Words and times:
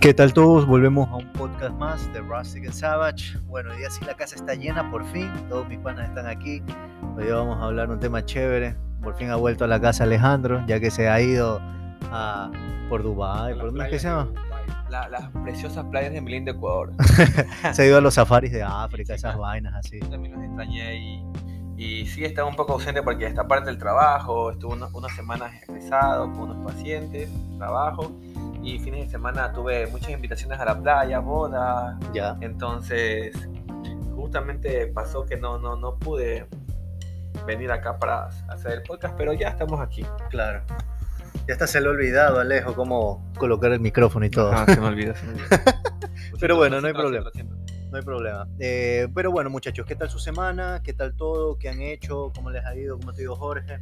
¿Qué 0.00 0.14
tal 0.14 0.32
todos? 0.32 0.66
Volvemos 0.66 1.08
a 1.08 1.16
un 1.16 1.32
podcast 1.32 1.74
más 1.76 2.12
de 2.12 2.20
Rustic 2.20 2.64
and 2.64 2.72
Savage. 2.72 3.38
Bueno, 3.46 3.70
hoy 3.72 3.78
día 3.78 3.90
sí 3.90 4.04
la 4.04 4.14
casa 4.14 4.36
está 4.36 4.54
llena 4.54 4.88
por 4.90 5.04
fin. 5.06 5.28
Todos 5.48 5.68
mis 5.68 5.78
panas 5.78 6.08
están 6.08 6.26
aquí. 6.26 6.62
Hoy 7.16 7.24
día 7.24 7.34
vamos 7.34 7.58
a 7.60 7.64
hablar 7.64 7.90
un 7.90 7.98
tema 7.98 8.24
chévere. 8.24 8.76
Por 9.02 9.16
fin 9.16 9.30
ha 9.30 9.36
vuelto 9.36 9.64
a 9.64 9.68
la 9.68 9.80
casa 9.80 10.04
Alejandro, 10.04 10.64
ya 10.66 10.78
que 10.80 10.90
se 10.90 11.08
ha 11.08 11.20
ido 11.20 11.60
a, 12.12 12.50
por 12.88 13.02
Dubái. 13.02 13.54
¿Por 13.54 13.66
dónde 13.66 13.84
es 13.84 13.90
que 13.90 13.98
se 13.98 14.08
llama? 14.08 14.28
La- 14.88 15.08
las 15.08 15.28
preciosas 15.44 15.84
playas 15.86 16.12
de 16.12 16.20
Milín 16.20 16.44
de 16.44 16.52
Ecuador. 16.52 16.92
Se 17.72 17.82
ha 17.82 17.86
ido 17.86 17.98
a 17.98 18.00
los 18.00 18.14
safaris 18.14 18.50
de 18.52 18.62
África, 18.62 19.12
esas 19.14 19.32
claro. 19.34 19.40
vainas 19.40 19.74
así. 19.74 20.00
Yo 20.00 20.08
también 20.08 20.34
los 20.34 20.42
extrañé 20.42 20.96
y, 20.96 21.24
y 21.76 22.06
sí 22.06 22.24
estaba 22.24 22.48
un 22.48 22.56
poco 22.56 22.72
ausente 22.72 23.02
porque 23.02 23.26
esta 23.26 23.46
parte 23.46 23.66
del 23.66 23.76
trabajo, 23.76 24.50
estuve 24.50 24.72
una- 24.76 24.86
unas 24.94 25.14
semanas 25.14 25.52
estresado 25.60 26.32
con 26.32 26.50
unos 26.52 26.72
pacientes, 26.72 27.28
trabajo 27.58 28.12
y 28.74 28.78
fines 28.78 29.06
de 29.06 29.10
semana 29.10 29.52
tuve 29.52 29.86
muchas 29.86 30.10
invitaciones 30.10 30.60
a 30.60 30.64
la 30.64 30.78
playa, 30.78 31.20
bodas, 31.20 31.96
Ya. 32.12 32.36
entonces 32.40 33.32
justamente 34.14 34.86
pasó 34.88 35.24
que 35.24 35.36
no, 35.36 35.58
no, 35.58 35.76
no 35.76 35.96
pude 35.96 36.46
venir 37.46 37.70
acá 37.72 37.98
para 37.98 38.26
hacer 38.48 38.72
el 38.72 38.82
podcast, 38.82 39.14
pero 39.16 39.32
ya 39.32 39.48
estamos 39.48 39.80
aquí. 39.80 40.04
Claro. 40.28 40.62
Ya 41.46 41.54
hasta 41.54 41.66
se 41.66 41.80
le 41.80 41.86
ha 41.86 41.90
olvidado, 41.90 42.40
Alejo, 42.40 42.74
cómo 42.74 43.24
colocar 43.38 43.72
el 43.72 43.80
micrófono 43.80 44.26
y 44.26 44.30
todo. 44.30 44.52
Ah, 44.52 44.66
se 44.66 44.78
me 44.80 44.86
olvidó, 44.88 45.14
se 45.14 45.24
me 45.24 45.32
olvidó. 45.32 45.46
Lo 46.32 46.38
Pero 46.38 46.56
bueno, 46.56 46.80
no 46.80 46.88
hay 46.88 46.92
problema. 46.92 47.30
No 47.90 47.96
hay 47.96 48.02
problema. 48.04 48.46
Eh, 48.58 49.08
pero 49.14 49.30
bueno, 49.30 49.48
muchachos, 49.48 49.86
¿qué 49.86 49.94
tal 49.96 50.10
su 50.10 50.18
semana? 50.18 50.82
¿Qué 50.84 50.92
tal 50.92 51.16
todo? 51.16 51.56
¿Qué 51.58 51.70
han 51.70 51.80
hecho? 51.80 52.32
¿Cómo 52.34 52.50
les 52.50 52.62
ha 52.66 52.74
ido? 52.74 52.98
¿Cómo 52.98 53.14
te 53.14 53.22
digo, 53.22 53.34
Jorge? 53.34 53.78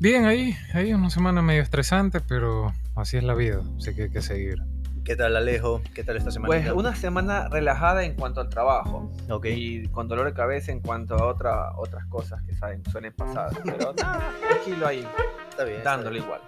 Bien, 0.00 0.26
ahí, 0.26 0.56
ahí 0.74 0.94
una 0.94 1.10
semana 1.10 1.42
medio 1.42 1.62
estresante, 1.62 2.20
pero 2.20 2.72
así 2.94 3.16
es 3.16 3.24
la 3.24 3.34
vida, 3.34 3.62
así 3.78 3.94
que 3.94 4.04
hay 4.04 4.10
que 4.10 4.22
seguir. 4.22 4.62
¿Qué 5.04 5.16
tal, 5.16 5.36
Alejo? 5.36 5.80
¿Qué 5.94 6.04
tal 6.04 6.16
esta 6.18 6.30
semana? 6.30 6.48
Pues 6.48 6.70
una 6.70 6.94
semana 6.94 7.48
relajada 7.48 8.04
en 8.04 8.14
cuanto 8.14 8.40
al 8.42 8.48
trabajo. 8.50 9.10
Ok. 9.30 9.46
y 9.46 9.88
con 9.88 10.06
dolor 10.06 10.26
de 10.26 10.34
cabeza 10.34 10.70
en 10.70 10.80
cuanto 10.80 11.14
a 11.14 11.24
otra, 11.26 11.72
otras 11.76 12.04
cosas 12.06 12.42
que 12.42 12.54
saben, 12.54 12.82
suelen 12.90 13.12
pasar. 13.14 13.50
Pero 13.64 13.94
nada, 13.94 14.30
tranquilo 14.48 14.86
ahí, 14.86 15.06
Está 15.50 15.64
bien. 15.64 15.78
está 15.78 15.90
dándole 15.92 16.20
bien. 16.20 16.24
igual. 16.24 16.40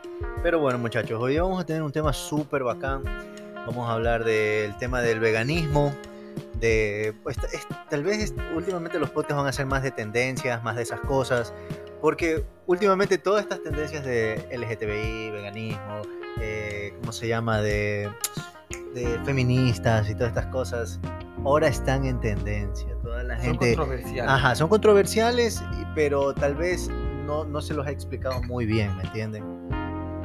Pero 0.43 0.61
bueno, 0.61 0.79
muchachos, 0.79 1.21
hoy 1.21 1.39
vamos 1.39 1.61
a 1.61 1.65
tener 1.67 1.83
un 1.83 1.91
tema 1.93 2.13
súper 2.13 2.63
bacán. 2.63 3.03
Vamos 3.67 3.89
a 3.89 3.95
hablar 3.95 4.25
del 4.25 4.77
tema 4.77 5.01
del 5.01 5.19
veganismo. 5.21 5.93
De, 6.61 7.15
pues, 7.23 7.39
es- 7.53 7.67
tal 7.89 8.05
vez 8.05 8.19
es- 8.23 8.35
últimamente 8.55 8.99
los 8.99 9.09
podcasts 9.11 9.37
van 9.39 9.47
a 9.47 9.53
ser 9.53 9.65
más 9.67 9.83
de 9.83 9.91
tendencias, 9.91 10.63
más 10.63 10.77
de 10.77 10.83
esas 10.83 11.01
cosas. 11.01 11.55
Porque 12.01 12.45
últimamente 12.67 13.19
todas 13.19 13.43
estas 13.43 13.63
tendencias 13.63 14.05
de 14.05 14.37
LGTBI, 14.57 15.31
veganismo, 15.31 16.03
eh, 16.41 16.95
¿cómo 17.01 17.13
se 17.13 17.29
llama? 17.29 17.61
De, 17.61 18.09
de 18.95 19.19
feministas 19.25 20.09
y 20.11 20.15
todas 20.15 20.29
estas 20.31 20.47
cosas, 20.47 21.01
ahora 21.45 21.69
están 21.69 22.05
en 22.07 22.21
tendencia. 22.21 22.89
Toda 23.03 23.23
la 23.23 23.37
Son 23.37 23.45
gente... 23.51 23.77
controversiales. 23.77 24.33
Ajá, 24.33 24.55
son 24.55 24.69
controversiales, 24.69 25.63
pero 25.95 26.33
tal 26.35 26.55
vez 26.55 26.89
no, 27.27 27.45
no 27.45 27.61
se 27.61 27.75
los 27.75 27.87
ha 27.87 27.91
explicado 27.91 28.43
muy 28.45 28.67
bien, 28.67 28.97
¿me 28.97 29.03
entienden? 29.05 29.45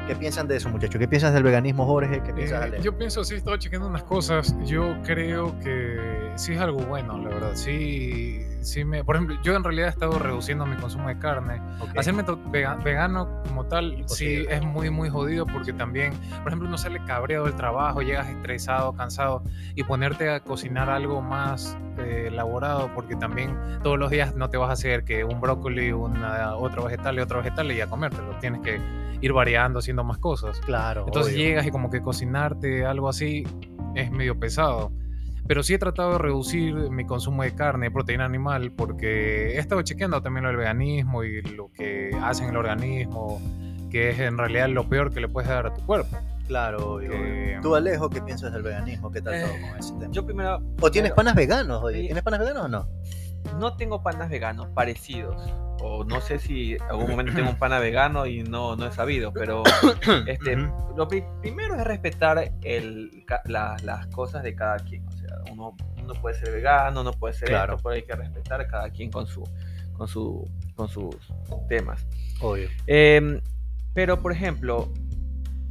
¿Qué 0.07 0.15
piensan 0.15 0.47
de 0.47 0.57
eso, 0.57 0.69
muchachos? 0.69 0.99
¿Qué 0.99 1.07
piensas 1.07 1.33
del 1.33 1.41
veganismo, 1.41 1.85
Jorge? 1.87 2.21
¿Qué 2.21 2.31
piensas, 2.31 2.71
Eh, 2.73 2.79
yo 2.81 2.95
pienso, 2.95 3.23
sí, 3.23 3.35
estaba 3.35 3.57
chequeando 3.57 3.87
unas 3.87 4.03
cosas. 4.03 4.55
Yo 4.63 4.95
creo 5.03 5.57
que 5.59 6.31
sí 6.35 6.53
es 6.53 6.59
algo 6.59 6.77
bueno, 6.81 7.17
la 7.17 7.29
verdad. 7.29 7.51
Sí, 7.55 8.45
sí 8.65 8.83
me. 8.83 9.03
Por 9.03 9.15
ejemplo, 9.15 9.37
yo 9.43 9.55
en 9.55 9.63
realidad 9.63 9.87
he 9.87 9.91
estado 9.91 10.19
reduciendo 10.19 10.65
mi 10.65 10.75
consumo 10.75 11.07
de 11.07 11.17
carne. 11.19 11.61
Ok. 11.79 11.97
Hacerme 11.97 12.23
vega- 12.51 12.75
vegano 12.83 13.41
como 13.47 13.65
tal, 13.65 14.03
sí 14.07 14.45
es 14.49 14.61
muy, 14.63 14.89
muy 14.89 15.09
jodido 15.09 15.45
porque 15.45 15.71
también, 15.73 16.13
por 16.39 16.47
ejemplo, 16.47 16.67
uno 16.67 16.77
sale 16.77 16.99
cabreado 17.05 17.45
del 17.45 17.55
trabajo, 17.55 18.01
llegas 18.01 18.27
estresado, 18.27 18.93
cansado 18.93 19.43
y 19.75 19.83
ponerte 19.83 20.29
a 20.29 20.39
cocinar 20.41 20.89
algo 20.89 21.21
más 21.21 21.77
eh, 21.99 22.25
elaborado 22.27 22.89
porque 22.93 23.15
también 23.15 23.57
todos 23.83 23.97
los 23.97 24.11
días 24.11 24.35
no 24.35 24.49
te 24.49 24.57
vas 24.57 24.69
a 24.69 24.73
hacer 24.73 25.03
que 25.05 25.23
un 25.23 25.39
brócoli, 25.39 25.91
una, 25.91 26.55
otro 26.55 26.83
vegetal 26.85 27.15
y 27.17 27.21
otro 27.21 27.37
vegetal 27.37 27.71
y 27.71 27.79
a 27.81 27.87
comértelo. 27.87 28.37
Tienes 28.39 28.61
que 28.61 28.79
ir 29.21 29.31
variando, 29.33 29.79
haciendo 29.79 30.03
más 30.03 30.17
cosas. 30.17 30.59
Claro, 30.59 31.05
Entonces 31.07 31.33
obvio. 31.33 31.45
llegas 31.45 31.65
y 31.65 31.71
como 31.71 31.89
que 31.89 32.01
cocinarte 32.01 32.85
algo 32.85 33.07
así 33.09 33.43
es 33.95 34.11
medio 34.11 34.37
pesado. 34.39 34.91
Pero 35.47 35.61
sí 35.63 35.73
he 35.75 35.77
tratado 35.77 36.13
de 36.13 36.17
reducir 36.17 36.73
mi 36.89 37.05
consumo 37.05 37.43
de 37.43 37.53
carne, 37.53 37.91
proteína 37.91 38.25
animal, 38.25 38.71
porque 38.71 39.55
he 39.55 39.59
estado 39.59 39.81
chequeando 39.83 40.21
también 40.21 40.43
lo 40.43 40.49
del 40.49 40.57
veganismo 40.57 41.23
y 41.23 41.41
lo 41.41 41.71
que 41.71 42.09
hace 42.23 42.43
en 42.43 42.49
el 42.49 42.57
organismo, 42.57 43.39
que 43.91 44.09
es 44.09 44.19
en 44.19 44.37
realidad 44.37 44.69
lo 44.69 44.89
peor 44.89 45.13
que 45.13 45.19
le 45.21 45.27
puedes 45.29 45.49
dar 45.49 45.67
a 45.67 45.73
tu 45.73 45.85
cuerpo. 45.85 46.17
Claro, 46.47 46.93
obvio, 46.95 47.11
que- 47.11 47.17
obvio. 47.17 47.61
Tú, 47.61 47.75
Alejo, 47.75 48.09
¿qué 48.09 48.21
piensas 48.21 48.53
del 48.53 48.63
veganismo? 48.63 49.11
¿Qué 49.11 49.21
tal 49.21 49.33
Eh, 49.35 49.41
todo 49.43 49.51
con 49.69 49.79
ese 49.79 49.93
tema? 49.93 50.11
Yo 50.11 50.25
primero 50.25 50.61
¿O 50.81 50.91
tienes 50.91 51.11
pero- 51.11 51.15
panas 51.15 51.35
veganos, 51.35 51.83
oye? 51.83 52.01
¿Tienes 52.01 52.23
panas 52.23 52.39
veganos 52.39 52.65
o 52.65 52.67
no? 52.67 52.87
no 53.59 53.77
tengo 53.77 54.01
panas 54.01 54.27
veganos 54.29 54.67
parecidos. 54.69 55.35
O 55.79 56.03
no 56.03 56.19
sé 56.21 56.39
si 56.39 56.77
algún 56.89 57.07
momento 57.11 57.31
tengo 57.35 57.49
un 57.51 57.59
pana 57.59 57.77
vegano 57.77 58.25
y 58.25 58.41
no, 58.41 58.75
no 58.75 58.87
he 58.87 58.91
sabido, 58.91 59.31
pero 59.31 59.61
este, 60.27 60.57
lo 60.95 61.07
pri- 61.07 61.23
primero 61.41 61.75
es 61.75 61.83
respetar 61.83 62.51
el, 62.63 63.23
la- 63.45 63.77
las 63.83 64.07
cosas 64.07 64.41
de 64.41 64.55
cada 64.55 64.77
quien. 64.77 65.03
Uno, 65.51 65.75
uno 66.01 66.13
puede 66.21 66.35
ser 66.35 66.51
vegano, 66.51 67.03
no 67.03 67.11
puede 67.13 67.33
ser 67.33 67.49
Claro. 67.49 67.73
esto, 67.75 67.83
pero 67.83 67.95
hay 67.95 68.03
que 68.03 68.13
respetar 68.15 68.61
a 68.61 68.67
cada 68.67 68.89
quien 68.89 69.11
con, 69.11 69.25
su, 69.27 69.43
con, 69.93 70.07
su, 70.07 70.47
con 70.75 70.87
sus 70.87 71.15
temas. 71.67 72.05
Obvio. 72.41 72.69
Em, 72.87 73.41
pero, 73.93 74.21
por 74.21 74.31
ejemplo, 74.31 74.91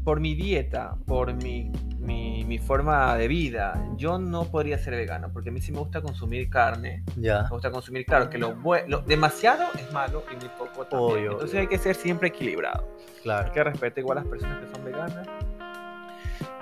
por 0.04 0.20
mi 0.20 0.34
dieta, 0.34 0.97
por 1.06 1.32
mi, 1.34 1.70
mi, 1.98 2.44
mi 2.44 2.59
forma 2.59 3.16
de 3.16 3.28
vida, 3.28 3.72
yo 3.97 4.19
no 4.19 4.44
podría 4.44 4.76
ser 4.78 4.94
vegano, 4.94 5.31
porque 5.32 5.48
a 5.48 5.53
mí 5.53 5.60
sí 5.62 5.72
me 5.72 5.78
gusta 5.78 6.03
consumir 6.03 6.50
carne, 6.50 7.03
Ya. 7.16 7.44
me 7.44 7.48
gusta 7.48 7.71
consumir, 7.71 8.04
claro, 8.04 8.28
que 8.28 8.36
lo, 8.38 8.54
lo 8.86 8.98
demasiado 9.00 9.65
es 9.78 9.91
malo 9.92 10.22
y 10.31 10.36
muy 10.36 10.48
poco 10.59 10.84
también. 10.86 11.10
Obvio, 11.12 11.32
Entonces 11.32 11.50
obvio. 11.50 11.60
hay 11.60 11.66
que 11.69 11.78
ser 11.78 11.94
siempre 11.97 12.28
equilibrado. 12.28 12.86
Claro. 13.22 13.47
Hay 13.47 13.53
que 13.53 13.65
respetar 13.65 13.98
igual 14.00 14.19
a 14.19 14.21
las 14.22 14.31
personas 14.31 14.59
que 14.66 14.75
son 14.75 14.84
veganas. 14.84 15.26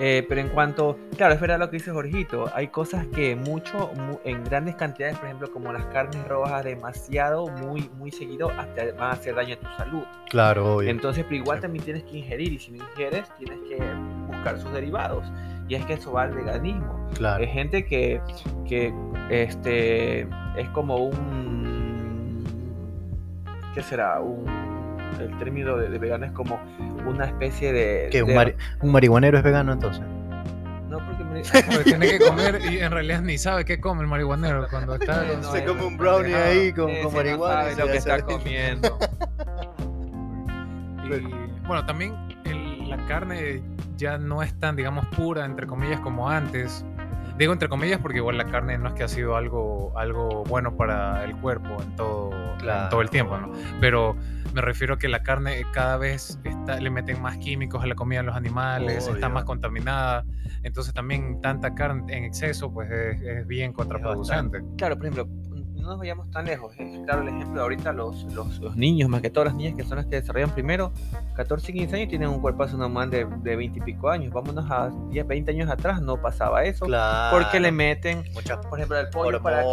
Eh, 0.05 0.27
pero 0.29 0.41
en 0.41 0.49
cuanto, 0.49 0.99
claro, 1.17 1.33
es 1.33 1.41
verdad 1.41 1.61
lo 1.61 1.71
que 1.71 1.77
dice 1.77 1.93
Jorgito, 1.93 2.51
hay 2.55 2.67
cosas 2.69 3.07
que 3.07 3.37
mucho, 3.37 3.93
mu- 3.95 4.19
en 4.25 4.43
grandes 4.43 4.75
cantidades, 4.75 5.17
por 5.17 5.27
ejemplo, 5.27 5.53
como 5.53 5.73
las 5.73 5.85
carnes 5.87 6.27
rojas, 6.27 6.65
demasiado, 6.65 7.47
muy, 7.47 7.89
muy 7.99 8.11
seguido, 8.11 8.51
hasta 8.51 8.85
van 8.99 9.11
a 9.11 9.13
hacer 9.13 9.37
daño 9.37 9.55
a 9.55 9.59
tu 9.61 9.67
salud. 9.79 10.03
Claro, 10.29 10.75
obvio. 10.79 10.91
Entonces, 10.91 11.23
pero 11.23 11.37
igual 11.37 11.59
Sí. 11.59 11.63
también 11.63 11.85
tienes 11.85 12.03
que 12.03 12.17
ingerir 12.19 12.53
y 12.53 12.59
si 12.59 12.73
no 12.73 12.85
ingieres, 12.85 13.29
tienes 13.39 13.61
que 13.69 13.79
buscar 14.27 14.59
sus 14.59 14.73
derivados. 14.73 15.25
Y 15.69 15.77
es 15.77 15.87
que 15.87 15.93
eso 15.93 16.11
va 16.13 16.23
al 16.23 16.33
veganismo. 16.33 17.09
Claro. 17.15 17.41
Hay 17.45 17.49
gente 17.49 17.85
que, 17.87 18.21
que 18.67 18.93
este, 19.31 20.23
es 20.57 20.69
como 20.73 20.97
un... 20.97 22.45
¿Qué 23.73 23.83
será? 23.83 24.21
Un, 24.21 24.45
el 25.21 25.37
término 25.39 25.77
de, 25.77 25.89
de 25.91 25.99
vegano 25.99 26.27
es 26.27 26.33
como 26.33 26.61
una 27.07 27.27
especie 27.27 27.73
de... 27.73 28.09
¿Qué? 28.11 28.23
¿Un, 28.23 28.29
de- 28.31 28.35
mari- 28.35 28.55
un 28.81 28.93
marihuanero 28.93 29.39
es 29.39 29.45
vegano 29.45 29.73
entonces? 29.73 30.03
No, 30.89 30.99
porque 30.99 31.25
me- 31.25 31.43
Porque 31.73 31.85
tiene 31.85 32.07
que 32.19 32.19
comer 32.21 32.61
y 32.71 32.79
en 32.81 32.91
realidad 32.93 33.23
ni 33.23 33.39
sabe 33.39 33.65
qué 33.65 33.81
come 33.81 34.03
el 34.03 34.09
marihuanero 34.09 34.67
cuando 34.71 34.95
está... 34.97 35.25
No, 35.25 35.37
no, 35.39 35.53
Se 35.53 35.65
come 35.65 35.85
un 35.87 35.97
brownie 35.97 36.35
ahí 36.35 36.73
con, 36.73 36.87
con 36.93 37.03
no 37.05 37.11
marihuana. 37.11 37.55
sabe 37.63 37.73
y 37.73 37.77
lo 37.77 37.87
que 37.87 37.97
está 37.99 38.21
comiendo. 38.23 38.99
Y 41.05 41.67
bueno, 41.67 41.85
también 41.85 42.15
el- 42.45 42.89
la 42.89 42.97
carne 43.07 43.63
ya 43.97 44.19
no 44.19 44.43
es 44.43 44.59
tan, 44.59 44.77
digamos, 44.77 45.05
pura, 45.09 45.45
entre 45.45 45.67
comillas, 45.67 46.01
como 46.01 46.29
antes. 46.29 46.85
Digo 47.39 47.53
entre 47.53 47.69
comillas 47.69 47.99
porque 48.01 48.19
igual 48.19 48.37
la 48.39 48.47
carne 48.47 48.79
no 48.79 48.89
es 48.89 48.95
que 48.95 49.05
ha 49.05 49.09
sido 49.09 49.37
algo, 49.37 49.93
algo 49.99 50.45
bueno 50.45 50.77
para 50.77 51.25
el 51.25 51.35
cuerpo 51.37 51.83
en 51.83 51.97
todo, 51.97 52.31
en 52.61 52.89
todo 52.91 53.01
el 53.01 53.11
tiempo, 53.11 53.37
¿no? 53.39 53.53
Pero 53.81 54.17
me 54.53 54.61
refiero 54.61 54.95
a 54.95 54.99
que 54.99 55.09
la 55.09 55.23
carne 55.23 55.65
cada 55.73 55.97
vez 55.97 56.39
está, 56.45 56.79
le 56.81 56.91
meten 56.91 57.21
más 57.21 57.39
químicos 57.39 57.83
a 57.83 57.87
la 57.87 57.95
comida 57.95 58.21
de 58.21 58.27
los 58.27 58.37
animales, 58.37 59.09
está 59.09 59.29
más 59.29 59.45
contaminada. 59.45 60.25
Entonces 60.63 60.93
también 60.95 61.41
tanta 61.41 61.75
carne 61.75 62.17
en 62.17 62.25
exceso 62.25 62.73
pues 62.73 62.91
es, 62.91 63.21
es 63.23 63.47
bien 63.47 63.73
contraproducente. 63.73 64.63
Claro, 64.77 64.97
por 64.97 65.07
ejemplo, 65.07 65.29
no 65.83 65.89
nos 65.89 65.99
vayamos 65.99 66.31
tan 66.31 66.45
lejos. 66.47 66.75
Es 66.79 66.99
claro 67.05 67.23
el 67.23 67.29
ejemplo 67.29 67.55
de 67.55 67.61
ahorita 67.61 67.93
los, 67.93 68.25
los, 68.33 68.59
los 68.61 68.77
niños, 68.77 69.09
más 69.09 69.21
que 69.21 69.31
todas 69.31 69.49
las 69.49 69.55
niñas 69.57 69.75
que 69.77 69.85
son 69.85 69.97
las 69.97 70.07
que 70.07 70.17
desarrollan 70.17 70.51
primero, 70.51 70.93
14, 71.35 71.73
15 71.73 71.97
años, 71.97 72.09
tienen 72.09 72.29
un 72.29 72.41
cuerpazo 72.41 72.77
normal 72.77 73.11
de, 73.11 73.27
de 73.43 73.57
20 73.57 73.79
y 73.79 73.83
pico 73.83 74.09
años. 74.11 74.33
Vámonos 74.33 74.71
a 74.71 74.91
10, 75.11 75.27
20 75.27 75.51
años 75.51 75.71
atrás, 75.71 76.01
no 76.01 76.17
pasaba 76.21 76.65
eso. 76.65 76.87
Claro. 76.87 77.37
Porque 77.37 77.61
le 77.61 77.73
meten, 77.73 78.25
Muchas 78.33 78.59
por 78.67 78.79
ejemplo, 78.79 78.99
el 78.99 79.09
pollo 79.11 79.43
para 79.43 79.63
que... 79.63 79.65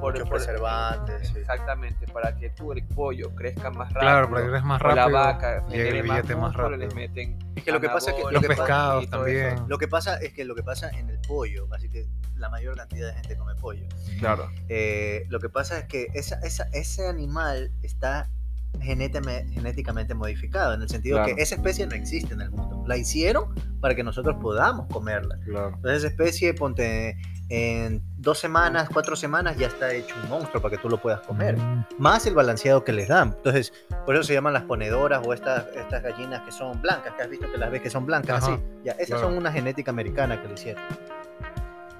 por- 0.00 0.12
muchos 0.12 0.28
por- 0.28 0.38
preservantes. 0.38 1.28
sí. 1.28 1.38
Exactamente, 1.38 2.06
para 2.12 2.34
que 2.36 2.50
tú, 2.50 2.72
el 2.72 2.82
pollo, 2.84 3.34
crezca 3.34 3.70
más 3.70 3.88
rápido. 3.92 4.00
Claro, 4.00 4.30
para 4.30 4.42
que 4.42 4.48
eres 4.48 4.64
más 4.64 4.80
o 4.82 4.88
la 4.88 4.94
rápido, 4.94 5.18
vaca, 5.18 5.66
llegue 5.68 5.82
el 5.82 5.86
genere 6.06 6.08
más 6.36 6.36
más 6.40 6.56
rápido. 6.56 6.76
les 6.78 6.94
meten 6.94 7.38
Es 7.56 7.64
que 7.64 7.72
lo 7.72 7.80
que 7.80 7.88
pasa 7.88 8.10
es 8.10 8.16
que- 8.16 8.22
lo 8.22 8.30
Los 8.30 8.42
que 8.42 8.48
pasa- 8.48 8.62
pescados 8.62 9.10
también. 9.10 9.56
Lo 9.68 9.78
que 9.78 9.88
pasa 9.88 10.16
es 10.18 10.32
que 10.32 10.44
lo 10.44 10.54
que 10.54 10.62
pasa 10.62 10.90
en 10.90 11.10
el 11.10 11.18
pollo, 11.26 11.66
así 11.74 11.88
que 11.90 12.06
la 12.36 12.48
mayor 12.48 12.74
cantidad 12.76 13.08
de 13.08 13.14
gente 13.20 13.36
come 13.36 13.54
pollo. 13.56 13.84
Claro. 14.18 14.48
Eh, 14.68 15.26
lo 15.28 15.40
que 15.40 15.49
pasa 15.50 15.78
es 15.78 15.84
que 15.86 16.08
esa, 16.14 16.36
esa- 16.40 16.68
ese 16.72 17.06
animal 17.08 17.70
está 17.82 18.28
genéticamente 18.80 20.14
modificado, 20.14 20.74
en 20.74 20.82
el 20.82 20.88
sentido 20.88 21.16
Claro. 21.18 21.34
que 21.34 21.42
esa 21.42 21.56
especie 21.56 21.86
no 21.86 21.94
existe 21.94 22.34
en 22.34 22.40
el 22.40 22.50
mundo. 22.50 22.84
La 22.86 22.96
hicieron 22.96 23.54
para 23.80 23.94
que 23.94 24.02
nosotros 24.04 24.36
podamos 24.40 24.86
comerla. 24.92 25.38
Claro. 25.44 25.68
Entonces 25.74 25.98
esa 25.98 26.06
especie, 26.08 26.54
ponte 26.54 27.16
en 27.48 28.00
dos 28.16 28.38
semanas, 28.38 28.88
cuatro 28.92 29.16
semanas 29.16 29.56
ya 29.56 29.66
está 29.66 29.92
hecho 29.92 30.14
un 30.22 30.28
monstruo 30.28 30.62
para 30.62 30.76
que 30.76 30.80
tú 30.80 30.88
lo 30.88 31.00
puedas 31.02 31.20
comer. 31.26 31.56
Mm, 31.56 31.84
Más 31.98 32.24
el 32.26 32.34
balanceado 32.34 32.84
que 32.84 32.92
les 32.92 33.08
dan. 33.08 33.34
Entonces, 33.36 33.72
por 34.06 34.14
eso 34.14 34.22
se 34.22 34.34
llaman 34.34 34.52
las 34.52 34.62
ponedoras 34.62 35.20
o 35.26 35.34
estas, 35.34 35.66
estas 35.76 36.02
gallinas 36.02 36.42
que 36.42 36.52
son 36.52 36.80
blancas, 36.80 37.12
que 37.16 37.22
has 37.24 37.28
visto 37.28 37.50
que 37.50 37.58
las 37.58 37.70
ves 37.72 37.82
que 37.82 37.90
son 37.90 38.06
blancas 38.06 38.44
Ajá, 38.44 38.54
así. 38.54 38.62
Ya, 38.84 38.92
esas 38.92 39.06
claro. 39.08 39.22
son 39.24 39.36
una 39.36 39.50
genética 39.50 39.90
americana 39.90 40.40
que 40.40 40.46
le 40.46 40.54
hicieron. 40.54 40.82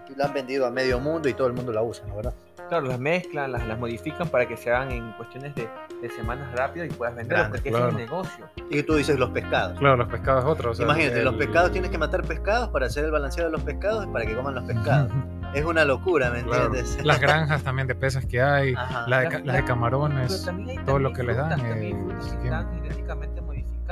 Y 0.09 0.15
la 0.15 0.27
han 0.27 0.35
vendido 0.35 0.67
a 0.67 0.71
medio 0.71 1.01
mundo 1.01 1.29
y 1.29 1.35
todo 1.35 1.49
el 1.49 1.53
mundo 1.53 1.73
la 1.73 1.83
usa, 1.83 2.07
¿no 2.07 2.15
verdad? 2.17 2.35
Claro, 2.71 2.87
las 2.87 2.99
mezclan, 2.99 3.53
las, 3.53 3.67
las 3.67 3.79
modifican 3.79 4.29
para 4.29 4.47
que 4.47 4.57
se 4.57 4.71
hagan 4.73 4.91
en 4.93 5.13
cuestiones 5.13 5.55
de, 5.57 5.69
de 6.01 6.09
semanas 6.11 6.51
rápido 6.57 6.87
y 6.87 6.89
puedas 6.89 7.15
venderlas, 7.15 7.51
Grande, 7.51 7.59
porque 7.59 7.69
ese 7.69 7.79
es 7.79 7.85
el 7.85 7.91
claro. 7.91 7.99
negocio. 8.07 8.47
Y 8.71 8.83
tú 8.85 8.95
dices 8.95 9.19
los 9.19 9.31
pescados. 9.31 9.79
Claro, 9.79 9.97
los 9.97 10.09
pescados 10.09 10.45
es 10.45 10.51
otro. 10.51 10.71
o 10.71 10.75
sea, 10.75 10.85
Imagínate, 10.87 11.23
los 11.25 11.35
pescados 11.35 11.73
tienes 11.73 11.91
que 11.91 11.99
matar 11.99 12.23
pescados 12.25 12.69
para 12.69 12.87
hacer 12.87 13.05
el 13.05 13.11
balanceado 13.11 13.51
de 13.51 13.57
los 13.57 13.63
pescados 13.65 14.07
y 14.07 14.09
para 14.09 14.25
que 14.25 14.35
coman 14.37 14.55
los 14.55 14.65
pescados. 14.65 15.11
es 15.53 15.65
una 15.65 15.85
locura, 15.85 16.31
¿me 16.31 16.43
Claro. 16.45 16.67
entiendes? 16.67 17.05
Las 17.05 17.21
granjas 17.21 17.63
también 17.65 17.89
de 17.89 17.97
peces 17.97 18.25
que 18.25 18.41
hay, 18.41 18.73
Ajá. 18.75 19.05
la 19.09 19.19
de 19.21 19.41
Las- 19.45 19.57
de 19.57 19.65
camarones. 19.65 20.45
también 20.45 20.79
hay 20.79 20.85
todo 20.85 21.01
lo 21.01 21.13
que 21.13 21.25
les 21.25 21.37
dan, 21.37 21.59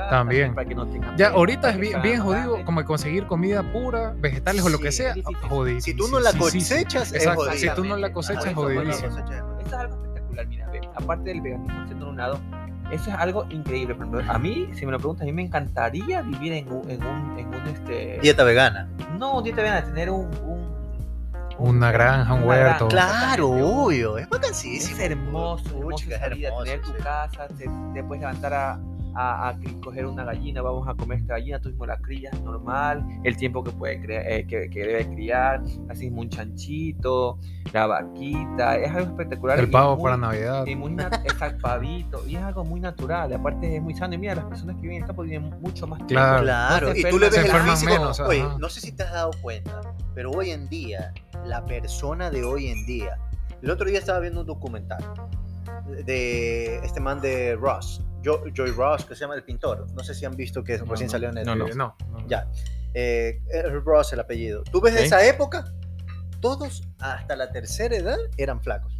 también 0.09 0.43
eh, 0.43 0.47
sí. 0.49 0.55
para 0.55 0.67
que 0.69 0.75
no 0.75 0.85
tengan 0.87 1.17
Ya 1.17 1.29
ahorita 1.29 1.69
es 1.71 1.77
bien, 1.77 2.01
bien 2.01 2.21
jodido 2.21 2.43
grandes. 2.43 2.65
como 2.65 2.85
conseguir 2.85 3.25
comida 3.27 3.63
pura, 3.63 4.13
vegetales 4.17 4.63
o 4.63 4.69
lo 4.69 4.77
que 4.79 4.91
Sí, 4.91 4.99
sea. 5.03 5.13
es. 5.13 5.23
Jodido. 5.49 5.81
Si 5.81 5.93
tú 5.93 6.07
no 6.09 6.19
la 6.19 6.31
Sí, 6.31 6.37
sí, 6.51 6.61
sí. 6.61 6.75
cosechas, 6.75 7.11
es 7.13 7.25
jodido. 7.27 7.53
Si 7.53 7.69
tú 7.71 7.83
no 7.85 7.97
la 7.97 8.13
cosechas, 8.13 8.45
es 8.45 8.53
jodidísimo. 8.53 9.09
Cosecha 9.09 9.43
es 9.59 9.67
es 9.67 9.73
algo 9.73 9.95
espectacular, 10.05 10.47
mira, 10.47 10.69
ve, 10.69 10.81
aparte 10.95 11.23
del 11.29 11.41
veganismo 11.41 11.85
siendo 11.87 12.09
un 12.09 12.17
lado, 12.17 12.39
eso 12.91 13.09
es 13.09 13.15
algo 13.17 13.45
increíble. 13.49 13.93
Por 13.95 14.07
ejemplo, 14.07 14.33
a 14.33 14.37
mí, 14.39 14.69
si 14.73 14.85
me 14.85 14.91
lo 14.91 14.97
preguntas, 14.97 15.23
a 15.23 15.25
mí 15.25 15.33
me 15.33 15.43
encantaría 15.43 16.21
vivir 16.21 16.53
en 16.53 16.71
un, 16.71 16.89
en 16.89 17.03
un, 17.03 17.37
en 17.39 17.47
un 17.47 17.67
este, 17.67 18.19
Dieta 18.21 18.43
vegana. 18.43 18.87
no, 19.17 19.41
dieta 19.41 19.61
vegana, 19.61 19.85
tener 19.85 20.09
un, 20.09 20.25
un- 20.43 20.69
un- 21.59 21.67
Una 21.75 21.91
granja, 21.91 22.33
un 22.33 22.43
huerto. 22.45 22.87
Claro, 22.87 23.49
obvio. 23.49 24.17
Es 24.17 24.23
Es 24.23 24.29
vacancísimo. 24.29 25.01
hermoso, 25.01 25.63
hermoso 25.67 25.89
Puchica, 25.89 26.15
es 26.15 26.21
hermoso, 26.21 26.63
tener 26.63 26.81
tu 26.81 26.91
sí. 26.91 26.97
casa, 27.03 27.47
te, 27.49 27.69
te 27.93 28.03
puedes 28.03 28.21
levantar 28.21 28.53
a, 28.53 28.79
a, 29.21 29.57
coger 29.83 30.05
una 30.05 30.23
gallina, 30.23 30.61
vamos 30.61 30.87
a 30.87 30.93
comer 30.95 31.19
esta 31.19 31.33
gallina, 31.33 31.59
tú 31.59 31.69
mismo 31.69 31.85
la 31.85 31.97
crías 31.97 32.39
normal, 32.41 33.05
el 33.23 33.35
tiempo 33.37 33.63
que 33.63 33.71
puede 33.71 33.99
crea- 34.01 34.21
eh, 34.27 34.45
que, 34.47 34.69
que 34.69 34.79
debe 34.79 35.07
criar, 35.13 35.61
así 35.89 36.07
un 36.09 36.29
chanchito, 36.29 37.37
la 37.73 37.87
vaquita, 37.87 38.77
es 38.77 38.89
algo 38.91 39.09
espectacular. 39.11 39.59
El 39.59 39.69
pavo 39.69 39.95
muy- 39.95 40.03
para 40.03 40.17
Navidad. 40.17 40.65
y 40.65 40.75
muy 40.75 40.91
nat- 40.91 41.21
exacto, 41.25 41.59
pavito, 41.61 42.25
y 42.27 42.35
es 42.35 42.41
algo 42.43 42.63
muy 42.63 42.79
natural, 42.79 43.33
aparte 43.33 43.75
es 43.75 43.81
muy 43.81 43.93
sano, 43.93 44.13
y 44.15 44.17
mira, 44.17 44.35
las 44.35 44.45
personas 44.45 44.75
que 44.77 44.81
viven 44.83 44.97
en 44.97 45.07
campo 45.07 45.23
viven 45.23 45.49
mucho 45.61 45.85
más 45.87 45.97
tiempo. 46.07 46.13
Claro. 46.13 46.43
Claro, 46.43 46.87
No 46.89 46.95
y 46.95 47.03
tú 47.03 47.19
le 47.19 47.29
ves 47.29 47.37
el 47.37 47.51
físico. 47.51 47.91
menos, 47.91 48.19
Oye, 48.21 48.41
ajá. 48.41 48.57
no 48.59 48.69
sé 48.69 48.81
si 48.81 48.91
te 48.93 49.03
has 49.03 49.11
dado 49.11 49.31
cuenta, 49.41 49.81
pero 50.15 50.31
hoy 50.31 50.51
en 50.51 50.67
día, 50.69 51.13
la 51.45 51.63
persona 51.65 52.29
de 52.29 52.43
hoy 52.43 52.67
en 52.69 52.85
día. 52.85 53.17
El 53.61 53.69
otro 53.71 53.87
día 53.89 53.99
estaba 53.99 54.19
viendo 54.19 54.41
un 54.41 54.47
documental 54.47 55.03
de 56.05 56.77
este 56.77 56.99
man 56.99 57.19
de 57.21 57.55
Ross, 57.55 58.01
Jo- 58.25 58.43
Joy 58.53 58.71
Ross, 58.71 59.05
que 59.05 59.15
se 59.15 59.21
llama 59.21 59.35
El 59.35 59.43
Pintor. 59.43 59.87
No 59.93 60.03
sé 60.03 60.13
si 60.13 60.25
han 60.25 60.35
visto 60.35 60.63
que 60.63 60.77
No, 60.77 60.85
recién 60.85 61.07
no, 61.07 61.11
salió 61.11 61.29
en 61.29 61.37
el. 61.39 61.45
no, 61.45 61.55
no. 61.55 61.67
No, 61.69 61.95
no. 62.09 62.27
Ya. 62.27 62.47
Eh, 62.93 63.41
Ross, 63.85 64.13
el 64.13 64.19
apellido. 64.19 64.63
Tú 64.63 64.81
ves 64.81 64.93
de 64.93 64.99
Ok. 65.01 65.05
esa 65.05 65.25
época, 65.25 65.65
todos 66.41 66.83
hasta 66.99 67.35
la 67.35 67.51
tercera 67.51 67.95
edad 67.95 68.17
eran 68.37 68.61
flacos. 68.61 68.93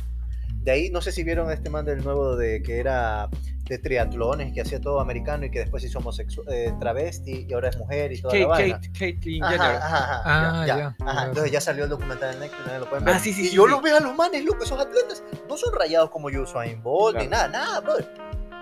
De 0.61 0.71
ahí, 0.71 0.89
no 0.89 1.01
sé 1.01 1.11
si 1.11 1.23
vieron 1.23 1.49
a 1.49 1.53
este 1.53 1.69
man 1.69 1.85
del 1.85 2.03
nuevo 2.03 2.35
de 2.35 2.61
que 2.61 2.79
era 2.79 3.29
de 3.63 3.77
triatlones, 3.77 4.51
que 4.51 4.61
hacía 4.61 4.81
todo 4.81 4.99
americano 4.99 5.45
y 5.45 5.51
que 5.51 5.59
después 5.59 5.83
hizo 5.83 5.99
homosexual, 5.99 6.47
eh, 6.51 6.73
travesti 6.79 7.45
y 7.47 7.53
ahora 7.53 7.69
es 7.69 7.77
mujer 7.77 8.11
y 8.11 8.19
toda 8.19 8.31
Kate, 8.33 8.41
la 8.41 8.47
vaina. 8.47 8.75
Kate, 8.81 8.91
Caitlyn 8.99 9.43
Jenner. 9.43 9.61
ajá, 9.61 9.77
ajá, 9.77 10.21
Ah, 10.25 10.65
ya, 10.67 10.77
ya, 10.77 10.95
ajá. 10.99 11.21
ya. 11.21 11.25
Entonces 11.27 11.51
ya 11.51 11.61
salió 11.61 11.83
el 11.83 11.89
documental 11.91 12.33
en 12.33 12.39
Netflix, 12.41 12.65
nadie 12.65 12.79
lo 12.79 12.89
pueden 12.89 13.07
Ah, 13.07 13.11
ver. 13.11 13.21
sí, 13.21 13.31
sí, 13.31 13.41
y 13.43 13.47
sí, 13.49 13.55
yo 13.55 13.65
sí. 13.65 13.71
los 13.71 13.81
veo 13.83 13.97
a 13.97 13.99
los 13.99 14.15
manes, 14.15 14.43
loco, 14.43 14.63
esos 14.63 14.79
atletas 14.79 15.23
no 15.47 15.55
son 15.55 15.71
rayados 15.73 16.09
como 16.09 16.27
Usain 16.29 16.81
Bolt 16.81 17.17
ni 17.19 17.27
Claro. 17.27 17.51
nada, 17.51 17.65
nada, 17.65 17.79
brother. 17.81 18.09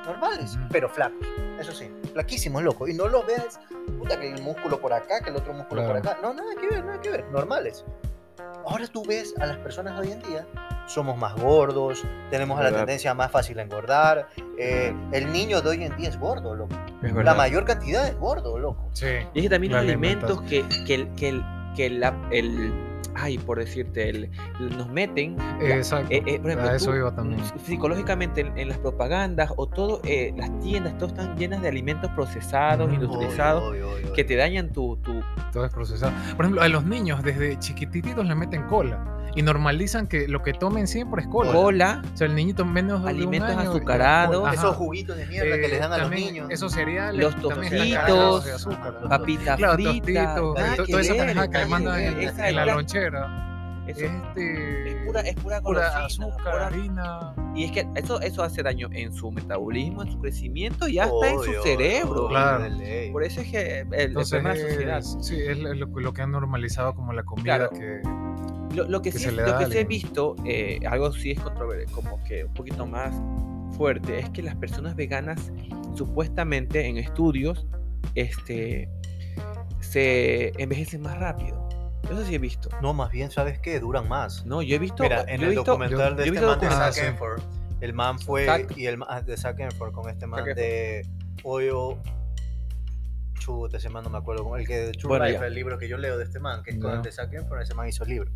Normales, 0.07 0.57
pero 0.71 0.89
flacos. 0.89 1.27
Eso 1.59 1.71
sí, 1.73 1.91
flaquísimos, 2.13 2.63
loco. 2.63 2.87
Y 2.87 2.93
no 2.93 3.07
los 3.07 3.25
veas, 3.27 3.59
puta, 3.99 4.19
que 4.19 4.31
el 4.33 4.41
músculo 4.41 4.79
por 4.79 4.93
acá, 4.93 5.21
que 5.21 5.29
el 5.29 5.35
otro 5.35 5.53
músculo 5.53 5.85
por 5.85 5.97
acá. 5.97 6.17
No, 6.21 6.33
nada 6.33 6.55
que 6.59 6.67
ver, 6.67 6.83
nada 6.85 6.99
que 7.01 7.09
ver. 7.11 7.25
Normales. 7.31 7.83
Ahora 8.65 8.85
tú 8.87 9.03
ves 9.05 9.33
a 9.39 9.45
las 9.45 9.57
personas 9.57 9.99
hoy 9.99 10.11
en 10.11 10.21
día, 10.23 10.45
somos 10.87 11.17
más 11.17 11.35
gordos, 11.41 12.03
tenemos 12.29 12.59
la 12.61 12.71
tendencia 12.71 13.13
más 13.13 13.31
fácil 13.31 13.59
a 13.59 13.63
engordar. 13.63 14.27
eh, 14.57 14.93
el 15.11 15.31
niño 15.31 15.61
de 15.61 15.69
hoy 15.69 15.83
en 15.83 15.95
día 15.97 16.09
es 16.09 16.19
gordo, 16.19 16.55
loco. 16.55 16.75
Es 17.03 17.13
La 17.13 17.33
mayor 17.33 17.65
cantidad 17.65 18.07
es 18.07 18.17
gordo, 18.17 18.57
loco. 18.59 18.89
Sí. 18.93 19.05
Y 19.33 19.39
es 19.39 19.43
que 19.43 19.49
también 19.49 19.73
los 19.73 19.81
alimentos 19.81 20.41
que, 20.43 20.65
que, 20.85 21.41
que 21.75 21.89
la- 21.89 22.15
el, 22.31 22.96
ay, 23.17 23.37
por 23.37 23.59
decirte, 23.59 24.09
el, 24.09 24.29
nos 24.59 24.89
meten, 24.89 25.35
Exacto. 25.61 26.07
eh, 26.11 26.21
eh, 26.25 26.39
por 26.39 26.51
ejemplo, 26.51 26.69
a 26.71 26.75
eso 26.75 26.91
tú, 26.91 26.97
iba 26.97 27.15
también. 27.15 27.41
mm, 27.41 27.59
psicológicamente 27.65 28.41
en, 28.41 28.57
en 28.57 28.69
las 28.69 28.77
propagandas 28.77 29.51
o 29.57 29.67
todo, 29.67 30.01
eh, 30.05 30.33
las 30.37 30.49
tiendas, 30.59 30.97
todo 30.97 31.09
están 31.09 31.35
llenas 31.37 31.61
de 31.61 31.67
alimentos 31.69 32.09
procesados, 32.11 32.89
Mm. 32.89 32.93
industrializados, 32.93 33.75
que 34.15 34.23
te 34.23 34.35
dañan 34.35 34.71
tu, 34.71 34.97
tu 34.97 35.21
Todo 35.51 35.65
es 35.65 35.71
procesado. 35.73 36.11
Por 36.35 36.45
ejemplo, 36.45 36.61
a 36.61 36.67
los 36.67 36.85
niños 36.85 37.23
desde 37.23 37.57
chiquititos 37.59 38.25
le 38.25 38.35
meten 38.35 38.63
cola 38.63 39.16
y 39.37 39.41
normalizan 39.43 40.07
que 40.07 40.27
lo 40.27 40.41
que 40.43 40.53
tomen 40.53 40.87
siempre 40.87 41.21
es 41.21 41.27
cola. 41.27 41.51
cola, 41.51 42.01
O 42.13 42.17
sea, 42.17 42.27
el 42.27 42.35
niñito 42.35 42.65
menos 42.65 43.03
de 43.03 43.09
Alimentos 43.11 43.53
un 43.53 43.59
año, 43.59 43.69
azucarados. 43.69 44.45
Ajá. 44.45 44.53
Esos 44.55 44.75
juguitos 44.75 45.15
de 45.15 45.25
mierda 45.27 45.55
que 45.55 45.65
Eh, 45.65 45.69
les 45.69 45.79
dan 45.79 45.93
a 45.93 45.97
los 45.99 46.09
niños. 46.11 46.47
Esos 46.49 46.73
cereales. 46.73 47.21
Los 47.23 47.35
tostitos, 47.39 47.93
cargados 47.93 48.45
de 48.45 48.51
azúcar. 48.53 48.93
Los 48.99 49.09
papita 49.09 49.55
Claro, 49.55 49.73
frita, 49.75 49.91
tostitos, 50.35 50.55
nada 50.59 50.75
to- 50.75 50.83
que 50.85 50.91
toda 50.91 51.01
esa 51.01 51.13
que 51.13 51.25
le 51.59 51.65
mandan 51.67 51.99
que 51.99 52.23
en, 52.27 52.39
en 52.39 52.55
la 52.55 52.65
lonchera. 52.65 53.43
eso 53.87 54.01
Este, 54.05 54.89
es 54.89 55.05
pura, 55.05 55.21
es 55.21 55.35
pura 55.35 55.61
pura 55.61 56.05
azúcar, 56.05 56.37
pura- 56.43 56.65
harina. 56.67 57.33
y 57.55 57.63
es 57.63 57.71
que 57.71 57.87
eso, 57.95 58.19
eso 58.19 58.43
hace 58.43 58.61
daño 58.61 58.89
en 58.91 59.13
su 59.13 59.31
metabolismo, 59.31 60.01
en 60.03 60.11
su 60.11 60.19
crecimiento 60.19 60.87
y 60.89 60.99
hasta 60.99 61.29
en 61.29 61.35
su 61.35 61.49
Obvio, 61.51 61.63
cerebro. 61.63 62.11
obvio, 62.25 62.27
Claro. 62.27 62.65
Por 63.13 63.23
eso 63.23 63.39
es 63.41 63.47
que 63.51 63.79
el, 63.81 63.93
el 63.93 64.01
Entonces, 64.07 64.41
problema 64.41 64.53
de 64.55 64.63
la 64.63 64.69
sociedad. 64.69 64.97
es, 64.99 65.17
sí, 65.21 65.37
es 65.41 65.57
lo, 65.59 65.73
lo 65.85 66.13
que 66.13 66.21
han 66.21 66.31
normalizado 66.31 66.93
como 66.95 67.13
la 67.13 67.23
comida 67.23 67.55
Claro. 67.69 67.69
que... 67.69 68.01
Lo, 68.77 68.87
lo 68.87 69.01
que 69.01 69.11
que 69.11 69.17
sí, 69.17 69.31
lo 69.31 69.43
da 69.43 69.57
que 69.57 69.65
sí 69.71 69.77
he 69.79 69.85
visto, 69.85 70.35
eh, 70.45 70.79
algo 70.87 71.11
sí 71.11 71.31
es 71.31 71.39
controversial, 71.39 71.91
como 71.91 72.23
que 72.25 72.43
un 72.43 72.53
poquito 72.53 72.85
más 72.85 73.13
fuerte, 73.75 74.19
es 74.19 74.29
que 74.29 74.43
las 74.43 74.55
personas 74.55 74.95
veganas, 74.95 75.51
supuestamente 75.95 76.85
en 76.85 76.97
estudios, 76.97 77.65
este, 78.13 78.87
se 79.79 80.51
envejecen 80.61 81.01
más 81.01 81.17
rápido. 81.19 81.67
Eso 82.03 82.23
sí 82.23 82.35
he 82.35 82.39
visto. 82.39 82.69
No, 82.81 82.93
más 82.93 83.11
bien, 83.11 83.31
¿sabes 83.31 83.59
qué? 83.59 83.79
Duran 83.79 84.07
más. 84.07 84.45
No, 84.45 84.61
yo 84.61 84.75
he 84.75 84.79
visto. 84.79 85.03
Mira, 85.03 85.23
en 85.23 85.41
el 85.41 85.49
visto, 85.49 85.63
documental 85.63 86.15
de 86.15 86.25
yo 86.27 86.33
este 86.33 86.45
man 86.45 86.59
de. 86.59 86.69
Zac 86.69 87.41
el 87.81 87.93
man 87.93 88.19
fue 88.19 88.67
y 88.75 88.85
el 88.85 88.99
de 89.25 89.37
Zac 89.37 89.59
Efron 89.59 89.91
con 89.91 90.09
este 90.09 90.25
man 90.25 90.43
Zac 90.43 90.55
de 90.55 91.05
Oil 91.43 91.97
Chute, 93.37 93.77
ese 93.77 93.89
man 93.89 94.03
no 94.03 94.09
me 94.09 94.17
acuerdo, 94.17 94.55
el 94.57 94.67
que 94.67 94.77
de 94.77 94.91
True 94.93 95.09
Bueno, 95.17 95.25
Life, 95.25 95.45
el 95.45 95.53
libro 95.53 95.77
que 95.77 95.87
yo 95.87 95.97
leo 95.97 96.17
de 96.17 96.23
este 96.25 96.39
man, 96.39 96.63
que 96.63 96.71
es 96.71 96.77
con 96.79 96.91
el 96.93 97.01
de 97.01 97.11
Zac 97.11 97.33
Efron, 97.33 97.61
ese 97.61 97.73
man 97.73 97.87
hizo 97.87 98.03
el 98.03 98.09
libro. 98.09 98.31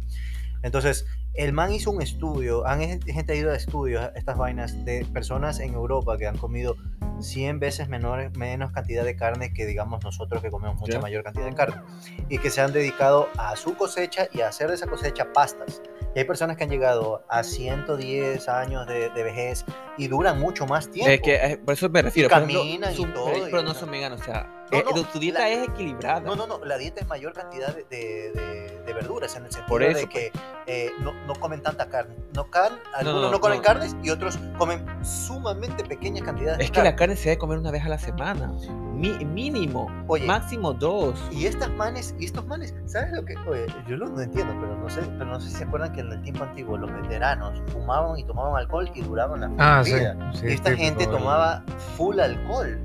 Entonces, 0.64 1.08
el 1.34 1.54
man 1.54 1.72
hizo 1.72 1.90
un 1.90 2.02
estudio, 2.04 2.68
han 2.68 2.82
gente 2.82 3.34
ha 3.34 3.36
ido 3.36 3.52
a 3.52 3.56
estudios, 3.56 4.12
estas 4.16 4.38
vainas 4.38 4.86
de 4.86 5.06
personas 5.12 5.60
en 5.60 5.74
Europa 5.74 6.18
que 6.20 6.28
han 6.28 6.38
comido 6.38 6.76
100 7.20 7.60
veces 7.60 7.88
menor, 7.90 8.36
menos 8.38 8.72
cantidad 8.72 9.04
de 9.04 9.16
carne 9.16 9.54
que 9.54 9.66
digamos 9.66 10.04
nosotros 10.04 10.42
que 10.42 10.52
comemos 10.52 10.80
mucha 10.80 10.94
Ya. 10.94 11.00
mayor 11.00 11.24
cantidad 11.24 11.46
de 11.46 11.56
carne 11.56 11.82
y 12.30 12.38
que 12.38 12.50
se 12.52 12.62
han 12.62 12.74
dedicado 12.74 13.28
a 13.40 13.56
su 13.56 13.76
cosecha 13.76 14.28
y 14.34 14.42
a 14.42 14.50
hacer 14.50 14.68
de 14.70 14.76
esa 14.76 14.86
cosecha 14.88 15.34
pastas. 15.34 15.82
Y 16.16 16.20
hay 16.20 16.26
personas 16.26 16.58
que 16.58 16.66
han 16.66 16.70
llegado 16.70 17.26
a 17.30 17.42
110 17.44 18.48
años 18.50 18.86
de, 18.86 19.10
de 19.10 19.24
vejez 19.24 19.66
y 19.98 20.08
duran 20.10 20.40
mucho 20.40 20.68
más 20.68 20.92
tiempo. 20.92 21.12
Es 21.12 21.22
que 21.22 21.36
eh, 21.36 21.58
por 21.58 21.74
eso 21.74 21.90
me 21.90 22.02
refiero. 22.04 22.30
ejemplo, 22.30 22.60
caminan 22.60 22.94
y 22.94 22.96
su- 22.98 23.06
todo, 23.06 23.26
pero, 23.34 23.48
y 23.48 23.52
pero 23.52 23.64
no 23.64 23.74
son 23.74 23.90
veganos, 23.90 24.22
o 24.22 24.24
sea, 24.26 24.61
No, 24.72 24.78
eh, 24.78 24.84
no, 24.86 24.92
tu- 24.94 25.04
tu 25.04 25.20
dieta 25.20 25.40
la- 25.40 25.50
es 25.50 25.68
equilibrada. 25.68 26.22
No, 26.22 26.36
no, 26.36 26.48
no, 26.48 26.64
la 26.64 26.78
dieta 26.78 27.02
es 27.02 27.08
mayor 27.08 27.34
cantidad 27.34 27.76
de, 27.76 27.84
de- 27.90 28.32
de- 28.34 28.82
de 28.86 28.94
verduras 28.94 29.36
en 29.36 29.46
el 29.46 29.52
sentido 29.52 29.68
Por 29.68 29.84
eso, 29.84 30.00
de 30.00 30.08
que 30.08 30.32
eh, 30.68 30.92
no, 31.02 31.14
no 31.28 31.34
comen 31.36 31.62
tanta 31.62 31.88
carne. 31.90 32.16
No, 32.34 32.50
can, 32.50 32.74
algunos 32.96 33.22
no, 33.24 33.32
no, 33.32 33.40
comen 33.40 33.58
no. 33.58 33.64
carnes 33.64 33.96
y 34.02 34.10
otros 34.10 34.38
comen 34.58 34.86
sumamente 35.04 35.84
pequeñas 35.84 36.24
cantidades 36.24 36.60
Es 36.62 36.68
de 36.68 36.72
que 36.72 36.80
la 36.80 36.84
carne. 36.96 36.98
carne 36.98 37.16
se 37.18 37.30
debe 37.30 37.38
comer 37.40 37.58
una 37.58 37.72
vez 37.72 37.84
a 37.86 37.90
la 37.90 38.00
semana. 38.00 38.52
Mi- 38.94 39.26
mínimo. 39.26 39.88
Oye, 40.08 40.26
Máximo 40.28 40.74
dos. 40.74 41.20
Y 41.32 41.48
estas 41.48 41.70
manes, 41.72 42.14
y 42.20 42.26
estos 42.26 42.46
manes, 42.46 42.74
¿sabes 42.86 43.12
lo 43.14 43.26
que? 43.26 43.36
Oye, 43.50 43.66
yo 43.88 43.98
lo 43.98 44.08
no 44.10 44.22
entiendo, 44.22 44.54
pero 44.62 44.76
no 44.78 44.90
sé, 44.90 45.02
pero 45.02 45.26
no 45.26 45.40
sé 45.42 45.50
si 45.50 45.56
se 45.58 45.64
acuerdan 45.64 45.92
que 45.94 46.02
en 46.02 46.12
el 46.12 46.22
tiempo 46.22 46.44
antiguo 46.44 46.78
los 46.78 46.92
veteranos 47.02 47.60
fumaban 47.74 48.18
y 48.20 48.24
tomaban 48.24 48.56
alcohol 48.56 48.90
y 48.94 49.02
duraban 49.02 49.42
la 49.42 49.52
Ah, 49.58 49.84
sí. 49.84 49.94
vida. 49.94 50.16
sí, 50.34 50.46
y 50.48 50.52
esta 50.54 50.70
típico 50.70 50.86
gente 50.86 51.08
tomaba 51.08 51.64
full 51.98 52.20
alcohol. 52.20 52.80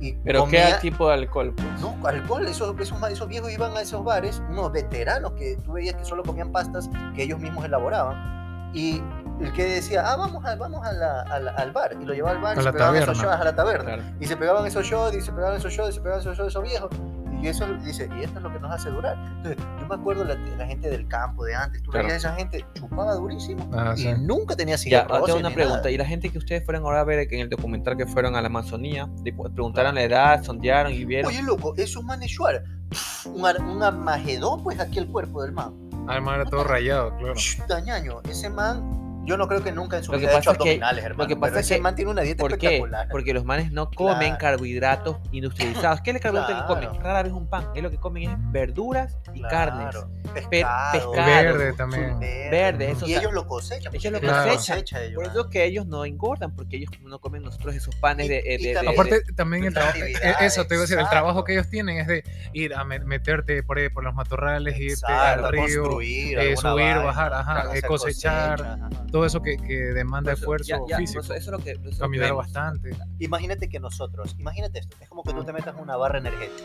Y 0.00 0.12
Pero 0.24 0.40
comía- 0.40 0.74
¿qué 0.76 0.90
tipo 0.90 1.08
de 1.08 1.14
alcohol? 1.14 1.52
Pues? 1.56 1.80
No, 1.80 1.96
alcohol, 2.06 2.46
esos, 2.46 2.78
esos, 2.80 3.02
esos 3.10 3.28
viejos 3.28 3.50
iban 3.50 3.76
a 3.76 3.80
esos 3.80 4.04
bares, 4.04 4.40
unos 4.48 4.70
veteranos 4.72 5.32
que 5.32 5.56
tú 5.64 5.72
veías 5.72 5.94
que 5.96 6.04
solo 6.04 6.22
comían 6.22 6.52
pastas 6.52 6.88
que 7.16 7.22
ellos 7.24 7.40
mismos 7.40 7.64
elaboraban. 7.64 8.70
Y 8.74 9.02
el 9.40 9.52
que 9.54 9.64
decía, 9.64 10.02
ah, 10.10 10.16
vamos, 10.16 10.44
a, 10.44 10.54
vamos 10.56 10.86
a 10.86 10.92
la- 10.92 11.22
a 11.22 11.40
la- 11.40 11.50
al 11.52 11.72
bar. 11.72 11.96
Y 12.00 12.04
lo 12.04 12.12
llevaba 12.14 12.36
al 12.36 12.42
bar 12.42 12.56
A 12.56 12.60
y 12.60 12.62
se 12.62 12.64
la 12.64 12.72
pegaban 12.72 12.96
esos 12.96 13.06
taberna. 13.18 13.30
shots 13.32 13.40
a 13.40 13.44
la 13.44 13.56
taberna. 13.56 13.84
Claro. 13.84 14.02
Y 14.20 14.26
se 14.26 14.36
pegaban 14.36 14.66
esos 14.66 14.84
shots, 14.86 15.16
y 15.16 15.20
se 15.20 15.32
pegaban 15.32 15.56
esos 15.56 15.72
shots, 15.72 15.90
y 15.90 15.92
se 15.94 16.00
pegaban 16.00 16.20
esos 16.20 16.36
shots, 16.36 16.48
esos 16.48 16.62
viejos. 16.62 16.90
Y 17.42 17.46
eso 17.48 17.66
dice, 17.84 18.08
y 18.18 18.24
esto 18.24 18.38
es 18.38 18.42
lo 18.42 18.52
que 18.52 18.58
nos 18.60 18.70
hace 18.72 18.90
durar. 18.90 19.16
Entonces, 19.36 19.56
yo 19.80 19.86
me 19.88 19.94
acuerdo 19.94 20.24
la, 20.24 20.34
la 20.34 20.66
gente 20.66 20.90
del 20.90 21.06
campo 21.08 21.44
de 21.44 21.54
antes, 21.54 21.82
tú 21.82 21.90
Claro. 21.90 22.06
veías 22.08 22.24
esa 22.24 22.34
gente 22.34 22.64
chupaba 22.74 23.14
durísimo 23.14 23.68
Ah, 23.72 23.94
y 23.96 24.00
sí. 24.02 24.14
nunca 24.18 24.56
tenía 24.56 24.74
Ya, 24.74 24.78
cigarros. 24.78 25.10
ahora 25.12 25.26
tengo 25.26 25.38
una 25.40 25.50
pregunta. 25.54 25.90
¿Y 25.90 25.96
la 25.98 26.04
gente 26.04 26.30
que 26.30 26.38
ustedes 26.38 26.64
fueron 26.64 26.84
ahora 26.84 27.00
a 27.00 27.04
ver 27.04 27.28
en 27.32 27.40
el 27.40 27.48
documental 27.48 27.96
que 27.96 28.06
fueron 28.06 28.34
a 28.36 28.40
la 28.40 28.46
Amazonía? 28.48 29.08
preguntaron 29.54 29.94
la 29.94 30.02
edad, 30.02 30.42
sondearon 30.42 30.92
y 30.92 31.04
vieron. 31.04 31.28
Oye, 31.30 31.42
loco, 31.42 31.74
esos 31.76 32.02
manes 32.04 32.30
Shuar, 32.30 32.64
un, 33.26 33.44
un 33.64 33.82
armagedón, 33.82 34.62
pues 34.62 34.78
aquí 34.80 34.98
el 34.98 35.06
cuerpo 35.08 35.42
del 35.42 35.52
man. 35.52 35.72
Además 36.08 36.36
era 36.40 36.44
todo 36.50 36.64
rayado, 36.64 37.16
claro. 37.18 37.34
Chuta, 37.34 37.80
ñaño, 37.80 38.20
ese 38.28 38.48
man, 38.50 39.07
yo 39.28 39.36
no 39.36 39.46
creo 39.48 39.62
que 39.62 39.72
nunca 39.72 39.98
en 39.98 40.04
su 40.04 40.12
vida 40.12 40.30
ha 40.34 40.38
hecho 40.38 40.52
que- 40.52 40.56
abdominales, 40.80 41.04
que 41.04 41.36
pasa 41.36 41.38
pero 41.40 41.58
es 41.60 41.66
ese 41.66 41.74
que- 41.76 41.80
man 41.82 41.94
tiene 41.94 42.10
una 42.10 42.22
dieta 42.22 42.40
¿Por 42.40 42.58
qué? 42.58 42.66
espectacular. 42.66 43.08
Porque 43.10 43.34
los 43.34 43.44
manes 43.44 43.70
no 43.72 43.90
comen 43.90 44.18
Claro. 44.18 44.38
carbohidratos 44.38 45.16
industrializados. 45.32 46.00
¿Qué 46.00 46.10
es 46.10 46.16
el 46.16 46.22
carbohidrato 46.22 46.60
que 46.60 46.66
comen? 46.66 47.02
Rara 47.02 47.22
vez 47.22 47.32
un 47.32 47.46
pan. 47.48 47.66
Es 47.74 47.82
lo 47.82 47.90
que 47.90 47.98
comen 47.98 48.30
es 48.30 48.36
verduras 48.52 49.16
y 49.34 49.42
carnes. 49.42 49.94
Pescado, 50.50 50.92
pescado, 51.12 51.26
verde 51.26 51.72
también. 51.74 52.18
verde. 52.18 52.48
Verde, 52.50 52.90
eso, 52.90 53.00
Y 53.00 53.04
o 53.04 53.06
sea, 53.08 53.18
ellos 53.20 53.32
lo 53.32 53.46
cosechan. 53.46 53.94
ellos 53.94 54.12
lo 54.12 54.20
cosechan. 54.20 55.02
ellos, 55.02 55.14
Por 55.14 55.24
eso 55.26 55.40
es 55.42 55.46
que 55.48 55.64
ellos 55.64 55.86
no 55.86 56.04
engordan, 56.04 56.54
porque 56.54 56.76
ellos 56.76 56.90
no 57.02 57.18
comen 57.20 57.42
nosotros 57.42 57.74
esos 57.74 57.94
panes 57.96 58.26
Y- 58.26 58.28
de... 58.28 58.42
de- 58.42 58.56
y 58.60 58.64
de- 58.72 58.78
Aparte, 58.88 59.22
también 59.36 59.64
el 59.64 59.74
trabajo, 59.74 59.98
e- 59.98 60.02
actividades, 60.14 60.36
eso 60.52 60.66
te 60.66 60.74
iba 60.74 60.82
a 60.82 60.86
decir, 60.86 60.98
el 60.98 61.08
trabajo 61.08 61.44
que 61.44 61.52
ellos 61.52 61.68
tienen 61.68 61.98
es 61.98 62.06
de 62.06 62.24
ir 62.52 62.74
a 62.74 62.84
me- 62.84 63.00
meterte 63.00 63.62
por 63.62 63.78
ahí, 63.78 63.88
por 63.88 64.04
los 64.04 64.14
matorrales, 64.14 64.78
irte 64.78 65.12
al 65.12 65.48
río, 65.50 66.00
eh, 66.00 66.56
subir, 66.56 66.96
bajar, 66.98 67.76
eh, 67.76 67.82
cosechar. 67.82 68.78
Todo 69.18 69.26
eso 69.26 69.42
que, 69.42 69.56
que 69.56 69.74
demanda 69.92 70.32
eso- 70.32 70.40
esfuerzo 70.42 70.66
ya- 70.68 70.78
ya, 70.88 70.96
físico, 70.98 71.20
eso- 71.20 71.34
eso 71.34 71.50
es 71.50 71.58
lo 71.58 71.64
que, 71.64 71.70
eso 71.72 71.80
es 71.80 71.84
lo 71.86 71.90
que 71.92 71.98
caminar 71.98 72.34
bastante. 72.34 72.90
Imagínate 73.18 73.68
que 73.68 73.80
nosotros, 73.80 74.34
imagínate 74.38 74.78
esto, 74.78 74.96
es 75.00 75.08
como 75.08 75.22
que 75.24 75.32
tú 75.32 75.44
te 75.44 75.52
metas 75.52 75.74
en 75.76 75.82
una 75.82 75.96
barra 75.96 76.18
energética 76.18 76.62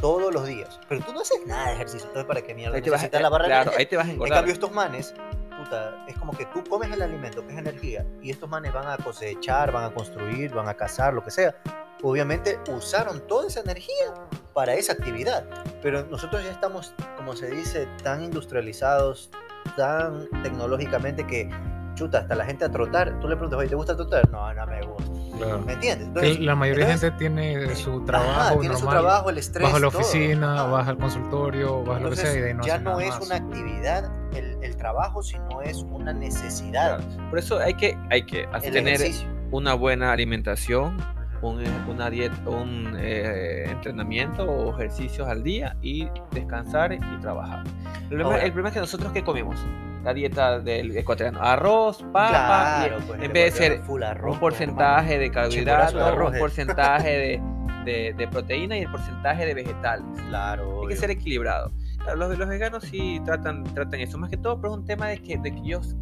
todos 0.00 0.32
los 0.32 0.46
días, 0.46 0.80
pero 0.88 1.00
tú 1.04 1.12
no 1.12 1.20
haces 1.20 1.40
nada 1.46 1.68
de 1.68 1.74
ejercicio, 1.74 2.06
entonces 2.08 2.26
para 2.26 2.42
qué 2.42 2.54
mierda 2.54 2.74
Ahí 2.76 2.82
te 2.82 2.90
vas, 2.90 3.00
necesitas 3.00 3.22
la 3.22 3.28
barra 3.28 3.44
claro, 3.44 3.70
energética. 3.70 3.78
ahí 3.80 3.86
te 3.86 3.96
vas 3.96 4.04
a 4.06 4.08
En 4.08 4.14
engordar. 4.14 4.38
cambio 4.38 4.52
estos 4.54 4.72
manes, 4.72 5.14
puta, 5.62 6.04
es 6.08 6.16
como 6.16 6.32
que 6.32 6.46
tú 6.46 6.64
comes 6.68 6.90
el 6.92 7.02
alimento 7.02 7.46
que 7.46 7.52
es 7.52 7.58
energía 7.58 8.06
y 8.22 8.30
estos 8.30 8.48
manes 8.48 8.72
van 8.72 8.88
a 8.88 8.96
cosechar, 8.96 9.70
van 9.70 9.84
a 9.84 9.94
construir, 9.94 10.50
van 10.52 10.68
a 10.68 10.74
cazar, 10.74 11.14
lo 11.14 11.22
que 11.22 11.30
sea. 11.30 11.54
Obviamente 12.02 12.58
usaron 12.68 13.24
toda 13.28 13.46
esa 13.46 13.60
energía 13.60 14.12
para 14.54 14.74
esa 14.74 14.92
actividad, 14.94 15.44
pero 15.82 16.04
nosotros 16.06 16.42
ya 16.42 16.50
estamos, 16.50 16.94
como 17.16 17.36
se 17.36 17.48
dice, 17.50 17.86
tan 18.02 18.24
industrializados, 18.24 19.30
tan 19.76 20.28
tecnológicamente 20.42 21.24
que 21.24 21.48
chuta, 21.94 22.18
hasta 22.18 22.34
la 22.34 22.44
gente 22.44 22.64
a 22.64 22.70
trotar, 22.70 23.18
tú 23.20 23.28
le 23.28 23.36
preguntas, 23.36 23.58
oye, 23.58 23.68
¿te 23.68 23.74
gusta 23.74 23.96
trotar? 23.96 24.28
No, 24.30 24.52
no 24.54 24.66
me 24.66 24.80
gusta. 24.82 25.12
Claro. 25.38 25.58
¿Me 25.60 25.72
entiendes? 25.72 26.06
Entonces, 26.08 26.40
la 26.40 26.54
mayoría 26.54 26.86
de 26.86 26.92
gente 26.98 27.10
tiene 27.12 27.74
su 27.74 27.96
Ajá, 27.96 28.04
trabajo 28.06 28.60
tiene 28.60 28.76
su 28.76 28.84
normal, 28.84 29.02
trabajo, 29.02 29.30
el 29.30 29.38
estrés. 29.38 29.62
vas 29.64 29.74
a 29.74 29.78
la 29.78 29.90
todo. 29.90 30.00
oficina, 30.00 30.54
Ajá. 30.54 30.64
vas 30.70 30.88
al 30.88 30.98
consultorio, 30.98 31.82
vas 31.84 31.96
a 31.96 32.00
lo 32.00 32.10
que 32.10 32.16
sea 32.16 32.50
y 32.50 32.54
no 32.54 32.62
ya 32.64 32.78
no 32.78 33.00
es 33.00 33.08
más. 33.10 33.26
una 33.26 33.36
actividad 33.36 34.10
el, 34.34 34.58
el 34.62 34.76
trabajo, 34.76 35.22
sino 35.22 35.62
es 35.62 35.78
una 35.90 36.12
necesidad. 36.12 36.98
Claro. 37.04 37.30
Por 37.30 37.38
eso 37.38 37.58
hay 37.58 37.74
que, 37.74 37.96
hay 38.10 38.24
que 38.24 38.46
tener 38.60 38.94
ejercicio. 38.94 39.26
una 39.50 39.74
buena 39.74 40.12
alimentación. 40.12 40.96
Un, 41.42 41.60
eh, 41.60 41.66
una 41.88 42.08
dieta, 42.08 42.48
un 42.48 42.96
eh, 42.98 43.64
entrenamiento 43.70 44.44
o 44.44 44.74
ejercicios 44.74 45.28
al 45.28 45.42
día 45.42 45.76
y 45.82 46.08
descansar 46.30 46.92
y 46.92 46.98
trabajar. 47.20 47.64
El 48.02 48.08
problema, 48.08 48.30
Ahora- 48.30 48.42
el 48.44 48.52
problema 48.52 48.68
es 48.68 48.74
que 48.74 48.80
nosotros 48.80 49.12
qué 49.12 49.22
comemos, 49.22 49.56
la 50.04 50.14
dieta 50.14 50.58
del 50.60 50.96
ecuatoriano, 50.96 51.40
arroz, 51.42 52.02
papa, 52.12 52.86
y 52.86 53.02
pues, 53.06 53.22
en 53.22 53.32
vez 53.32 53.44
de 53.44 53.50
ser 53.50 53.72
ecuatoriano 53.72 53.84
full 53.86 54.02
arroz, 54.02 54.34
un 54.34 54.40
pues, 54.40 54.54
porcentaje 54.54 55.18
de 55.18 55.30
carbohidratos, 55.30 56.02
arroz, 56.02 56.30
un 56.30 56.36
eh. 56.36 56.38
porcentaje 56.38 57.08
de, 57.10 57.42
de- 57.84 58.14
de 58.16 58.28
proteína 58.28 58.76
y 58.78 58.82
el 58.82 58.90
porcentaje 58.90 59.44
de 59.46 59.54
vegetales. 59.54 60.04
Claro, 60.28 60.82
Hay 60.82 60.88
que 60.88 60.96
ser 60.96 61.10
equilibrado. 61.10 61.72
Los, 62.16 62.36
los 62.38 62.48
veganos 62.48 62.82
sí 62.84 63.20
tratan, 63.24 63.62
tratan 63.74 64.00
eso, 64.00 64.18
más 64.18 64.28
que 64.30 64.36
todo, 64.36 64.60
pero 64.60 64.72
es 64.74 64.78
un 64.80 64.84
tema 64.86 65.06
de 65.08 65.18
que, 65.18 65.38
de 65.38 65.52
que 65.52 65.58
ellos, 65.58 65.94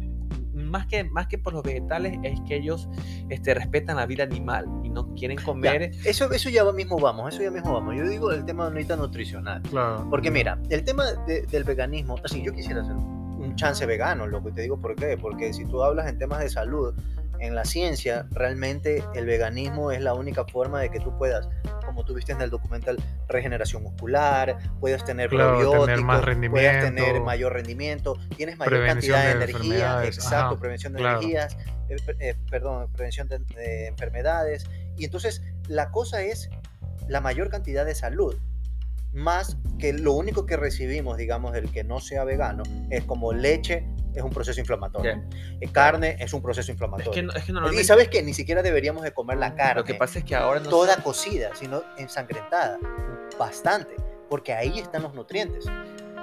más 0.71 0.87
que, 0.87 1.03
más 1.03 1.27
que 1.27 1.37
por 1.37 1.53
los 1.53 1.61
vegetales, 1.63 2.17
es 2.23 2.39
que 2.47 2.55
ellos 2.55 2.89
este, 3.29 3.53
respetan 3.53 3.97
la 3.97 4.05
vida 4.07 4.23
animal 4.23 4.65
y 4.83 4.89
no 4.89 5.13
quieren 5.13 5.37
Ya, 5.37 5.43
comer. 5.43 5.91
eso, 6.05 6.31
eso 6.31 6.49
ya 6.49 6.63
mismo 6.71 6.97
vamos, 6.99 7.33
eso 7.33 7.43
ya 7.43 7.51
mismo 7.51 7.73
vamos. 7.73 7.95
Yo 7.95 8.07
digo 8.07 8.31
el 8.31 8.45
tema 8.45 8.65
ahorita 8.65 8.95
nutricional. 8.95 9.61
Claro. 9.63 10.07
Porque 10.09 10.31
mira, 10.31 10.57
el 10.69 10.83
tema 10.83 11.05
de- 11.27 11.41
del 11.43 11.63
veganismo, 11.63 12.15
así 12.23 12.41
yo 12.41 12.53
quisiera 12.53 12.81
hacer 12.81 12.95
un 12.95 13.55
chance 13.55 13.85
vegano, 13.85 14.25
lo 14.27 14.43
que 14.43 14.51
te 14.51 14.61
digo 14.61 14.79
por 14.79 14.95
qué, 14.95 15.17
porque 15.17 15.51
si 15.53 15.65
tú 15.65 15.83
hablas 15.83 16.07
en 16.09 16.17
temas 16.17 16.39
de 16.39 16.49
salud, 16.49 16.93
en 17.41 17.55
la 17.55 17.65
ciencia, 17.65 18.27
realmente 18.31 19.03
el 19.15 19.25
veganismo 19.25 19.91
es 19.91 20.01
la 20.01 20.13
única 20.13 20.45
forma 20.45 20.79
de 20.79 20.89
que 20.91 20.99
tú 20.99 21.17
puedas, 21.17 21.49
como 21.85 22.05
tú 22.05 22.13
viste 22.13 22.31
en 22.31 22.41
el 22.41 22.49
documental, 22.49 22.97
regeneración 23.27 23.83
muscular, 23.83 24.57
puedas 24.79 25.03
tener 25.03 25.29
Claro, 25.29 25.57
probióticos, 25.57 25.75
puedas 26.51 26.85
tener 26.85 26.85
rendimiento. 26.85 27.23
mayor 27.25 27.53
rendimiento, 27.53 28.17
tienes 28.37 28.57
mayor 28.57 28.85
cantidad 28.85 29.23
de, 29.23 29.27
de 29.27 29.43
energía, 29.51 30.05
exacto, 30.05 30.53
ajá, 30.53 30.59
prevención 30.59 30.93
de 30.93 30.99
claro. 30.99 31.19
energías, 31.19 31.57
eh, 31.89 31.95
eh, 32.19 32.35
perdón, 32.49 32.91
prevención 32.93 33.27
de, 33.27 33.39
de 33.39 33.87
enfermedades, 33.87 34.65
y 34.95 35.05
entonces 35.05 35.41
la 35.67 35.89
cosa 35.89 36.21
es 36.21 36.49
la 37.07 37.21
mayor 37.21 37.49
cantidad 37.49 37.85
de 37.85 37.95
salud 37.95 38.37
más 39.13 39.57
que 39.77 39.93
lo 39.93 40.13
único 40.13 40.45
que 40.45 40.55
recibimos, 40.57 41.17
digamos, 41.17 41.51
del 41.53 41.71
que 41.71 41.83
no 41.83 41.99
sea 41.99 42.23
vegano, 42.23 42.63
es 42.89 43.03
como 43.03 43.33
leche 43.33 43.85
es 44.13 44.23
un 44.23 44.29
proceso 44.29 44.59
inflamatorio, 44.59 45.23
eh, 45.59 45.67
carne 45.71 46.17
es 46.19 46.33
un 46.33 46.41
proceso 46.41 46.71
Es 46.71 46.75
inflamatorio. 46.75 47.11
que, 47.11 47.39
es 47.39 47.45
que 47.45 47.79
y 47.79 47.83
sabes 47.83 48.09
que 48.09 48.21
ni 48.23 48.33
siquiera 48.33 48.61
deberíamos 48.61 49.03
de 49.03 49.13
comer 49.13 49.37
la 49.37 49.55
carne 49.55 49.81
lo 49.81 49.83
que 49.83 49.95
pasa 49.95 50.19
es 50.19 50.25
que 50.25 50.35
ahora 50.35 50.59
no 50.59 50.69
toda 50.69 50.97
cocida, 50.97 51.51
sino 51.55 51.83
ensangrentada, 51.97 52.77
bastante, 53.37 53.95
porque 54.29 54.53
ahí 54.53 54.79
están 54.79 55.03
los 55.03 55.13
nutrientes. 55.13 55.65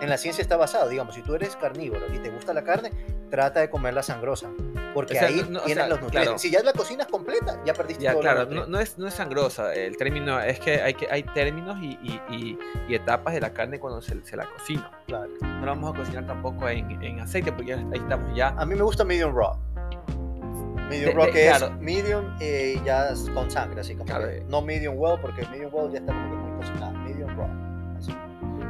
En 0.00 0.08
la 0.08 0.16
ciencia 0.16 0.42
está 0.42 0.56
basado, 0.56 0.88
digamos, 0.88 1.14
si 1.14 1.22
tú 1.22 1.34
eres 1.34 1.56
carnívoro 1.56 2.06
y 2.14 2.18
te 2.18 2.30
gusta 2.30 2.54
la 2.54 2.62
carne, 2.62 2.92
trata 3.30 3.60
de 3.60 3.70
comerla 3.70 4.02
sangrosa, 4.02 4.48
porque 4.94 5.14
O 5.14 5.18
sea, 5.18 5.28
ahí 5.28 5.42
no- 5.44 5.60
no, 5.60 5.64
o 5.64 5.68
sea, 5.68 5.86
los 5.88 6.00
nutrientes. 6.00 6.22
claro. 6.22 6.38
Si 6.38 6.50
ya 6.50 6.62
la 6.62 6.72
cocinas 6.72 7.06
completa, 7.06 7.60
ya 7.64 7.74
perdiste 7.74 8.04
Ya, 8.04 8.12
todos 8.12 8.24
los 8.24 8.32
claro, 8.34 8.66
no, 8.66 8.78
es, 8.80 8.98
no 8.98 9.06
es 9.06 9.14
sangrosa. 9.14 9.74
El 9.74 9.96
término 9.96 10.40
es 10.40 10.58
que 10.60 10.80
hay, 10.82 10.94
que, 10.94 11.08
hay 11.10 11.22
términos 11.22 11.76
y, 11.80 11.98
y- 12.02 12.20
y- 12.30 12.58
y 12.88 12.94
etapas 12.94 13.34
de 13.34 13.40
la 13.40 13.52
carne 13.52 13.78
cuando 13.78 14.00
se, 14.02 14.24
se 14.24 14.36
la 14.36 14.46
cocina. 14.50 14.90
Claro. 15.06 15.28
No 15.42 15.60
la 15.60 15.66
vamos 15.72 15.94
a 15.94 15.98
cocinar 15.98 16.26
tampoco 16.26 16.68
en, 16.68 17.02
en 17.02 17.20
aceite 17.20 17.52
porque 17.52 17.70
ya- 17.70 17.76
ahí 17.76 17.98
estamos 17.98 18.34
ya. 18.36 18.48
A 18.56 18.64
mí 18.64 18.74
me 18.74 18.82
gusta 18.82 19.04
medium 19.04 19.34
raw. 19.36 19.56
Medium 20.88 21.10
De- 21.10 21.14
raw 21.16 21.26
de- 21.26 21.32
que 21.32 21.46
claro. 21.48 21.66
es 21.66 21.80
medium 21.80 22.36
eh, 22.40 22.80
ya 22.84 23.10
es 23.10 23.28
con 23.34 23.50
sangre, 23.50 23.82
así 23.82 23.92
como 23.94 24.06
Claro, 24.06 24.26
que 24.28 24.42
no 24.48 24.62
medium 24.62 24.94
well 24.96 25.20
porque 25.20 25.46
medium 25.48 25.70
well 25.72 25.92
ya 25.92 25.98
está 25.98 26.12
como 26.12 26.30
que 26.30 26.36
muy 26.36 26.58
cocinado. 26.62 26.92
Medium 26.92 27.36
raw. 27.36 27.67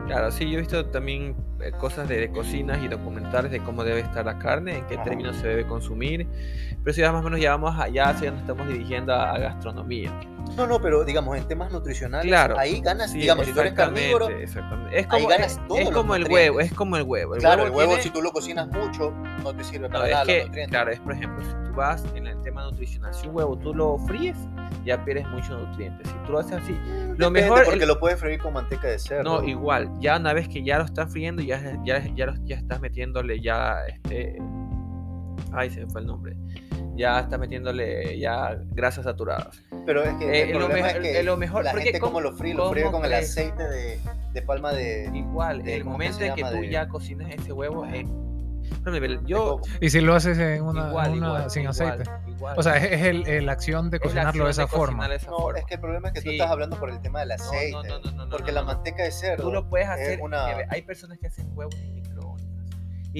Claro, 0.09 0.31
sí, 0.33 0.51
yo 0.51 0.57
he 0.59 0.61
visto 0.61 0.87
también 0.87 1.37
eh, 1.61 1.71
cosas 1.73 2.09
de, 2.09 2.19
de 2.19 2.31
cocinas 2.31 2.83
y 2.83 2.89
documentales 2.89 3.51
de 3.53 3.61
cómo 3.61 3.85
debe 3.85 4.01
estar 4.01 4.25
la 4.25 4.39
carne, 4.39 4.79
en 4.79 4.87
qué 4.87 4.97
términos 4.99 5.37
se 5.37 5.47
debe 5.49 5.67
consumir. 5.67 6.27
Pero 6.83 6.95
si 6.95 7.01
ya 7.03 7.13
más 7.13 7.21
o 7.21 7.25
menos 7.25 7.41
ya 7.41 7.51
vamos 7.51 7.79
allá, 7.79 8.09
hacia 8.11 8.31
nos 8.31 8.41
estamos 8.41 8.67
dirigiendo 8.69 9.13
a, 9.13 9.33
a 9.35 9.39
gastronomía. 9.39 10.11
No, 10.57 10.67
no, 10.67 10.81
pero 10.81 11.05
digamos 11.05 11.37
en 11.37 11.47
temas 11.47 11.71
nutricionales, 11.71 12.27
Claro. 12.27 12.59
ahí 12.59 12.81
ganas, 12.81 13.13
Sí, 13.13 13.19
digamos, 13.21 13.45
si 13.47 13.53
tú 13.53 13.61
eres 13.61 13.73
exactamente, 13.73 14.11
carnívoro, 14.13 14.29
exactamente. 14.43 14.99
Es 14.99 15.07
como, 15.07 15.29
ganas 15.29 15.53
es, 15.53 15.59
es 15.79 15.85
los 15.85 15.91
como 15.95 16.15
el 16.15 16.25
huevo, 16.31 16.61
es 16.61 16.73
como 16.73 16.97
el 16.97 17.03
huevo. 17.03 17.35
El 17.35 17.41
claro, 17.41 17.65
el 17.65 17.69
huevo 17.71 17.79
huevo 17.79 17.91
tiene- 17.93 18.03
si 18.05 18.11
tú 18.11 18.23
lo 18.23 18.31
cocinas 18.33 18.67
mucho, 18.69 19.11
no 19.43 19.55
te 19.55 19.63
sirve 19.65 19.89
No, 19.89 19.93
para 19.93 20.07
es 20.07 20.11
nada 20.13 20.25
los 20.25 20.35
que, 20.35 20.45
nutrientes. 20.45 20.71
claro, 20.71 20.91
es 20.91 21.01
por 21.01 21.13
ejemplo, 21.13 21.45
si 21.45 21.68
vas 21.79 22.05
en 22.15 22.27
el 22.27 22.41
tema 22.43 22.65
nutricional, 22.65 23.15
si 23.15 23.29
un 23.29 23.37
huevo 23.37 23.57
tú 23.57 23.73
lo 23.73 23.97
fríes, 23.99 24.37
ya 24.85 25.03
pierdes 25.05 25.27
muchos 25.29 25.51
nutrientes. 25.61 26.07
Si 26.09 26.15
tú 26.27 26.33
lo 26.33 26.41
haces 26.41 26.55
así, 26.55 26.73
lo 26.73 27.31
Depende, 27.31 27.31
mejor. 27.31 27.65
porque 27.65 27.83
el- 27.83 27.89
lo 27.89 27.99
puedes 28.01 28.19
freír 28.21 28.41
con 28.41 28.53
manteca 28.53 28.89
de 28.89 28.99
cerdo. 28.99 29.23
No, 29.41 29.45
igual, 29.45 29.89
ya 30.01 30.17
una 30.19 30.33
vez 30.33 30.49
que 30.49 30.63
ya 30.65 30.79
lo 30.79 30.85
estás 30.85 31.11
friendo, 31.13 31.41
ya, 31.43 31.61
ya, 31.85 32.05
ya, 32.15 32.27
lo- 32.27 32.35
ya 32.45 32.57
estás 32.57 32.81
metiéndole 32.81 33.41
ya 33.41 33.77
este. 33.87 34.37
Ay, 35.53 35.71
se 35.71 35.85
me 35.85 35.91
fue 35.91 36.01
el 36.03 36.07
nombre. 36.09 36.37
Ya 36.97 37.21
estás 37.21 37.39
metiéndole 37.39 38.19
ya 38.19 38.59
grasas 38.73 39.05
saturadas. 39.05 39.63
pero 39.87 40.03
es 40.03 40.13
que 40.17 40.25
eh, 40.27 40.51
el 40.51 40.59
lo 40.59 40.69
mejor- 40.69 40.89
es 40.91 40.95
que 41.17 41.23
lo 41.23 41.37
mejor- 41.37 41.65
la 41.65 41.73
gente 41.75 42.01
¿cómo- 42.01 42.13
como 42.15 42.21
lo 42.23 42.33
fríe, 42.37 42.55
lo 42.55 42.71
fríe 42.71 42.91
con 42.91 43.05
el 43.05 43.15
aceite 43.15 43.63
de, 43.63 43.99
de 44.35 44.43
palma 44.43 44.73
de, 44.73 45.09
Igual, 45.15 45.63
de- 45.63 45.77
el 45.77 45.85
¿cómo 45.85 45.97
que 45.97 46.05
momento 46.11 46.25
en 46.25 46.35
que 46.35 46.43
tú 46.43 46.65
ya 46.65 46.89
cocinas 46.89 47.31
ese 47.33 47.53
huevo, 47.53 47.87
de 47.87 48.05
yo. 49.27 49.39
coco. 49.57 49.69
Y 49.81 49.91
si 49.91 50.01
lo 50.01 50.15
haces 50.15 50.39
en 50.39 50.63
una, 50.63 50.89
igual, 50.89 51.11
una 51.13 51.27
igual, 51.27 51.51
sin 51.51 51.63
igual, 51.63 51.71
aceite. 51.91 52.11
igual. 52.29 52.55
O 52.59 52.63
sea, 52.63 52.77
es, 52.77 53.03
el, 53.03 53.27
el- 53.29 53.47
la 53.47 53.53
acción 53.53 53.91
de 53.91 54.01
cocinarlo 54.01 54.45
de 54.45 54.51
esa 54.51 54.63
de 54.63 54.69
forma. 54.69 54.87
cocinar 54.99 55.11
de 55.11 55.17
esa 55.17 55.31
No, 55.31 55.37
forma. 55.39 55.59
es 55.59 55.65
que 55.67 55.75
el 55.75 55.81
problema 55.81 56.09
es 56.09 56.15
que 56.15 56.21
tú 56.23 56.31
Sí. 56.31 56.37
estás 56.37 56.51
hablando 56.51 56.79
por 56.79 56.91
el 56.91 57.01
tema 57.01 57.21
del 57.21 57.33
aceite. 57.33 57.73
no, 57.73 57.83
no, 57.83 57.99
no, 58.01 58.11
no, 58.13 58.25
no, 58.27 58.31
porque 58.31 58.53
no, 58.53 58.61
la 58.61 58.63
manteca 58.65 59.03
de 59.03 59.11
cerdo. 59.11 59.45
Tú 59.45 59.53
lo 59.53 59.69
puedes 59.69 59.87
es 59.89 59.93
hacer. 59.95 60.21
una- 60.21 60.47
Hay 60.71 60.83
personas 60.83 61.19
que 61.19 61.27
hacen 61.29 61.51
huevos. 61.55 61.75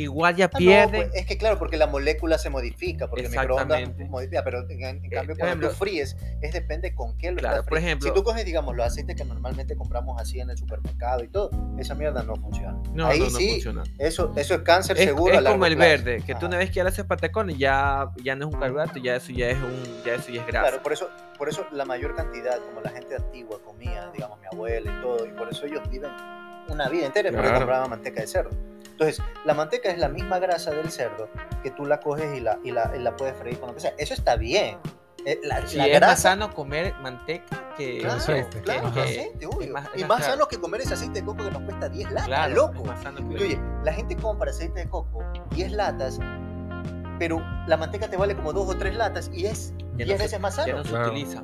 Igual 0.03 0.37
ya 0.37 0.45
Ah, 0.47 0.59
no, 0.61 0.91
pues, 0.91 1.11
es 1.15 1.27
que 1.27 1.37
claro, 1.39 1.59
porque 1.59 1.77
la 1.77 1.87
molécula 1.87 2.39
se 2.39 2.51
modifica, 2.51 3.09
porque 3.09 3.27
el 3.27 3.31
microondas 3.31 3.81
modifica, 4.09 4.45
pero 4.45 4.61
en, 4.69 4.83
en 4.83 5.05
Eh, 5.05 5.09
cambio 5.11 5.35
por 5.35 5.39
cuando 5.39 5.47
ejemplo- 5.47 5.71
tú 5.71 5.75
fríes, 5.77 6.17
es 6.41 6.53
depende 6.53 6.95
con 6.95 7.17
qué 7.19 7.31
lo 7.33 7.39
Claro, 7.39 7.57
estás 7.57 7.69
por 7.69 7.79
ejemplo- 7.79 8.09
si 8.09 8.15
tú 8.15 8.23
coges, 8.23 8.45
digamos, 8.45 8.77
los 8.77 8.87
aceites 8.87 9.17
que 9.17 9.25
normalmente 9.25 9.77
compramos 9.77 10.21
así 10.21 10.41
en 10.41 10.51
el 10.51 10.57
supermercado 10.59 11.25
y 11.25 11.29
todo, 11.29 11.51
esa 11.79 11.95
mierda 11.95 12.23
no 12.23 12.37
funciona. 12.37 12.81
no, 12.93 13.07
Ahí 13.09 13.19
no, 13.21 13.31
no 13.31 13.39
sí, 13.39 13.51
funciona. 13.53 13.83
eso, 13.99 14.33
eso 14.37 14.55
es 14.55 14.61
cáncer 14.61 14.97
Es, 14.99 15.05
seguro 15.05 15.35
es 15.35 15.41
a 15.47 15.51
como 15.51 15.67
el 15.67 15.75
plazo. 15.77 15.91
verde, 15.91 16.23
que 16.25 16.35
tú 16.37 16.47
una 16.47 16.59
vez 16.59 16.69
que 16.71 16.77
ya 16.77 16.85
le 16.85 16.91
haces 16.91 17.05
patacones, 17.05 17.59
ya, 17.59 18.11
ya 18.23 18.35
no 18.37 18.49
es 18.49 18.55
un 18.55 18.61
carbohidrato, 18.61 18.99
ya 19.01 19.17
eso 19.17 19.33
ya 19.33 19.49
es 19.51 19.59
un, 19.59 20.03
ya 20.05 20.15
eso 20.15 20.31
ya 20.31 20.41
es 20.43 20.47
grasa. 20.47 20.69
Claro, 20.69 20.83
por 20.83 20.93
eso 20.93 21.09
por 21.39 21.49
eso 21.49 21.65
la 21.73 21.85
mayor 21.85 22.15
cantidad, 22.17 22.59
como 22.61 22.81
la 22.81 22.91
gente 22.91 23.15
antigua 23.15 23.61
comía, 23.65 24.11
digamos 24.13 24.39
mi 24.41 24.47
abuela 24.47 24.91
y 24.97 25.01
todo, 25.03 25.25
y 25.27 25.31
por 25.31 25.49
eso 25.49 25.67
ellos 25.67 25.83
viven 25.91 26.11
una 26.69 26.89
vida 26.89 27.07
entera 27.07 27.31
porque 27.31 27.43
Claro. 27.43 27.59
compraban 27.61 27.91
manteca 27.91 28.21
de 28.21 28.27
cerdo. 28.27 28.51
Entonces, 28.91 29.23
la 29.45 29.55
manteca 29.55 29.91
es 29.91 29.99
la 29.99 30.09
misma 30.09 30.39
grasa 30.41 30.71
del 30.73 30.91
cerdo 30.91 31.29
que 31.63 31.71
tú 31.71 31.87
la 31.87 32.01
coges 32.01 32.37
y 32.37 32.41
la, 32.41 32.59
y 32.65 32.73
la, 32.73 32.91
y 32.97 32.99
la 33.01 33.17
puedes 33.17 33.37
freír 33.37 33.59
con 33.59 33.69
lo 33.69 33.75
que 33.75 33.81
sea. 33.81 33.93
Eso 33.99 34.15
está 34.15 34.37
bien. 34.37 34.79
Eh, 35.25 35.39
La, 35.43 35.67
Si 35.67 35.77
la 35.77 35.87
es 35.87 35.93
más 35.93 36.01
grasa, 36.01 36.17
sano 36.31 36.55
comer 36.55 36.95
manteca 37.03 37.73
que, 37.77 37.99
claro, 37.99 38.17
aceite. 38.17 38.61
claro, 38.63 38.93
que- 38.95 39.01
aceite, 39.03 39.47
obvio. 39.47 39.73
más- 39.73 39.89
y 39.95 40.03
es 40.03 40.09
más 40.09 40.19
más 40.21 40.27
sano 40.29 40.47
que 40.49 40.59
comer 40.59 40.81
ese 40.81 40.95
aceite 40.95 41.21
de 41.21 41.27
coco 41.27 41.45
que 41.45 41.51
nos 41.51 41.63
cuesta 41.63 41.89
10 41.89 42.09
latas, 42.11 42.27
claro, 42.27 42.55
loco. 42.55 42.75
es 42.83 42.85
más 42.87 43.03
sano 43.03 43.29
que- 43.29 43.35
Y 43.35 43.43
Oye, 43.43 43.61
la 43.85 43.93
gente 43.93 44.17
compra 44.17 44.51
aceite 44.51 44.81
de 44.81 44.89
coco, 44.89 45.23
10 45.51 45.73
latas, 45.73 46.19
pero 47.19 47.41
la 47.67 47.77
manteca 47.77 48.09
te 48.09 48.17
vale 48.17 48.35
como 48.37 48.53
2 48.53 48.69
o 48.69 48.77
3 48.79 48.95
latas 48.97 49.29
y 49.33 49.47
es 49.47 49.75
Ya 49.97 50.05
10 50.05 50.09
no 50.09 50.17
se- 50.17 50.23
veces 50.23 50.41
más 50.41 50.57
ya 50.57 50.63
sano. 50.65 50.77
no 50.79 50.85
se 50.85 50.91
Claro. 50.91 51.07
utiliza. 51.11 51.43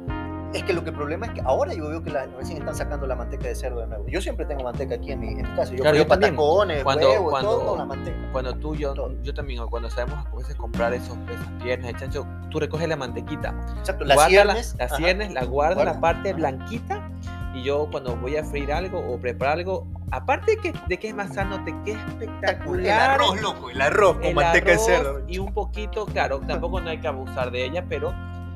Es 0.54 0.62
que 0.62 0.72
lo 0.72 0.84
que 0.84 0.90
el 0.90 0.96
problema 0.96 1.26
es 1.26 1.32
que 1.32 1.40
ahora 1.44 1.74
yo 1.74 1.88
veo 1.88 2.00
que 2.02 2.10
la, 2.10 2.26
recién 2.26 2.58
están 2.58 2.76
sacando 2.76 3.06
la 3.08 3.16
manteca 3.16 3.48
de 3.48 3.56
cerdo 3.56 3.80
de 3.80 3.88
nuevo. 3.88 4.04
Yo 4.06 4.20
siempre 4.20 4.46
tengo 4.46 4.62
manteca 4.62 4.94
aquí 4.94 5.10
en 5.10 5.18
mi, 5.20 5.28
en 5.30 5.36
mi 5.38 5.42
casa. 5.56 5.72
Yo 5.72 5.78
Claro, 5.82 5.96
yo 5.96 6.06
patacones, 6.06 6.84
Cuando- 6.84 7.08
todo 7.40 7.66
con 7.66 7.78
la 7.78 7.84
manteca. 7.84 8.16
Cuando 8.30 8.54
tú, 8.54 8.76
yo, 8.76 8.94
Todo. 8.94 9.12
yo 9.22 9.34
también, 9.34 9.66
cuando 9.66 9.90
sabemos 9.90 10.24
a 10.32 10.36
veces 10.36 10.54
comprar 10.54 10.94
esos, 10.94 11.18
esas 11.28 11.48
piernas 11.62 11.92
de 11.92 11.98
chancho, 11.98 12.24
tú 12.50 12.60
recoges 12.60 12.88
la 12.88 12.96
mantequita, 12.96 13.52
Exacto, 13.78 14.04
las 14.04 14.26
ciernes. 14.28 14.76
las 14.78 14.96
ciernes, 14.96 15.32
la 15.32 15.44
guardas 15.44 15.74
Guarda, 15.76 15.92
la 15.94 16.00
parte 16.00 16.28
ajá. 16.30 16.38
blanquita 16.38 17.10
y 17.52 17.62
yo 17.64 17.88
cuando 17.90 18.14
voy 18.16 18.36
a 18.36 18.44
freír 18.44 18.72
algo 18.72 18.98
o 19.00 19.18
preparar 19.18 19.58
algo, 19.58 19.86
aparte 20.12 20.52
de 20.52 20.58
que, 20.58 20.72
de 20.88 20.98
que 20.98 21.08
es 21.08 21.14
más 21.16 21.34
sano, 21.34 21.64
te 21.64 21.72
queda 21.84 22.00
El 22.04 22.10
espectacular. 22.22 23.10
arroz, 23.10 23.40
loco, 23.42 23.70
el 23.70 23.80
arroz 23.80 24.16
con 24.16 24.24
el 24.26 24.34
manteca 24.36 24.70
de 24.72 24.78
cerdo. 24.78 25.22
y 25.26 25.38
un 25.38 25.52
poquito, 25.52 26.06
claro, 26.06 26.40
tampoco 26.46 26.80
no 26.80 26.90
hay 26.90 26.98
que 26.98 27.08
abusar 27.08 27.50
de 27.50 27.64
ella, 27.64 27.84
pero, 27.88 28.12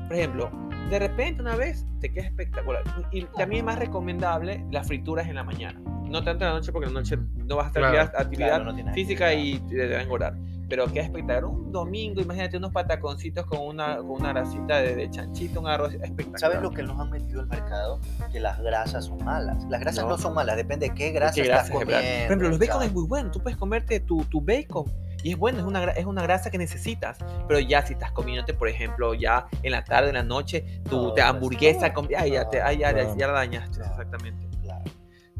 por 0.07 0.15
ejemplo, 0.17 0.49
de 0.89 0.99
repente 0.99 1.41
una 1.41 1.55
vez 1.55 1.85
te 1.99 2.09
queda 2.11 2.25
espectacular. 2.25 2.83
Y 3.11 3.23
también 3.37 3.59
es 3.59 3.65
más 3.65 3.79
recomendable 3.79 4.65
las 4.71 4.87
frituras 4.87 5.27
en 5.27 5.35
la 5.35 5.43
mañana. 5.43 5.79
No 6.05 6.23
tanto 6.23 6.43
en 6.45 6.49
la 6.51 6.55
noche 6.55 6.71
porque 6.71 6.87
en 6.87 6.93
la 6.95 7.01
noche 7.01 7.17
no 7.35 7.55
vas 7.57 7.65
a 7.65 7.67
estar 7.67 7.81
Claro. 7.91 8.11
actividad, 8.17 8.47
Claro, 8.63 8.71
no 8.73 8.93
física 8.93 9.27
actividad. 9.27 9.59
y 9.65 9.69
te 9.69 9.87
va 9.93 9.99
a 9.99 10.01
engordar. 10.01 10.33
Pero 10.67 10.85
queda 10.87 11.03
espectacular. 11.03 11.45
Un 11.45 11.71
domingo, 11.71 12.21
imagínate 12.21 12.57
unos 12.57 12.71
pataconcitos 12.71 13.45
con 13.47 13.59
una, 13.59 13.97
con 13.97 14.11
una 14.11 14.29
grasita 14.33 14.77
de, 14.81 14.95
de 14.95 15.09
chanchito, 15.09 15.59
un 15.61 15.67
arroz 15.67 15.93
espectacular. 15.93 16.39
¿Sabes 16.39 16.61
lo 16.61 16.69
que 16.71 16.83
nos 16.83 16.99
han 16.99 17.09
metido 17.09 17.41
al 17.41 17.47
mercado? 17.47 17.99
Que 18.31 18.39
las 18.39 18.59
grasas 18.61 19.05
son 19.05 19.23
malas. 19.23 19.63
Las 19.69 19.79
grasas 19.81 20.03
no, 20.05 20.11
No. 20.11 20.17
son 20.19 20.33
malas, 20.35 20.57
depende 20.57 20.89
de 20.89 20.95
qué 20.95 21.11
grasa 21.11 21.33
¿Qué 21.35 21.41
estás 21.41 21.69
grasa 21.69 21.73
es, 21.73 21.79
verdad? 21.87 21.99
comiendo. 22.01 22.17
Por 22.17 22.25
ejemplo, 22.27 22.49
los 22.49 22.59
bacon 22.59 22.73
¿sabes? 22.75 22.87
es 22.89 22.93
muy 22.93 23.07
bueno. 23.07 23.31
Tú 23.31 23.39
puedes 23.41 23.57
comerte 23.57 23.99
tu, 23.99 24.23
tu 24.25 24.41
bacon 24.41 24.85
y 25.23 25.31
es 25.31 25.37
bueno, 25.37 25.59
es 25.59 25.65
una, 25.65 25.83
es 25.91 26.05
una 26.05 26.23
grasa 26.23 26.49
que 26.49 26.57
necesitas. 26.57 27.17
Pero 27.47 27.59
ya 27.59 27.85
si 27.85 27.93
estás 27.93 28.11
comiéndote, 28.11 28.53
por 28.53 28.67
ejemplo, 28.69 29.13
ya 29.13 29.47
en 29.63 29.71
la 29.71 29.83
tarde, 29.83 30.09
en 30.09 30.15
la 30.15 30.23
noche, 30.23 30.81
tu 30.83 30.89
Todo 30.89 31.13
te 31.13 31.21
hamburguesa, 31.21 31.93
con, 31.93 32.07
ay, 32.17 32.31
ya, 32.31 32.49
te, 32.49 32.61
ay, 32.61 32.77
ya, 32.79 32.91
ya, 32.91 33.03
Claro. 33.03 33.17
ya 33.17 33.27
la 33.27 33.33
dañaste. 33.33 33.79
Exactamente. 33.81 34.47
Claro. 34.61 34.83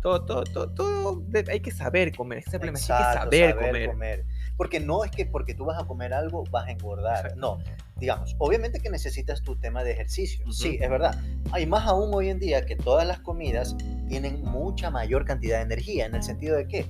Todo, 0.02 0.24
todo, 0.26 0.44
todo, 0.44 0.70
todo 0.70 1.24
hay 1.50 1.60
que 1.60 1.72
saber 1.72 2.16
comer. 2.16 2.40
Ese 2.40 2.58
problema, 2.60 2.78
que 2.80 2.94
hay 2.94 2.98
que 2.98 3.04
Exacto, 3.04 3.20
saber, 3.58 3.90
comer. 3.90 4.26
Porque 4.56 4.80
no 4.80 5.04
es 5.06 5.12
que 5.12 5.26
porque 5.26 5.54
tú 5.54 5.66
vas 5.66 5.82
a 5.82 5.86
comer 5.88 6.14
algo 6.14 6.44
vas 6.52 6.68
a 6.68 6.72
engordar. 6.72 7.28
Exacto. 7.28 7.40
No, 7.40 7.60
digamos, 7.98 8.36
obviamente 8.40 8.80
que 8.80 8.90
necesitas 8.90 9.42
tu 9.42 9.56
tema 9.58 9.84
de 9.84 9.92
ejercicio. 9.92 10.42
Ujú. 10.44 10.54
Sí, 10.54 10.78
es 10.82 10.90
verdad. 10.90 11.18
Hay 11.52 11.66
más 11.66 11.88
aún 11.88 12.14
hoy 12.14 12.30
en 12.30 12.40
día 12.40 12.66
que 12.66 12.76
todas 12.76 13.08
las 13.08 13.20
comidas 13.20 13.76
tienen 14.08 14.42
mucha 14.44 14.90
mayor 14.90 15.26
cantidad 15.26 15.58
de 15.58 15.64
energía. 15.64 16.06
¿En 16.06 16.16
el 16.16 16.24
sentido 16.24 16.58
de 16.58 16.68
qué? 16.68 16.86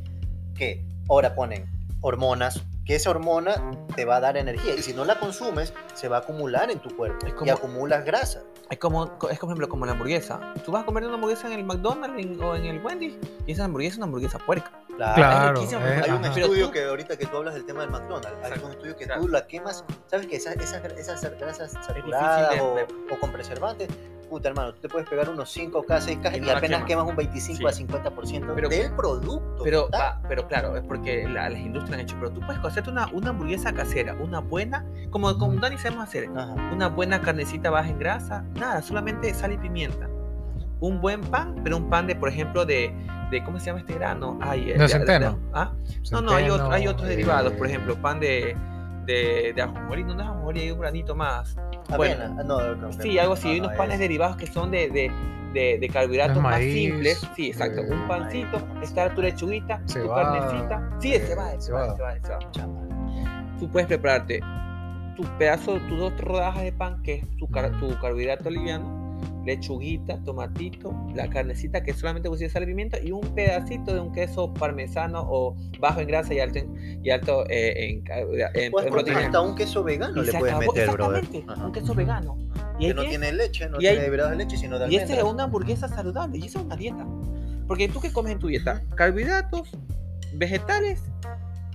Que 0.55 0.83
ahora 1.07 1.35
ponen 1.35 1.78
hormonas, 2.01 2.61
que 2.85 2.95
esa 2.95 3.09
hormona 3.11 3.53
te 3.95 4.05
va 4.05 4.15
a 4.17 4.19
dar 4.19 4.37
energía. 4.37 4.75
Y 4.75 4.81
si 4.81 4.93
no 4.93 5.05
la 5.05 5.19
consumes, 5.19 5.73
se 5.93 6.07
va 6.07 6.17
a 6.17 6.19
acumular 6.21 6.71
en 6.71 6.79
tu 6.79 6.95
cuerpo. 6.95 7.25
Es 7.25 7.33
Y 7.33 7.35
como- 7.35 7.51
acumulas 7.51 8.03
grasa. 8.05 8.41
Es 8.69 8.77
como, 8.77 9.03
es 9.05 9.09
como, 9.11 9.29
por 9.29 9.31
ejemplo, 9.47 9.69
como 9.69 9.85
la 9.85 9.91
hamburguesa. 9.93 10.39
Tú 10.63 10.71
vas 10.71 10.83
a 10.83 10.85
comer 10.85 11.03
una 11.05 11.15
hamburguesa 11.15 11.47
en 11.47 11.53
el 11.53 11.63
McDonald's 11.65 12.17
en- 12.23 12.41
o 12.43 12.55
en 12.55 12.65
el 12.65 12.83
Wendy's 12.83 13.15
y 13.47 13.51
esa 13.51 13.65
hamburguesa 13.65 13.93
es 13.93 13.97
una 13.97 14.05
hamburguesa 14.05 14.37
puerca. 14.39 14.71
Claro. 14.95 15.15
Claro, 15.15 15.53
riquísimo, 15.55 15.81
eh, 15.85 16.01
Hay 16.03 16.09
un 16.11 16.17
ajá. 16.25 16.31
Pero 16.33 16.45
estudio 16.47 16.65
tú- 16.67 16.71
que 16.73 16.83
ahorita 16.85 17.17
que 17.17 17.25
tú 17.25 17.37
hablas 17.37 17.53
del 17.53 17.65
tema 17.65 17.81
del 17.81 17.89
McDonald's, 17.89 18.27
hay 18.27 18.47
Exacto, 18.47 18.65
un 18.65 18.71
estudio 18.73 18.95
que 18.97 19.05
claro. 19.05 19.21
tú 19.21 19.27
la 19.29 19.47
quemas, 19.47 19.85
sabes 20.07 20.27
que 20.27 20.35
esas, 20.35 20.55
esas, 20.57 20.83
esas 20.85 21.21
grasas 21.39 21.71
saturadas 21.71 22.59
o, 22.59 22.75
o 23.13 23.19
con 23.19 23.31
preservantes, 23.31 23.87
puta 24.29 24.49
hermano, 24.49 24.73
tú 24.73 24.81
te 24.81 24.89
puedes 24.89 25.09
pegar 25.09 25.29
unos 25.29 25.49
5K, 25.55 25.99
6K 25.99 26.31
Y 26.33 26.37
y, 26.37 26.41
no 26.41 26.51
apenas 26.51 26.61
quemas. 26.61 26.83
quemas 26.85 27.05
un 27.07 27.15
25 27.15 27.67
a 27.67 27.71
Sí. 27.71 27.83
50% 27.85 28.53
Pero- 28.55 28.69
del 28.69 28.91
producto. 28.93 29.63
Pero, 29.63 29.83
total. 29.85 30.01
va- 30.01 30.21
pero 30.27 30.47
claro, 30.47 30.77
es 30.77 30.83
porque 30.83 31.27
la- 31.27 31.49
las 31.49 31.59
industrias 31.59 31.95
han 31.95 31.99
hecho. 32.01 32.15
Pero 32.19 32.31
tú 32.31 32.39
puedes 32.41 32.63
hacerte 32.63 32.89
una, 32.89 33.07
una 33.11 33.29
hamburguesa 33.31 33.73
casera, 33.73 34.13
una 34.19 34.39
buena, 34.39 34.85
como 35.09 35.35
con 35.37 35.59
Dani 35.59 35.77
sabemos 35.77 36.03
hacer, 36.07 36.29
Ajá. 36.35 36.53
una 36.73 36.87
buena 36.87 37.21
carnecita 37.21 37.69
baja 37.69 37.89
en 37.89 37.99
grasa, 37.99 38.43
nada, 38.55 38.81
solamente 38.81 39.33
sal 39.33 39.51
y 39.53 39.57
pimienta. 39.57 40.07
Un 40.81 41.01
buen 41.01 41.19
pan, 41.21 41.55
pero 41.63 41.75
un 41.75 41.89
pan 41.89 42.07
de, 42.07 42.15
por 42.15 42.29
ejemplo, 42.29 42.65
de, 42.65 42.93
de 43.31 43.43
¿cómo 43.43 43.59
se 43.59 43.65
llama 43.67 43.79
este 43.79 43.95
grano? 43.95 44.39
Ay, 44.41 44.71
eh, 44.71 44.77
De 44.77 44.87
centeno. 44.87 45.37
¿ah? 45.53 45.73
No, 46.11 46.21
no, 46.21 46.31
hay, 46.31 46.49
otro- 46.49 46.71
hay 46.71 46.87
otros 46.87 47.05
eh, 47.07 47.11
derivados, 47.11 47.51
por 47.53 47.67
ejemplo, 47.67 47.95
pan 48.01 48.19
de, 48.21 48.55
de, 49.13 49.53
de 49.53 49.61
ajonjolí, 49.61 50.03
no, 50.03 50.13
no 50.15 50.21
es 50.21 50.27
ajonjolí, 50.27 50.59
hay 50.61 50.71
un 50.71 50.79
granito 50.79 51.15
más. 51.15 51.55
Bueno, 51.95 52.23
Avena, 52.23 52.35
ah, 52.39 52.43
no, 52.43 52.75
no, 52.75 52.93
Sí, 52.93 53.17
algo 53.17 53.33
así. 53.33 53.47
no, 53.47 53.53
Hay 53.53 53.59
unos 53.59 53.71
no, 53.71 53.77
panes 53.77 53.93
es- 53.95 53.99
derivados 53.99 54.37
que 54.37 54.47
son 54.47 54.71
de, 54.71 54.89
de, 54.89 55.11
de, 55.53 55.77
de 55.79 55.89
carbohidratos 55.89 56.41
más 56.41 56.59
simples. 56.59 57.27
Sí, 57.35 57.47
exacto. 57.47 57.81
eh, 57.81 57.87
un 57.91 58.07
pancito, 58.07 58.59
maíz, 58.73 58.89
está 58.89 59.13
tu 59.13 59.21
lechuguita, 59.21 59.81
tu 59.91 60.07
carnecita. 60.07 60.89
Sí, 60.99 61.13
eh, 61.13 61.19
cebada, 61.19 61.51
de 61.53 61.61
cebada. 61.61 61.95
cebada, 61.95 62.13
de 62.15 62.21
cebada. 62.21 62.51
Chama. 62.51 63.55
Tú 63.59 63.69
puedes 63.69 63.87
prepararte 63.87 64.39
tu 65.17 65.23
pedazo, 65.37 65.79
tus 65.89 65.99
dos 65.99 66.17
rodajas 66.21 66.63
de 66.63 66.71
pan, 66.71 67.01
que 67.03 67.15
es 67.15 67.37
tu, 67.37 67.47
car- 67.49 67.77
tu 67.79 67.89
carbohidrato 67.99 68.49
liviano, 68.49 68.98
lechuguita, 69.45 70.21
tomatito, 70.23 70.93
la 71.15 71.29
carnecita 71.29 71.81
que 71.81 71.93
solamente 71.93 72.29
pusiste 72.29 72.51
sal 72.51 72.63
y 72.63 72.67
pimienta 72.67 72.99
y 72.99 73.11
un 73.11 73.21
pedacito 73.33 73.93
de 73.93 73.99
un 73.99 74.11
queso 74.11 74.53
parmesano 74.53 75.21
o 75.27 75.55
bajo 75.79 76.01
en 76.01 76.07
grasa 76.07 76.33
y 76.33 76.39
alto 76.39 76.59
en, 76.59 76.99
y 77.03 77.09
alto 77.09 77.45
eh, 77.49 77.89
en, 77.89 78.01
ca- 78.01 78.19
en- 78.53 78.73
hasta 79.17 79.41
un 79.41 79.55
queso 79.55 79.83
vegano 79.83 80.21
Y 80.21 80.25
le 80.25 80.33
puedes 80.33 80.53
acabó. 80.55 80.73
meter, 80.73 80.91
brother. 80.91 81.23
Un 81.63 81.71
queso 81.71 81.93
vegano. 81.95 82.37
Y 82.79 82.87
Que 82.87 82.93
no 82.93 83.01
que- 83.03 83.09
tiene 83.09 83.31
leche, 83.33 83.69
no 83.69 83.77
y 83.77 83.79
tiene 83.81 83.99
hay- 84.01 84.09
de 84.09 84.35
leche, 84.35 84.57
sino 84.57 84.77
de 84.79 84.89
y 84.91 84.95
esta 84.97 85.15
es 85.15 85.23
una 85.23 85.43
hamburguesa 85.43 85.87
saludable 85.87 86.37
y 86.37 86.45
esa 86.45 86.59
es 86.59 86.65
una 86.65 86.75
dieta. 86.75 87.05
Porque 87.67 87.87
tú 87.87 87.99
qué 87.99 88.11
comes 88.11 88.31
en 88.33 88.39
tu 88.39 88.47
dieta? 88.47 88.83
Carbohidratos, 88.95 89.69
vegetales 90.33 91.01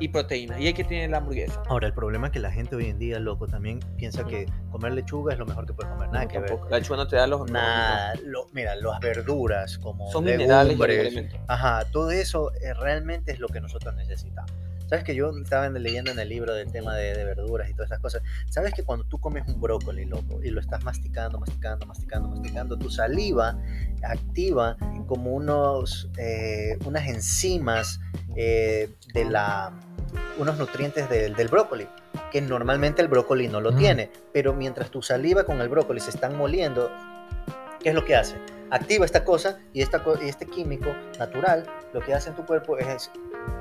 y 0.00 0.09
proteínas. 0.09 0.61
Y 0.61 0.66
hay 0.66 0.74
que 0.74 0.85
tener 0.85 1.11
la 1.11 1.18
hamburguesa. 1.18 1.62
Ahora, 1.68 1.87
el 1.87 1.94
problema 1.94 2.26
es 2.26 2.33
que 2.33 2.40
la 2.40 2.50
gente 2.50 2.74
hoy 2.76 2.87
en 2.87 2.98
día, 2.98 3.18
loco, 3.20 3.46
también 3.46 3.80
piensa 3.96 4.24
que 4.24 4.46
comer 4.70 4.92
lechuga 4.92 5.33
es 5.35 5.38
lo 5.38 5.46
mejor 5.46 5.66
que 5.66 5.72
puedes 5.72 5.92
comer. 5.92 6.09
Nada 6.11 6.24
No, 6.24 6.30
que 6.30 6.38
ver. 6.40 6.57
La 6.70 6.78
lechuga 6.78 6.96
no 6.98 7.07
te 7.09 7.16
da 7.16 7.26
los 7.26 7.50
Nada, 7.50 8.14
lo- 8.24 8.48
mira, 8.52 8.74
las 8.76 8.98
verduras 9.00 9.78
como 9.78 10.11
Son 10.11 10.24
minerales 10.24 10.66
y 10.74 10.76
legumbres, 10.76 11.07
alimentos. 11.07 11.40
ajá, 11.48 11.85
todo 11.92 12.11
eso 12.11 12.52
eh, 12.61 12.74
realmente 12.74 13.33
es 13.33 13.38
lo 13.38 13.48
que 13.48 13.61
nosotros 13.61 13.94
necesitamos. 13.94 14.50
Sabes 14.94 15.07
que 15.07 15.16
yo 15.16 15.33
estaba 15.37 15.66
en- 15.66 15.83
leyendo 15.83 16.12
en 16.12 16.20
el 16.20 16.28
libro 16.28 16.54
del 16.54 16.70
tema 16.70 16.94
de, 16.94 17.16
de 17.16 17.24
verduras 17.24 17.68
y 17.68 17.72
todas 17.74 17.90
esas 17.90 17.98
cosas. 17.98 18.22
Sabes 18.48 18.72
que 18.74 18.85
cuando 18.85 19.04
tú 19.04 19.18
comes 19.18 19.42
un 19.48 19.61
brócoli, 19.61 20.04
loco, 20.04 20.40
y 20.40 20.50
lo 20.50 20.61
estás 20.61 20.85
masticando, 20.85 21.40
masticando, 21.40 21.85
masticando, 21.85 22.28
masticando, 22.28 22.78
tu 22.78 22.88
saliva 22.88 23.59
activa 24.04 24.76
como 25.09 25.33
unos, 25.33 26.09
eh, 26.16 26.78
unas 26.85 27.09
enzimas 27.09 27.98
eh, 28.37 28.88
de 29.12 29.24
la, 29.24 29.72
unos 30.38 30.59
nutrientes 30.59 31.11
del, 31.11 31.35
del 31.35 31.48
brócoli, 31.48 31.88
que 32.30 32.40
normalmente 32.40 33.02
el 33.02 33.09
brócoli 33.09 33.48
no 33.48 33.61
lo 33.61 33.72
Mm. 33.72 33.76
tiene. 33.76 34.11
Pero 34.33 34.54
mientras 34.54 34.90
tu 34.92 35.02
saliva 35.02 35.42
con 35.42 35.61
el 35.61 35.68
brócoli 35.68 35.98
se 35.98 36.11
están 36.11 36.37
moliendo, 36.37 36.88
¿qué 37.83 37.88
es 37.88 37.94
lo 37.96 38.04
que 38.04 38.14
hace? 38.14 38.37
Activa 38.70 39.04
esta 39.04 39.24
cosa 39.24 39.59
y, 39.72 39.83
esta, 39.83 40.02
y 40.24 40.28
este 40.28 40.46
químico 40.46 40.87
natural 41.18 41.66
lo 41.92 42.00
que 42.00 42.14
hace 42.14 42.30
en 42.30 42.37
tu 42.37 42.46
cuerpo 42.46 42.78
es 42.78 43.11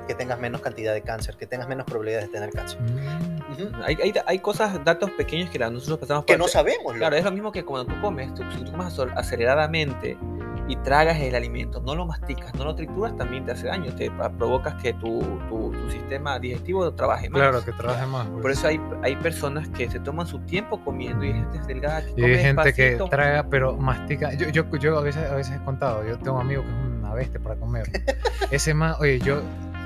que 0.06 0.14
tengas 0.14 0.38
menos 0.38 0.60
cantidad 0.60 0.92
de 0.92 1.00
cáncer, 1.02 1.36
que 1.36 1.46
tengas 1.46 1.66
menos 1.68 1.86
probabilidades 1.86 2.26
de 2.28 2.32
tener 2.32 2.50
cáncer. 2.50 2.78
Mm. 2.80 3.82
Hay, 3.84 3.96
hay, 4.02 4.12
hay 4.26 4.38
cosas, 4.40 4.84
datos 4.84 5.10
pequeños 5.12 5.48
que 5.50 5.58
nosotros 5.58 5.98
pasamos 5.98 6.24
Que 6.24 6.34
por 6.34 6.40
no 6.40 6.48
sabemos. 6.48 6.84
loco. 6.84 6.98
Claro, 6.98 7.16
es 7.16 7.24
lo 7.24 7.30
mismo 7.32 7.52
que 7.52 7.64
cuando 7.64 7.92
tú 7.94 8.00
comes, 8.00 8.32
tú, 8.34 8.42
si 8.56 8.64
tú 8.64 8.70
comes 8.72 8.86
acel- 8.98 9.12
aceleradamente 9.16 10.18
y 10.66 10.76
tragas 10.76 11.18
el 11.20 11.34
alimento, 11.34 11.80
no 11.82 11.94
lo 11.94 12.06
masticas, 12.06 12.54
no 12.54 12.64
lo 12.64 12.74
trituras, 12.74 13.16
también 13.16 13.44
te 13.44 13.52
hace 13.52 13.66
daño, 13.66 13.94
te 13.94 14.10
provocas 14.38 14.74
que 14.82 14.94
tu, 14.94 15.20
tu, 15.48 15.72
tu 15.72 15.90
sistema 15.90 16.38
digestivo 16.38 16.90
trabaje 16.92 17.28
más. 17.28 17.40
Claro, 17.40 17.64
que 17.64 17.72
trabaje 17.72 18.06
más. 18.06 18.26
Por 18.28 18.50
eso 18.50 18.66
hay, 18.68 18.80
hay 19.02 19.16
personas 19.16 19.68
que 19.68 19.90
se 19.90 20.00
toman 20.00 20.26
su 20.26 20.38
tiempo 20.40 20.82
comiendo 20.84 21.24
y 21.24 21.28
hay 21.28 21.34
gente 21.34 21.60
delgada 21.66 22.02
que 22.02 22.10
Y 22.10 22.14
come 22.14 22.26
hay 22.36 22.38
gente 22.42 22.72
que 22.72 22.82
despacito. 22.90 23.08
traga, 23.10 23.46
pero 23.50 23.76
mastica. 23.76 24.32
Yo, 24.34 24.48
yo, 24.48 24.64
yo 24.78 24.98
a, 24.98 25.02
veces, 25.02 25.30
a 25.30 25.34
veces 25.34 25.56
he 25.60 25.64
contado, 25.64 26.04
yo 26.06 26.18
tengo 26.18 26.36
un 26.36 26.40
amigo 26.42 26.62
que 26.62 26.68
es 26.68 26.74
una 26.98 27.14
bestia 27.14 27.40
para 27.40 27.56
comer. 27.56 27.84
Ese 28.50 28.72
más, 28.74 28.98
oye, 29.00 29.18
yo 29.20 29.42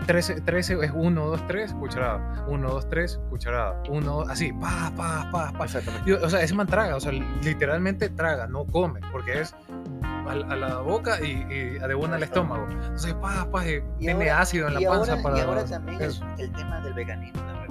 13, 0.07 0.41
13 0.41 0.79
es 0.85 0.91
1, 0.95 1.27
2, 1.27 1.47
3, 1.47 1.73
cucharada. 1.75 2.45
1, 2.49 2.69
2, 2.71 2.89
3, 2.89 3.21
cucharada. 3.29 3.83
1, 3.89 4.21
así, 4.29 4.53
pa, 4.53 4.91
pa, 4.97 5.29
pa, 5.31 5.53
pa. 5.57 5.65
Exactamente. 5.65 6.13
O 6.15 6.31
sea, 6.31 6.43
ese 6.43 6.55
man 6.55 6.67
traga, 6.67 6.97
o 6.97 7.01
sea, 7.01 7.13
literalmente 7.13 8.09
traga, 8.09 8.47
no 8.47 8.65
come, 8.65 9.01
porque 9.13 9.41
es 9.41 9.55
a, 10.27 10.31
a 10.33 10.57
la 10.57 10.79
boca 10.79 11.21
y, 11.23 11.47
y 11.51 11.65
de 11.79 11.95
una 11.95 12.17
al 12.17 12.23
estómago. 12.23 12.67
Entonces, 12.71 13.15
pa, 13.15 13.51
pa, 13.51 13.67
y 13.67 13.75
Y 13.77 13.83
tiene 13.99 14.31
ahora- 14.31 14.41
ácido 14.43 14.69
en 14.69 14.75
la 14.75 14.81
panza 14.91 15.13
ahora, 15.13 15.23
para. 15.23 15.39
y 15.39 15.41
ahora 15.41 15.65
también 15.65 16.01
es 16.03 16.21
el 16.39 16.53
tema 16.53 16.81
del 16.81 16.95
veganismo, 16.95 17.43
los 17.43 17.68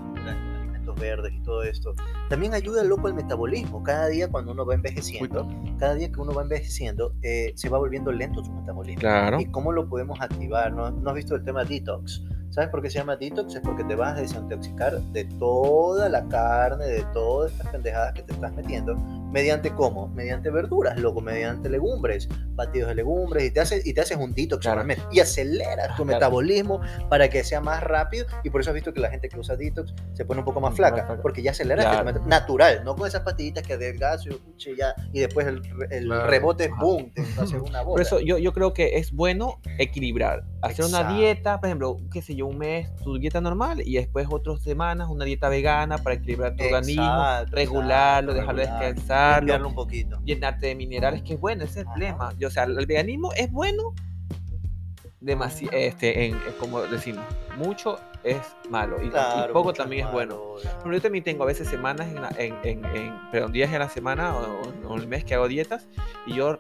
alimentos 0.88 1.00
verdes 1.00 1.34
y 1.34 1.42
todo 1.42 1.64
esto, 1.64 1.94
también 2.30 2.54
ayuda 2.54 2.84
loco 2.84 3.08
el 3.08 3.14
metabolismo. 3.14 3.84
Cada 3.84 4.08
día 4.08 4.30
cuando 4.30 4.52
uno 4.52 4.66
va 4.66 4.76
envejeciendo, 4.76 5.48
cada 5.80 5.96
día 5.96 6.12
que 6.12 6.20
uno 6.20 6.34
va 6.34 6.44
envejeciendo, 6.44 7.14
eh, 7.22 7.54
se 7.56 7.70
va 7.70 7.78
volviendo 7.78 8.12
lento 8.12 8.44
su 8.44 8.52
metabolismo. 8.52 9.02
Claro. 9.02 9.40
¿Y 9.40 9.46
cómo 9.46 9.72
lo 9.72 9.88
podemos 9.88 10.20
activar? 10.22 10.72
¿No, 10.74 10.92
¿No 10.92 11.10
has 11.10 11.16
visto 11.16 11.36
el 11.36 11.44
tema 11.44 11.64
detox? 11.64 12.24
¿Sabes 12.50 12.70
por 12.70 12.82
qué 12.82 12.90
se 12.90 13.00
llama 13.00 13.16
detox? 13.16 13.56
Es 13.56 13.62
porque 13.62 13.84
te 13.84 13.96
vas 13.96 14.18
a 14.18 14.22
desintoxicar 14.22 15.00
de 15.12 15.26
toda 15.38 16.10
la 16.10 16.28
carne, 16.28 16.86
de 16.86 17.04
todas 17.14 17.52
estas 17.52 17.68
pendejadas 17.68 18.14
que 18.14 18.24
te 18.24 18.34
estás 18.34 18.54
metiendo. 18.54 18.96
¿Mediante 19.32 19.72
cómo? 19.74 20.08
Mediante 20.10 20.50
verduras, 20.50 20.98
loco, 21.00 21.22
mediante 21.22 21.70
legumbres, 21.70 22.28
batidos 22.56 22.90
de 22.90 22.96
legumbres, 22.96 23.44
y 23.46 23.52
te 23.52 23.60
haces, 23.60 23.86
y 23.86 23.94
te 23.94 24.02
haces 24.02 24.18
un 24.18 24.34
detox 24.34 24.62
Claro. 24.62 24.78
realmente. 24.78 25.04
Y 25.12 25.20
aceleras 25.20 25.96
tu 25.96 26.04
Claro. 26.04 26.06
metabolismo 26.06 26.80
para 27.10 27.30
que 27.30 27.44
sea 27.44 27.60
más 27.62 27.84
rápido. 27.84 28.26
Y 28.44 28.50
por 28.50 28.62
eso 28.62 28.70
has 28.72 28.74
visto 28.74 28.94
que 28.94 29.00
la 29.02 29.10
gente 29.10 29.28
que 29.30 29.38
usa 29.40 29.56
detox 29.56 29.94
se 30.14 30.26
pone 30.26 30.40
un 30.40 30.46
poco 30.46 30.62
más 30.62 30.76
flaca, 30.76 31.06
flaca. 31.06 31.22
porque 31.22 31.42
ya 31.44 31.52
aceleraste 31.52 31.92
Claro. 32.02 32.22
tu 32.22 32.28
natural, 32.30 32.82
no 32.84 32.96
con 32.96 33.08
esas 33.08 33.22
pastillitas 33.22 33.64
que 33.64 33.74
adelgazo 33.74 34.30
y, 34.30 34.76
ya, 34.76 34.96
y 35.14 35.20
después 35.20 35.46
el, 35.48 35.62
el 35.92 36.06
Claro. 36.06 36.28
rebote 36.28 36.70
boom, 36.80 37.12
te 37.14 37.22
una 37.62 37.82
bola. 37.82 37.84
Por 37.84 38.02
eso 38.02 38.20
yo, 38.22 38.38
yo 38.38 38.54
creo 38.54 38.74
que 38.74 38.98
es 38.98 39.12
bueno 39.12 39.60
equilibrar. 39.78 40.44
Hacer 40.62 40.86
una 40.86 41.00
Exacto. 41.02 41.14
dieta, 41.16 41.60
por 41.60 41.68
ejemplo, 41.68 41.98
qué 42.12 42.22
sé 42.22 42.36
yo, 42.36 42.48
un 42.48 42.58
mes 42.58 42.90
tu 43.04 43.18
dieta 43.20 43.40
normal 43.42 43.82
y 43.86 43.96
después 43.96 44.28
otras 44.32 44.62
semanas 44.62 45.08
una 45.10 45.26
dieta 45.26 45.50
vegana 45.50 45.98
para 46.00 46.16
equilibrar 46.16 46.56
tu 46.56 46.64
organismo, 46.64 47.04
Exacto, 47.04 47.56
regularlo, 47.56 48.32
exacto, 48.32 48.34
dejarlo 48.34 48.62
regular, 48.64 48.96
limpiarlo 49.40 49.68
un 49.70 49.76
poquito. 49.76 50.20
llenarte 50.24 50.68
de 50.68 50.76
minerales, 50.76 51.22
que 51.24 51.34
es 51.36 51.40
bueno, 51.40 51.64
ese 51.64 51.72
es 51.72 51.78
el 51.80 51.86
problema. 51.86 52.34
Yo, 52.38 52.48
o 52.48 52.52
sea, 52.52 52.64
el 52.64 52.86
veganismo 52.86 53.32
es 53.34 53.52
bueno, 53.52 53.94
demasi- 55.22 55.70
este, 55.72 56.26
en, 56.26 56.34
en- 56.36 56.42
como 56.60 56.82
decimos, 56.82 57.24
mucho 57.58 58.00
es 58.24 58.56
malo 58.70 58.98
y, 59.02 59.08
y 59.08 59.10
Claro, 59.10 59.54
poco 59.54 59.70
mucho 59.70 59.84
también 59.84 60.08
es 60.08 60.14
malo, 60.14 60.38
bueno. 60.56 60.72
Pero 60.84 60.96
yo 60.96 61.02
también 61.02 61.24
tengo 61.24 61.44
a 61.44 61.48
veces 61.48 61.68
semanas, 61.68 62.08
en, 62.08 62.22
la- 62.22 62.32
en, 62.38 62.56
en, 62.64 62.86
en- 62.96 63.32
perdón, 63.32 63.52
días 63.52 63.72
en 63.72 63.80
la 63.80 63.90
semana 63.90 64.36
o, 64.36 64.62
o 64.88 64.96
el 64.96 65.08
mes 65.08 65.24
que 65.24 65.36
hago 65.36 65.48
dietas 65.48 65.88
y 66.26 66.34
yo 66.36 66.58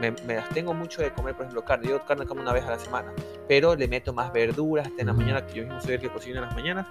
me, 0.00 0.12
me 0.26 0.38
abstengo 0.38 0.72
mucho 0.74 1.02
de 1.02 1.10
comer, 1.12 1.34
por 1.34 1.42
ejemplo, 1.44 1.64
carne. 1.64 1.88
Yo 1.88 2.04
carne 2.04 2.26
como 2.26 2.40
una 2.40 2.52
vez 2.52 2.64
a 2.64 2.70
la 2.70 2.78
semana, 2.78 3.12
pero 3.48 3.76
le 3.76 3.86
meto 3.86 4.12
más 4.12 4.32
verduras 4.32 4.86
hasta 4.86 5.00
en 5.02 5.06
la 5.08 5.12
mañana, 5.12 5.46
que 5.46 5.54
yo 5.54 5.64
mismo 5.64 5.80
soy 5.80 5.94
el 5.94 6.00
que 6.00 6.08
cocina 6.10 6.38
en 6.40 6.44
las 6.46 6.54
mañanas 6.54 6.86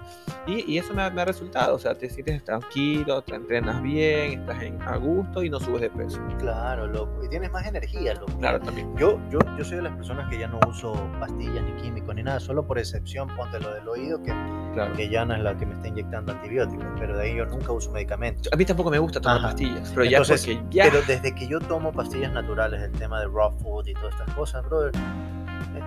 y, 0.46 0.72
y 0.72 0.78
eso 0.78 0.92
me 0.94 1.04
me 1.10 1.22
ha 1.22 1.24
resultado. 1.24 1.74
O 1.74 1.78
sea, 1.78 1.94
te 1.94 2.08
sientes 2.08 2.42
tranquilo, 2.44 3.22
te 3.22 3.34
entrenas 3.34 3.82
bien, 3.82 4.40
estás 4.40 4.62
en, 4.62 4.80
a 4.82 4.96
gusto 4.96 5.42
y 5.42 5.50
no 5.50 5.60
subes 5.60 5.82
de 5.82 5.90
peso. 5.90 6.20
Claro, 6.38 6.86
loco. 6.86 7.24
Y 7.24 7.28
tienes 7.28 7.50
más 7.52 7.66
energía, 7.66 8.14
loco. 8.14 8.32
Claro, 8.38 8.60
también. 8.60 8.94
Yo, 8.96 9.18
yo, 9.30 9.38
yo 9.58 9.64
soy 9.64 9.76
de 9.76 9.82
las 9.82 9.96
personas 9.96 10.28
que 10.30 10.38
ya 10.38 10.46
no 10.48 10.58
uso 10.68 10.92
pastillas 11.20 11.62
ni 11.62 11.82
químicos 11.82 12.14
ni 12.14 12.22
nada, 12.22 12.40
solo 12.40 12.66
por 12.66 12.78
excepción, 12.78 13.28
ponte 13.44 13.60
lo 13.60 13.74
del 13.74 13.88
oído, 13.88 14.22
que, 14.22 14.32
Claro. 14.74 14.92
que 14.94 15.08
ya 15.08 15.24
no 15.24 15.34
es 15.34 15.40
la 15.42 15.56
que 15.56 15.66
me 15.66 15.74
está 15.74 15.88
inyectando 15.88 16.32
antibióticos, 16.32 16.84
pero 16.98 17.16
de 17.16 17.24
ahí 17.24 17.36
yo 17.36 17.46
nunca 17.46 17.72
uso 17.72 17.90
medicamentos. 17.92 18.48
A 18.52 18.56
mí 18.56 18.64
tampoco 18.64 18.90
me 18.90 18.98
gusta 18.98 19.20
tomar 19.20 19.38
Ajá. 19.38 19.48
pastillas, 19.48 19.90
pero 19.94 20.04
ya 20.04 20.18
Entonces, 20.18 20.46
porque 20.56 20.74
ya... 20.76 20.84
Pero 20.90 21.02
desde 21.06 21.34
que 21.34 21.46
yo 21.46 21.60
tomo 21.60 21.92
pastillas 21.92 22.32
naturales, 22.32 22.82
el 22.82 22.92
tema 22.92 23.20
de 23.20 23.26
raw 23.26 23.52
food 23.58 23.86
y 23.86 23.94
todas 23.94 24.12
estas 24.18 24.34
cosas, 24.34 24.64
brother, 24.66 24.90
eh, 24.96 25.80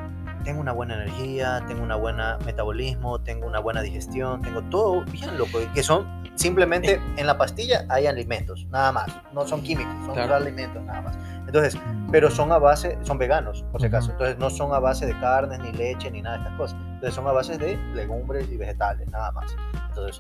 tengo 0.44 0.62
una 0.62 0.72
buena 0.72 0.96
energía, 0.96 1.62
tengo 1.68 1.84
una 1.84 1.96
buena 1.98 2.38
metabolismo, 2.46 3.20
tengo 3.20 3.46
una 3.48 3.60
buena 3.60 3.82
digestión, 3.82 4.42
tengo 4.42 4.62
todo 4.64 5.04
bien, 5.06 5.38
loco, 5.38 5.60
que 5.74 5.84
son 5.84 6.08
simplemente 6.36 7.02
en 7.18 7.28
la 7.28 7.38
pastilla 7.38 7.84
hay 7.90 8.06
alimentos, 8.08 8.66
nada 8.70 8.92
más, 8.94 9.08
no 9.34 9.46
son 9.46 9.62
químicos, 9.64 9.94
son 10.06 10.14
Claro. 10.14 10.36
alimentos 10.36 10.82
nada 10.84 11.02
más. 11.02 11.18
Entonces, 11.48 11.78
pero 12.12 12.30
son 12.30 12.52
a 12.52 12.58
base, 12.58 12.98
son 13.04 13.18
veganos, 13.18 13.64
por 13.72 13.82
si 13.82 13.88
acaso. 13.88 14.12
Entonces 14.12 14.38
no 14.38 14.50
son 14.50 14.74
a 14.74 14.80
base 14.80 15.06
de 15.06 15.18
carnes, 15.20 15.60
ni 15.60 15.72
leche, 15.74 16.10
ni 16.12 16.22
nada 16.22 16.38
de 16.38 16.44
estas 16.44 16.58
cosas. 16.58 16.78
Entonces 16.98 17.14
son 17.14 17.28
a 17.28 17.32
base 17.32 17.58
de 17.60 17.78
legumbres 17.94 18.50
y 18.52 18.58
vegetales, 18.58 19.08
nada 19.12 19.32
más. 19.32 19.56
Entonces, 19.90 20.20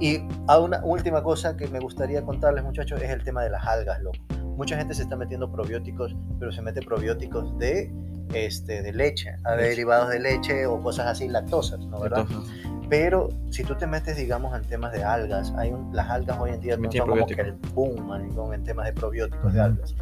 y 0.00 0.18
a 0.48 0.58
una 0.58 0.82
última 0.84 1.22
cosa 1.22 1.56
que 1.56 1.66
me 1.68 1.80
gustaría 1.80 2.22
contarles, 2.22 2.62
muchachos, 2.62 3.00
es 3.00 3.08
el 3.10 3.24
tema 3.24 3.42
de 3.42 3.48
las 3.48 3.66
algas, 3.66 4.00
loco. 4.02 4.18
Mucha 4.56 4.76
gente 4.76 4.92
se 4.92 5.02
está 5.02 5.16
metiendo 5.16 5.50
probióticos, 5.50 6.14
pero 6.38 6.52
se 6.52 6.60
mete 6.60 6.82
probióticos 6.82 7.56
de, 7.58 7.90
este, 8.34 8.82
de 8.82 8.92
leche, 8.92 9.34
a 9.44 9.56
Leche. 9.56 9.68
derivados 9.70 10.10
de 10.10 10.20
leche 10.20 10.66
o 10.66 10.82
cosas 10.82 11.06
así, 11.06 11.26
lactosas, 11.28 11.80
¿no? 11.86 11.98
¿Verdad? 12.00 12.26
Entonces, 12.28 12.54
Pero 12.90 13.28
si 13.50 13.62
tú 13.62 13.76
te 13.76 13.86
metes, 13.86 14.16
digamos, 14.16 14.52
en 14.54 14.62
temas 14.66 14.92
de 14.92 15.04
algas, 15.04 15.52
hay 15.56 15.70
un- 15.70 15.94
las 15.94 16.10
algas 16.10 16.36
hoy 16.40 16.50
en 16.50 16.60
día 16.60 16.76
no 16.76 16.90
son 16.90 17.08
como 17.08 17.24
que 17.24 17.40
el 17.40 17.52
boom, 17.72 18.04
maricón, 18.06 18.52
en 18.52 18.64
temas 18.64 18.84
de 18.86 18.92
probióticos 18.92 19.52
de 19.54 19.60
Ujú. 19.60 19.68
algas. 19.68 19.94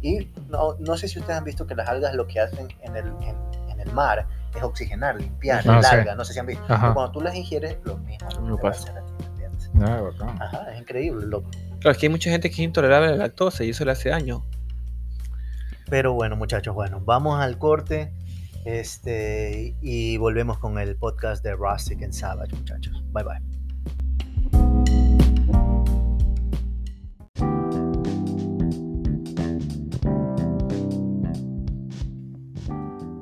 Y 0.00 0.30
no, 0.48 0.76
no 0.78 0.96
sé 0.96 1.08
si 1.08 1.18
ustedes 1.18 1.38
han 1.38 1.44
visto 1.44 1.66
que 1.66 1.74
las 1.74 1.88
algas 1.88 2.14
lo 2.14 2.26
que 2.28 2.38
hacen 2.40 2.68
en 2.82 2.94
el, 2.96 3.06
en, 3.20 3.36
en 3.70 3.80
el 3.80 3.92
mar 3.92 4.26
es 4.56 4.62
oxigenar, 4.62 5.20
limpiar 5.20 5.62
Ah, 5.68 5.82
sí. 5.82 5.94
alga. 5.96 6.14
No 6.14 6.24
sé 6.24 6.32
si 6.32 6.38
han 6.38 6.46
visto. 6.46 6.64
Pero 6.66 6.94
cuando 6.94 7.12
tú 7.12 7.20
las 7.20 7.34
ingieres, 7.34 7.76
lo 7.84 7.96
mismo. 7.98 8.28
A 8.28 8.60
pasa. 8.60 8.90
a 8.90 9.04
ti, 9.04 9.12
¿me 9.18 9.26
entiendes? 9.26 9.70
Ah. 9.80 10.36
Ajá, 10.40 10.72
es 10.72 10.80
increíble, 10.80 11.26
loco. 11.26 11.50
claro, 11.80 11.92
es 11.92 11.98
que 11.98 12.06
hay 12.06 12.10
mucha 12.10 12.30
gente 12.30 12.48
que 12.48 12.54
es 12.54 12.60
intolerable 12.60 13.08
a 13.08 13.10
la 13.12 13.16
lactosa 13.16 13.64
y 13.64 13.70
eso 13.70 13.84
le 13.84 13.92
hace 13.92 14.08
daño. 14.08 14.44
Pero 15.88 16.12
bueno, 16.14 16.36
muchachos, 16.36 16.74
bueno, 16.74 17.00
vamos 17.04 17.40
al 17.40 17.58
corte. 17.58 18.12
Este, 18.64 19.76
y 19.80 20.16
volvemos 20.16 20.58
con 20.58 20.78
el 20.80 20.96
podcast 20.96 21.44
de 21.44 21.54
Rustic 21.54 22.02
and 22.02 22.12
Savage, 22.12 22.52
muchachos. 22.56 23.00
Bye 23.12 23.22
bye. 23.24 23.55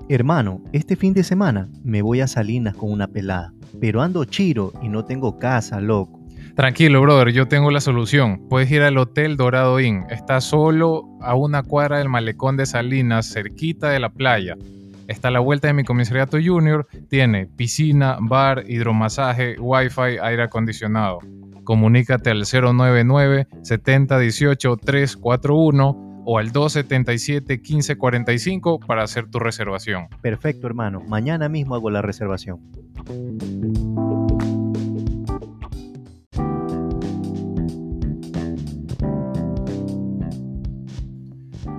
Hermano, 0.09 0.63
este 0.73 0.97
fin 0.97 1.15
de 1.15 1.25
semana 1.25 1.67
me 1.83 2.03
voy 2.03 2.21
a 2.21 2.27
Salinas 2.27 2.77
con 2.77 2.93
una 2.93 3.09
pelada, 3.09 3.55
pero 3.81 4.03
ando 4.03 4.27
chiro 4.27 4.71
y 4.83 4.91
no 4.91 5.07
tengo 5.07 5.39
casa, 5.39 5.81
loco. 5.81 6.21
Tranquilo, 6.55 7.01
brother, 7.01 7.33
yo 7.33 7.49
tengo 7.49 7.71
la 7.71 7.81
solución. 7.81 8.47
Puedes 8.51 8.71
ir 8.71 8.83
al 8.83 8.99
Hotel 8.99 9.39
Dorado 9.39 9.81
Inn. 9.81 10.05
Está 10.11 10.43
solo 10.43 11.05
a 11.23 11.35
una 11.35 11.63
cuadra 11.63 11.99
del 11.99 12.11
malecón 12.11 12.59
de 12.59 12.67
Salinas, 12.67 13.33
cerquita 13.33 13.89
de 13.91 13.99
la 13.99 14.11
playa. 14.11 14.57
Está 15.09 15.29
a 15.29 15.31
la 15.31 15.41
vuelta 15.41 15.69
de 15.69 15.75
mi 15.75 15.85
comisariato 15.85 16.37
junior. 16.37 16.87
Tiene 17.09 17.47
piscina, 17.47 18.19
bar, 18.21 18.65
hidromasaje, 18.69 19.57
wifi, 19.59 20.19
aire 20.23 20.43
acondicionado. 20.43 21.21
Comunícate 21.65 22.31
al 22.31 22.45
099 22.45 23.49
70 23.63 24.19
18 24.19 24.77
341 24.77 26.14
o 26.25 26.39
al 26.39 26.53
277 26.53 27.59
1545 27.59 28.81
para 28.81 29.03
hacer 29.03 29.31
tu 29.31 29.39
reservación. 29.39 30.09
Perfecto, 30.21 30.67
hermano. 30.67 31.01
Mañana 31.07 31.49
mismo 31.49 31.75
hago 31.75 31.91
la 31.91 32.03
reservación. 32.03 32.61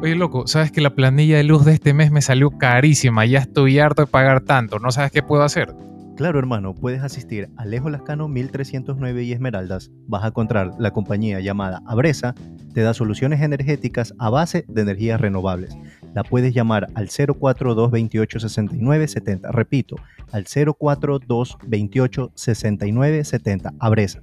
Oye, 0.01 0.13
loco, 0.13 0.45
¿sabes 0.45 0.71
que 0.71 0.81
la 0.81 0.93
planilla 0.93 1.37
de 1.37 1.43
luz 1.43 1.65
de 1.65 1.73
este 1.73 1.95
mes 1.95 2.11
me 2.11 2.21
salió 2.21 2.51
carísima? 2.51 3.25
Ya 3.25 3.39
estoy 3.39 3.79
harto 3.79 4.03
de 4.03 4.07
pagar 4.07 4.41
tanto. 4.41 4.77
¿No 4.77 4.91
sabes 4.91 5.11
qué 5.11 5.23
puedo 5.23 5.41
hacer? 5.41 5.73
Claro, 6.15 6.39
hermano, 6.39 6.73
puedes 6.73 7.03
asistir 7.03 7.49
a 7.57 7.63
Alejo 7.63 7.89
Lascano 7.89 8.29
1309 8.29 9.23
y 9.23 9.33
Esmeraldas. 9.33 9.91
Vas 10.07 10.23
a 10.23 10.27
encontrar 10.27 10.71
la 10.79 10.91
compañía 10.91 11.41
llamada 11.41 11.81
Abresa, 11.85 12.33
te 12.73 12.81
da 12.81 12.93
soluciones 12.93 13.41
energéticas 13.41 14.13
a 14.17 14.29
base 14.29 14.63
de 14.69 14.81
energías 14.81 15.19
renovables. 15.19 15.77
La 16.13 16.23
puedes 16.23 16.53
llamar 16.53 16.87
al 16.95 17.09
042 17.09 17.91
28 17.91 18.39
69 18.39 19.07
70. 19.09 19.51
Repito, 19.51 19.97
al 20.31 20.45
042 20.45 21.57
28 21.67 22.31
69 22.33 23.23
70. 23.25 23.73
Abresa. 23.79 24.21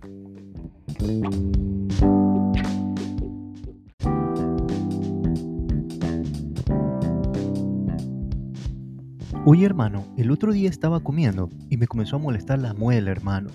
Oye 9.44 9.66
hermano, 9.66 10.06
el 10.16 10.30
otro 10.30 10.52
día 10.52 10.70
estaba 10.70 11.00
comiendo 11.00 11.50
y 11.68 11.76
me 11.76 11.88
comenzó 11.88 12.14
a 12.14 12.20
molestar 12.20 12.60
la 12.60 12.74
muela, 12.74 13.10
hermano. 13.10 13.50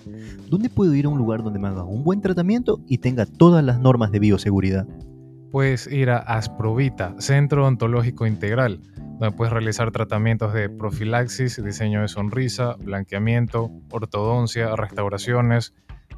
¿Dónde 0.50 0.68
puedo 0.68 0.94
ir 0.94 1.06
a 1.06 1.08
un 1.08 1.16
lugar 1.16 1.42
donde 1.42 1.58
me 1.58 1.68
haga 1.68 1.82
un 1.82 2.04
buen 2.04 2.20
tratamiento 2.20 2.80
y 2.86 2.98
tenga 2.98 3.24
todas 3.24 3.64
las 3.64 3.80
normas 3.80 4.12
de 4.12 4.18
bioseguridad? 4.18 4.86
Puedes 5.50 5.86
ir 5.90 6.10
a 6.10 6.18
Asprovita, 6.18 7.14
Centro 7.18 7.62
Odontológico 7.62 8.26
Integral, 8.26 8.82
donde 9.18 9.34
puedes 9.34 9.50
realizar 9.50 9.90
tratamientos 9.90 10.52
de 10.52 10.68
profilaxis, 10.68 11.64
diseño 11.64 12.02
de 12.02 12.08
sonrisa, 12.08 12.76
blanqueamiento, 12.78 13.70
ortodoncia, 13.90 14.76
restauraciones, 14.76 15.72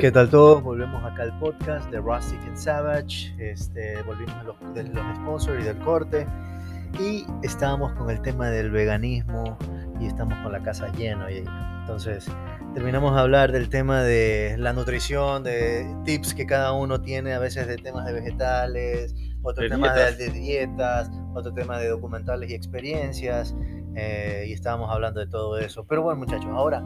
¿Qué 0.00 0.10
tal 0.10 0.30
todos? 0.30 0.62
Volvemos 0.62 1.04
acá 1.04 1.24
al 1.24 1.38
podcast 1.38 1.90
de 1.90 2.00
Rustic 2.00 2.40
and 2.46 2.56
Savage. 2.56 3.34
Este, 3.38 4.02
volvimos 4.04 4.34
de 4.38 4.44
los, 4.44 4.74
de 4.74 4.84
los 4.84 5.16
sponsors 5.16 5.60
y 5.60 5.64
del 5.64 5.76
corte. 5.80 6.26
Y 6.98 7.26
estábamos 7.42 7.92
con 7.92 8.08
el 8.08 8.22
tema 8.22 8.48
del 8.48 8.70
veganismo 8.70 9.58
y 10.00 10.06
estamos 10.06 10.38
con 10.42 10.52
la 10.52 10.62
casa 10.62 10.88
llena. 10.92 11.30
Y, 11.30 11.44
entonces, 11.80 12.26
terminamos 12.74 13.14
de 13.14 13.20
hablar 13.20 13.52
del 13.52 13.68
tema 13.68 14.02
de 14.02 14.56
la 14.58 14.72
nutrición, 14.72 15.42
de 15.42 15.86
tips 16.04 16.34
que 16.34 16.46
cada 16.46 16.72
uno 16.72 17.00
tiene, 17.00 17.34
a 17.34 17.38
veces 17.38 17.66
de 17.66 17.76
temas 17.76 18.06
de 18.06 18.12
vegetales, 18.12 19.14
otro 19.42 19.62
De 19.64 19.70
tema 19.70 19.92
de, 19.92 20.00
dietas. 20.00 20.18
de 20.18 20.30
dietas, 20.30 21.10
otro 21.34 21.52
tema 21.52 21.78
de 21.78 21.88
documentales 21.88 22.50
y 22.50 22.54
experiencias. 22.54 23.54
eh, 23.96 24.44
y 24.46 24.52
estábamos 24.52 24.90
hablando 24.90 25.20
de 25.20 25.26
todo 25.26 25.58
eso. 25.58 25.84
Pero 25.84 26.02
bueno, 26.02 26.20
muchachos, 26.20 26.48
ahora, 26.52 26.84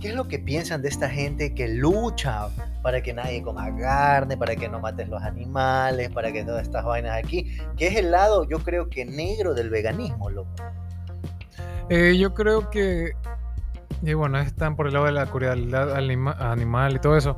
¿qué 0.00 0.08
es 0.08 0.14
lo 0.14 0.28
que 0.28 0.38
piensan 0.38 0.82
de 0.82 0.88
esta 0.88 1.08
gente 1.08 1.54
que 1.54 1.68
lucha 1.68 2.48
para 2.82 3.02
que 3.02 3.14
nadie 3.14 3.42
coma 3.42 3.74
carne, 3.78 4.36
para 4.36 4.54
que 4.56 4.68
no 4.68 4.80
mates 4.80 5.08
los 5.08 5.22
animales, 5.22 6.10
para 6.10 6.30
que 6.30 6.44
todas 6.44 6.62
estas 6.62 6.84
vainas 6.84 7.16
aquí? 7.16 7.56
Que 7.76 7.86
es 7.86 7.96
el 7.96 8.10
lado, 8.10 8.46
yo 8.48 8.58
creo 8.58 8.90
que 8.90 9.06
negro 9.06 9.54
del 9.54 9.70
veganismo, 9.70 10.28
loco. 10.28 10.50
Eh, 11.90 12.16
yo 12.18 12.32
creo 12.34 12.70
que, 12.70 13.12
y 14.02 14.14
bueno, 14.14 14.38
están 14.38 14.76
por 14.76 14.86
el 14.86 14.94
lado 14.94 15.06
de 15.06 15.12
la 15.12 15.22
anima- 15.96 16.36
animal 16.38 16.96
y 16.96 16.98
todo 17.00 17.16
eso. 17.16 17.36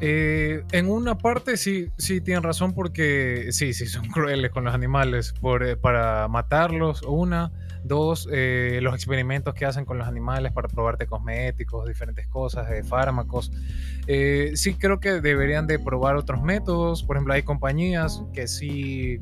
Eh, 0.00 0.64
en 0.72 0.90
una 0.90 1.16
parte 1.16 1.56
sí, 1.56 1.88
sí 1.96 2.20
tienen 2.20 2.42
razón 2.42 2.74
porque 2.74 3.48
sí, 3.52 3.72
sí 3.72 3.86
son 3.86 4.04
crueles 4.10 4.50
con 4.50 4.64
los 4.64 4.74
animales 4.74 5.32
por, 5.40 5.62
eh, 5.64 5.76
para 5.76 6.26
matarlos, 6.28 7.02
una. 7.02 7.50
Dos, 7.84 8.28
eh, 8.30 8.78
los 8.80 8.94
experimentos 8.94 9.54
que 9.54 9.64
hacen 9.66 9.84
con 9.84 9.98
los 9.98 10.06
animales 10.06 10.52
para 10.52 10.68
probarte 10.68 11.06
cosméticos, 11.06 11.88
diferentes 11.88 12.28
cosas, 12.28 12.70
eh, 12.70 12.84
fármacos. 12.84 13.50
Eh, 14.06 14.52
sí 14.54 14.74
creo 14.74 15.00
que 15.00 15.20
deberían 15.20 15.66
de 15.66 15.80
probar 15.80 16.14
otros 16.14 16.40
métodos. 16.42 17.02
Por 17.02 17.16
ejemplo, 17.16 17.34
hay 17.34 17.42
compañías 17.42 18.22
que 18.32 18.46
sí 18.46 19.20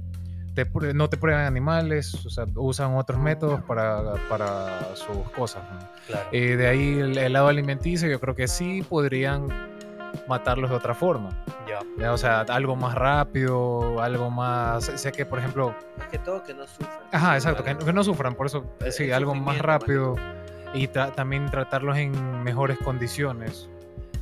te 0.55 0.67
no 0.95 1.09
te 1.09 1.17
prueban 1.17 1.45
animales, 1.47 2.15
o 2.27 2.31
sea, 2.31 2.45
usan 2.57 2.95
otros 2.97 3.19
métodos 3.21 3.63
para, 3.63 4.15
para 4.29 4.95
sus 4.95 5.17
cosas. 5.37 5.63
¿no? 5.73 5.79
Claro. 6.07 6.29
Eh, 6.33 6.57
de 6.57 6.67
ahí 6.69 6.99
el, 6.99 7.17
el 7.19 7.33
lado 7.33 7.49
alimenticio, 7.49 8.09
yo 8.09 8.21
creo 8.21 8.35
que 8.35 8.49
sí 8.49 8.83
podrían 8.89 9.47
matarlos 10.29 10.71
de 10.71 10.77
otra 10.77 10.95
forma. 10.95 11.31
ya. 11.69 11.79
¿ya? 11.99 12.13
O 12.13 12.19
sea, 12.19 12.41
algo 12.41 12.75
más 12.77 12.95
rápido, 12.95 14.01
algo 14.03 14.29
más... 14.31 14.85
Sé 14.87 15.13
que, 15.13 15.25
por 15.25 15.39
ejemplo... 15.39 15.75
Más 15.99 16.09
que 16.09 16.19
todo 16.19 16.43
que 16.43 16.53
no 16.55 16.67
sufran. 16.67 16.99
Ajá, 17.13 17.35
exacto, 17.37 17.63
que, 17.63 17.77
que 17.77 17.93
no 17.93 18.03
sufran, 18.03 18.35
por 18.35 18.47
eso 18.47 18.65
Eh, 18.85 18.91
sí, 18.91 19.05
el 19.05 19.13
algo 19.15 19.35
más 19.35 19.59
rápido 19.59 20.17
y 20.75 20.89
tra- 20.89 21.13
también 21.15 21.47
tratarlos 21.51 21.97
en 21.97 22.43
mejores 22.43 22.79
condiciones, 22.79 23.69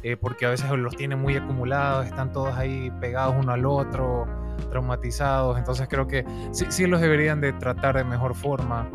eh, 0.03 0.17
porque 0.17 0.47
a 0.47 0.51
veces 0.51 0.71
los 0.71 0.97
tienen 0.97 1.19
muy 1.21 1.37
acumulados, 1.37 2.07
están 2.07 2.33
todos 2.33 2.55
ahí 2.57 2.91
pegados 3.01 3.35
uno 3.39 3.53
al 3.53 3.67
otro, 3.67 4.27
traumatizados, 4.71 5.59
entonces 5.59 5.87
creo 5.89 6.07
que 6.07 6.25
sí, 6.53 6.67
sí 6.69 6.87
los 6.87 7.01
deberían 7.01 7.41
de 7.41 7.53
tratar 7.53 7.97
de 7.97 8.05
mejor 8.05 8.35
forma 8.35 8.89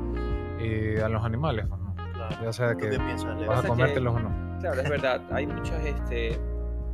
eh, 0.60 1.02
a 1.04 1.10
los 1.10 1.24
animales, 1.26 1.68
¿no? 1.70 1.94
claro. 2.14 2.36
ya 2.44 2.54
sea 2.54 2.72
¿Tú 2.74 2.80
que 2.80 2.90
qué 2.92 2.98
piensas, 3.00 3.36
Leo? 3.38 3.50
vas 3.50 3.60
a 3.60 3.62
que- 3.64 3.68
comértelos 3.70 4.16
o 4.16 4.20
no. 4.20 4.44
Claro, 4.60 4.80
es 4.82 4.90
verdad. 4.90 5.22
Hay 5.34 5.46
muchas 5.46 5.84
este, 5.86 6.40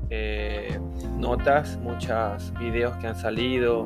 eh, 0.09 0.79
notas, 1.17 1.77
muchos 1.77 2.51
videos 2.59 2.95
que 2.97 3.07
han 3.07 3.15
salido, 3.15 3.85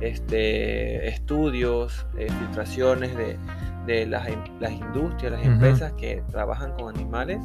este, 0.00 1.08
estudios, 1.08 2.06
eh, 2.16 2.28
filtraciones 2.30 3.14
de, 3.16 3.38
de 3.86 4.06
las, 4.06 4.26
las 4.60 4.72
industrias, 4.72 5.32
las 5.32 5.44
empresas 5.44 5.92
que 5.92 6.22
trabajan 6.30 6.72
con 6.72 6.94
animales, 6.94 7.38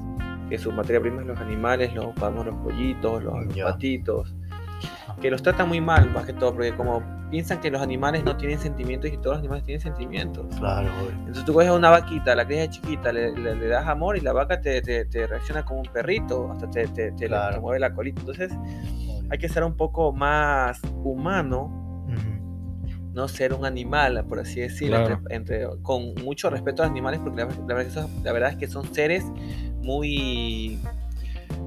que 0.49 0.57
su 0.57 0.71
materia 0.71 1.01
prima 1.01 1.21
es 1.21 1.27
los 1.27 1.39
animales, 1.39 1.93
los, 1.93 2.13
vamos, 2.15 2.45
los 2.45 2.55
pollitos, 2.57 3.23
los, 3.23 3.33
patitos, 3.63 4.33
que 5.21 5.31
los 5.31 5.41
tratan 5.41 5.67
muy 5.69 5.81
mal, 5.81 6.09
más 6.11 6.25
que 6.25 6.33
todo, 6.33 6.53
porque 6.53 6.73
como 6.75 7.01
piensan 7.29 7.59
que 7.61 7.71
los 7.71 7.81
animales 7.81 8.23
no 8.23 8.35
tienen 8.37 8.59
sentimientos 8.59 9.09
y 9.11 9.17
todos 9.17 9.29
los 9.35 9.39
animales 9.39 9.63
tienen 9.63 9.81
sentimientos. 9.81 10.45
Claro, 10.57 10.89
güey. 11.01 11.11
Entonces 11.19 11.45
tú 11.45 11.53
coges 11.53 11.69
a 11.69 11.73
una 11.73 11.89
vaquita, 11.89 12.35
la 12.35 12.45
crías 12.45 12.69
chiquita, 12.69 13.11
le, 13.11 13.31
le- 13.31 13.55
le 13.55 13.67
das 13.67 13.87
amor 13.87 14.17
y 14.17 14.21
la 14.21 14.33
vaca 14.33 14.61
te, 14.61 14.81
te- 14.81 15.05
te 15.05 15.25
reacciona 15.25 15.65
como 15.65 15.79
un 15.79 15.87
perrito, 15.87 16.51
hasta 16.51 16.69
te, 16.69 16.87
te- 16.87 17.13
Claro. 17.27 17.61
mueve 17.61 17.79
la 17.79 17.93
colita. 17.93 18.19
Entonces 18.21 18.51
hay 19.29 19.37
que 19.39 19.49
ser 19.49 19.63
un 19.63 19.75
poco 19.75 20.11
más 20.13 20.79
humano, 21.03 21.79
no 23.13 23.27
ser 23.27 23.53
un 23.53 23.63
animal, 23.65 24.25
por 24.27 24.39
así 24.39 24.59
decirlo, 24.59 24.97
Claro. 24.97 25.13
entre- 25.29 25.35
entre- 25.35 25.81
con 25.83 26.15
mucho 26.23 26.49
respeto 26.49 26.81
a 26.81 26.85
los 26.85 26.91
animales, 26.91 27.19
porque 27.23 27.41
la, 27.43 27.47
la 27.47 27.73
verdad, 27.75 27.83
que 27.85 27.91
son- 27.91 28.23
la 28.23 28.31
verdad 28.33 28.49
es 28.51 28.57
que 28.57 28.67
son 28.67 28.91
seres 28.93 29.23
muy, 29.83 30.79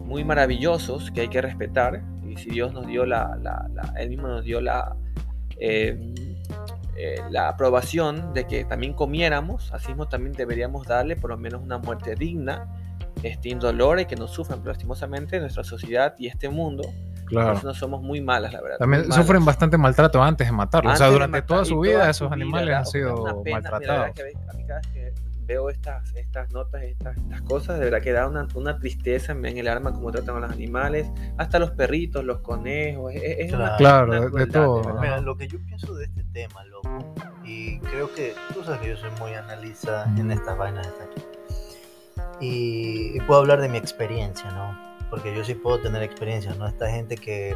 muy 0.05 0.25
maravillosos 0.25 1.11
que 1.11 1.23
hay 1.23 1.29
que 1.29 1.41
respetar. 1.43 2.03
Y 2.29 2.37
si 2.37 2.51
Dios 2.51 2.73
nos 2.73 2.87
dio 2.87 3.07
la, 3.07 3.37
la- 3.43 3.69
la- 3.73 3.93
Él 3.99 4.09
mismo 4.11 4.27
nos 4.29 4.45
dio 4.45 4.61
la, 4.61 4.97
eh, 5.59 6.15
eh, 6.97 7.21
la 7.31 7.49
aprobación 7.49 8.33
de 8.35 8.47
que 8.47 8.65
también 8.65 8.93
comiéramos, 8.95 9.73
así 9.73 9.89
mismo 9.89 10.09
también 10.09 10.33
deberíamos 10.33 10.87
darle 10.87 11.15
por 11.17 11.31
lo 11.31 11.37
menos 11.37 11.63
una 11.63 11.79
muerte 11.79 12.15
digna, 12.15 12.67
este, 13.23 13.51
indolora 13.51 14.03
y 14.03 14.07
que 14.07 14.17
no 14.17 14.27
sufran, 14.29 14.61
pero 14.61 14.73
lastimosamente 14.73 15.39
nuestra 15.41 15.63
sociedad 15.65 16.15
y 16.19 16.27
este 16.27 16.49
mundo, 16.49 16.83
Claro. 17.27 17.49
nosotros 17.55 17.77
somos 17.79 18.03
muy 18.03 18.21
malas, 18.21 18.53
la 18.53 18.61
verdad. 18.63 18.79
También 18.79 19.11
sufren 19.13 19.45
bastante 19.45 19.77
maltrato 19.77 20.23
antes 20.23 20.47
de 20.47 20.53
matarlos. 20.53 20.93
o 20.95 20.97
sea, 20.97 21.07
Antes 21.07 21.15
durante 21.15 21.39
matar- 21.39 21.47
toda 21.47 21.65
su 21.65 21.81
vida 21.81 22.09
esos 22.09 22.31
animales 22.31 22.75
han 22.75 22.87
sido 22.87 23.43
maltratados. 23.51 24.11
Veo 25.47 25.71
estas, 25.71 26.15
estas 26.15 26.51
notas, 26.53 26.83
estas, 26.83 27.17
estas 27.17 27.41
cosas, 27.43 27.79
de 27.79 27.85
verdad 27.85 28.03
que 28.03 28.13
da 28.13 28.27
una, 28.27 28.47
una 28.55 28.79
tristeza 28.79 29.33
en 29.33 29.45
el 29.47 29.69
alma 29.69 29.93
como 29.93 30.11
tratan 30.11 30.37
a 30.37 30.41
los 30.41 30.51
animales, 30.51 31.07
hasta 31.39 31.59
los 31.59 31.71
perritos, 31.71 32.25
los 32.25 32.41
conejos, 32.41 33.13
es, 33.15 33.23
es 33.47 33.53
una- 33.53 33.77
Claro, 33.77 34.27
una 34.27 34.45
de- 34.45 34.47
todo. 34.47 34.83
Mira, 35.01 35.21
lo 35.21 35.37
que 35.37 35.47
yo 35.49 35.59
pienso 35.65 35.95
de 35.95 36.07
este 36.07 36.25
tema, 36.33 36.65
loco, 36.65 37.15
y 37.45 37.79
creo 37.81 38.13
que 38.15 38.35
tú 38.53 38.65
sabes 38.65 38.81
que 38.81 38.89
yo 38.91 38.97
soy 38.97 39.11
muy 39.21 39.33
analista 39.35 40.05
en 40.17 40.31
estas 40.33 40.57
vainas 40.59 40.87
de 40.87 41.05
aquí. 41.05 41.23
Y, 42.41 43.17
y 43.17 43.21
puedo 43.21 43.41
hablar 43.41 43.61
de 43.61 43.69
mi 43.69 43.79
experiencia, 43.79 44.51
¿no? 44.51 44.77
Porque 45.11 45.35
yo 45.35 45.45
sí 45.45 45.55
puedo 45.55 45.81
tener 45.81 46.03
experiencia, 46.03 46.55
¿no? 46.55 46.67
Esta 46.67 46.91
gente 46.91 47.17
que 47.17 47.55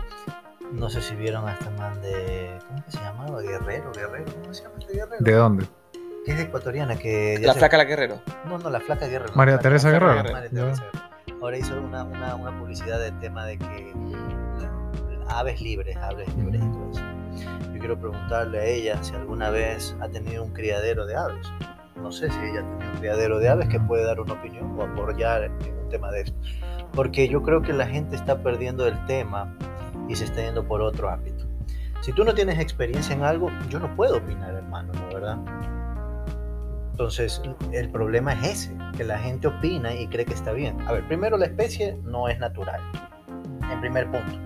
no 0.73 0.89
sé 0.89 1.03
si 1.03 1.17
vieron 1.17 1.49
a 1.49 1.53
este 1.55 1.69
man 1.71 2.01
de. 2.01 2.57
¿Cómo 2.69 2.85
que 2.85 2.91
se 2.93 2.99
llamaba? 2.99 3.43
Guerrero, 3.43 3.91
Guerrero, 3.93 4.33
¿cómo 4.41 4.55
se 4.55 4.63
llama 4.63 4.77
este 4.79 4.93
Guerrero? 4.95 5.17
¿De 5.25 5.33
dónde? 5.33 5.67
Que 6.25 6.33
es 6.33 6.41
ecuatoriana, 6.41 6.97
que. 6.97 7.39
ya 7.41 7.49
La 7.49 7.53
se- 7.55 7.59
flaca 7.61 7.77
la 7.79 7.85
guerrero. 7.85 8.21
No, 8.47 8.59
no, 8.59 8.69
la 8.71 8.81
flaca 8.81 9.07
Guerrero. 9.07 9.33
María 9.35 9.55
la 9.57 9.61
Teresa 9.61 9.89
flaca 9.91 10.07
Guerrero. 10.15 10.33
María. 10.35 10.51
Teresa 10.51 10.83
Guerrero. 10.85 11.41
Ahora 11.43 11.57
hizo 11.57 11.81
una, 11.81 12.05
una, 12.05 12.35
una 12.35 12.59
publicidad 12.59 13.01
del 13.01 13.19
tema 13.19 13.47
de 13.47 13.57
que 13.59 13.93
aves 15.29 15.61
libres, 15.61 15.97
aves 15.97 16.29
libres 16.37 16.61
y 16.63 16.69
todo 16.73 16.91
eso. 16.93 17.03
Yo 17.73 17.79
quiero 17.79 17.99
preguntarle 17.99 18.59
a 18.61 18.65
ella 18.65 19.03
si 19.03 19.15
alguna 19.15 19.49
vez 19.51 19.97
ha 20.01 20.09
tenido 20.09 20.43
un 20.45 20.53
criadero 20.53 21.07
de 21.07 21.17
aves. 21.17 21.47
No 21.97 22.13
sé 22.13 22.31
si 22.31 22.39
ella 22.39 22.61
ha 22.61 22.63
tenido 22.79 22.93
un 22.93 22.99
criadero 22.99 23.39
de 23.39 23.49
aves 23.49 23.69
que 23.69 23.81
puede 23.81 24.05
dar 24.05 24.21
una 24.21 24.35
opinión 24.35 24.79
o 24.79 24.83
apoyar 24.83 25.45
en 25.45 25.53
un 25.53 25.89
tema 25.89 26.11
de 26.11 26.23
esto. 26.23 26.37
Porque 26.93 27.29
yo 27.29 27.43
creo 27.43 27.63
que 27.63 27.73
la 27.73 27.87
gente 27.87 28.17
está 28.17 28.43
perdiendo 28.43 28.87
el 28.87 29.03
tema 29.07 29.55
y 30.09 30.17
se 30.17 30.25
está 30.25 30.43
yendo 30.43 30.67
por 30.67 30.83
otro 30.83 31.09
ámbito. 31.09 31.47
Si 32.03 32.13
tú 32.13 32.25
no 32.25 32.35
tienes 32.35 32.59
experiencia 32.59 33.15
en 33.15 33.23
algo, 33.23 33.51
yo 33.69 33.79
no 33.79 33.95
puedo 33.95 34.17
opinar, 34.19 34.55
hermano, 34.55 34.93
¿no 34.95 35.07
verdad? 35.15 35.39
Entonces, 36.91 37.41
el 37.73 37.91
problema 37.91 38.33
es 38.35 38.45
ese, 38.45 38.77
que 38.97 39.05
la 39.05 39.19
gente 39.19 39.49
opina 39.49 39.95
y 39.95 40.07
cree 40.09 40.25
que 40.25 40.35
está 40.35 40.53
bien. 40.53 40.77
A 40.87 40.93
ver, 40.93 41.07
primero 41.09 41.37
la 41.39 41.47
especie 41.47 41.99
no 42.05 42.29
es 42.29 42.39
natural, 42.39 42.81
en 43.73 43.81
primer 43.81 44.11
punto. 44.11 44.39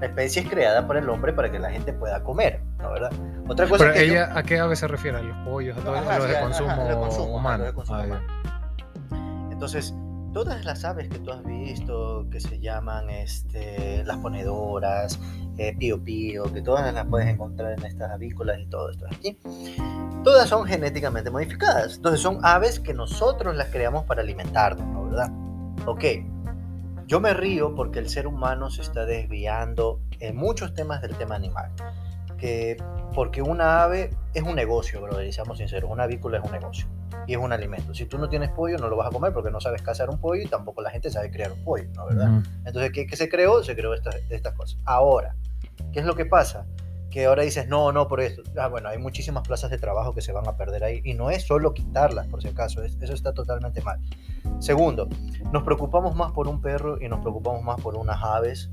La 0.00 0.06
especie 0.06 0.42
es 0.42 0.48
creada 0.48 0.86
por 0.86 0.96
el 0.96 1.08
hombre 1.08 1.32
para 1.32 1.50
que 1.50 1.58
la 1.58 1.70
gente 1.70 1.92
pueda 1.92 2.22
comer, 2.22 2.60
¿no 2.78 2.90
verdad? 2.90 3.12
Otra 3.48 3.66
cosa 3.68 3.84
Pero 3.84 3.94
que 3.94 4.06
yo- 4.06 4.12
ella, 4.14 4.30
¿a 4.36 4.42
qué 4.42 4.58
ave 4.58 4.76
se 4.76 4.88
refiere? 4.88 5.18
¿A 5.18 5.22
los 5.22 5.36
pollos? 5.46 5.76
¿A 5.78 5.80
todos 5.80 6.04
los 6.04 6.28
de 6.28 6.40
consumo, 6.40 6.70
Ah, 6.70 7.34
humano. 7.36 7.64
Entonces, 9.50 9.94
todas 10.34 10.64
las 10.64 10.84
aves 10.84 11.08
que 11.08 11.20
tú 11.20 11.30
has 11.30 11.44
visto, 11.44 12.26
que 12.30 12.40
se 12.40 12.58
llaman 12.58 13.08
este, 13.08 14.02
las 14.04 14.18
ponedoras, 14.18 15.18
eh, 15.56 15.74
pío 15.78 16.02
pío, 16.02 16.52
que 16.52 16.60
todas 16.60 16.92
las 16.92 17.06
puedes 17.06 17.28
encontrar 17.28 17.78
en 17.78 17.84
estas 17.86 18.10
avícolas 18.10 18.58
y 18.58 18.66
todo 18.66 18.90
esto 18.90 19.06
aquí, 19.06 19.38
todas 20.24 20.48
son 20.48 20.66
genéticamente 20.66 21.30
modificadas. 21.30 21.94
Entonces, 21.96 22.20
son 22.20 22.40
aves 22.42 22.80
que 22.80 22.92
nosotros 22.92 23.54
las 23.54 23.68
creamos 23.68 24.04
para 24.04 24.22
alimentarnos, 24.22 24.86
¿no 24.88 25.04
verdad? 25.04 25.30
Ok, 25.86 26.04
yo 27.06 27.20
me 27.20 27.32
río 27.32 27.74
porque 27.76 28.00
el 28.00 28.08
ser 28.08 28.26
humano 28.26 28.70
se 28.70 28.82
está 28.82 29.06
desviando 29.06 30.00
en 30.18 30.36
muchos 30.36 30.74
temas 30.74 31.00
del 31.00 31.16
tema 31.16 31.36
animal. 31.36 31.70
Que 32.38 32.76
porque 33.14 33.40
una 33.40 33.84
ave 33.84 34.10
es 34.34 34.42
un 34.42 34.56
negocio, 34.56 35.00
brother, 35.00 35.32
seamos 35.32 35.58
sinceros, 35.58 35.88
una 35.88 36.02
avícola 36.02 36.38
es 36.38 36.44
un 36.44 36.50
negocio 36.50 36.88
y 37.26 37.32
es 37.32 37.38
un 37.38 37.52
alimento. 37.52 37.94
Si 37.94 38.06
tú 38.06 38.18
no 38.18 38.28
tienes 38.28 38.50
pollo, 38.50 38.76
no 38.78 38.88
lo 38.88 38.96
vas 38.96 39.08
a 39.08 39.10
comer 39.10 39.32
porque 39.32 39.50
no 39.50 39.60
sabes 39.60 39.82
cazar 39.82 40.10
un 40.10 40.18
pollo 40.20 40.42
y 40.42 40.46
tampoco 40.46 40.82
la 40.82 40.90
gente 40.90 41.10
sabe 41.10 41.30
criar 41.30 41.52
un 41.52 41.62
pollo, 41.64 41.84
¿no 41.94 42.06
verdad? 42.06 42.28
Entonces, 42.64 42.92
¿qué, 42.92 43.06
qué 43.06 43.16
se 43.16 43.28
creó? 43.28 43.62
Se 43.62 43.74
creó 43.74 43.94
estas, 43.94 44.16
estas 44.30 44.54
cosas. 44.54 44.78
Ahora, 44.84 45.34
¿qué 45.92 46.00
es 46.00 46.06
lo 46.06 46.14
que 46.14 46.26
pasa? 46.26 46.66
que 47.10 47.26
ahora 47.26 47.44
dices, 47.44 47.68
no, 47.68 47.92
no, 47.92 48.08
por 48.08 48.20
esto. 48.20 48.42
Ah, 48.58 48.66
bueno, 48.66 48.88
hay 48.88 48.98
muchísimas 48.98 49.46
plazas 49.46 49.70
de 49.70 49.78
trabajo 49.78 50.12
que 50.16 50.20
se 50.20 50.32
van 50.32 50.48
a 50.48 50.56
perder 50.56 50.82
ahí. 50.82 51.00
Y 51.04 51.14
no 51.14 51.30
es 51.30 51.46
solo 51.46 51.72
quitarlas, 51.72 52.26
por 52.26 52.42
si 52.42 52.48
acaso. 52.48 52.82
es- 52.82 52.98
Eso 53.00 53.12
está 53.14 53.32
totalmente 53.32 53.80
mal. 53.82 54.00
Segundo, 54.58 55.08
nos 55.52 55.62
preocupamos 55.62 56.16
más 56.16 56.32
por 56.32 56.48
un 56.48 56.60
perro 56.60 57.00
y 57.00 57.08
nos 57.08 57.20
preocupamos 57.20 57.62
más 57.62 57.80
por 57.80 57.94
unas 57.94 58.20
aves 58.20 58.68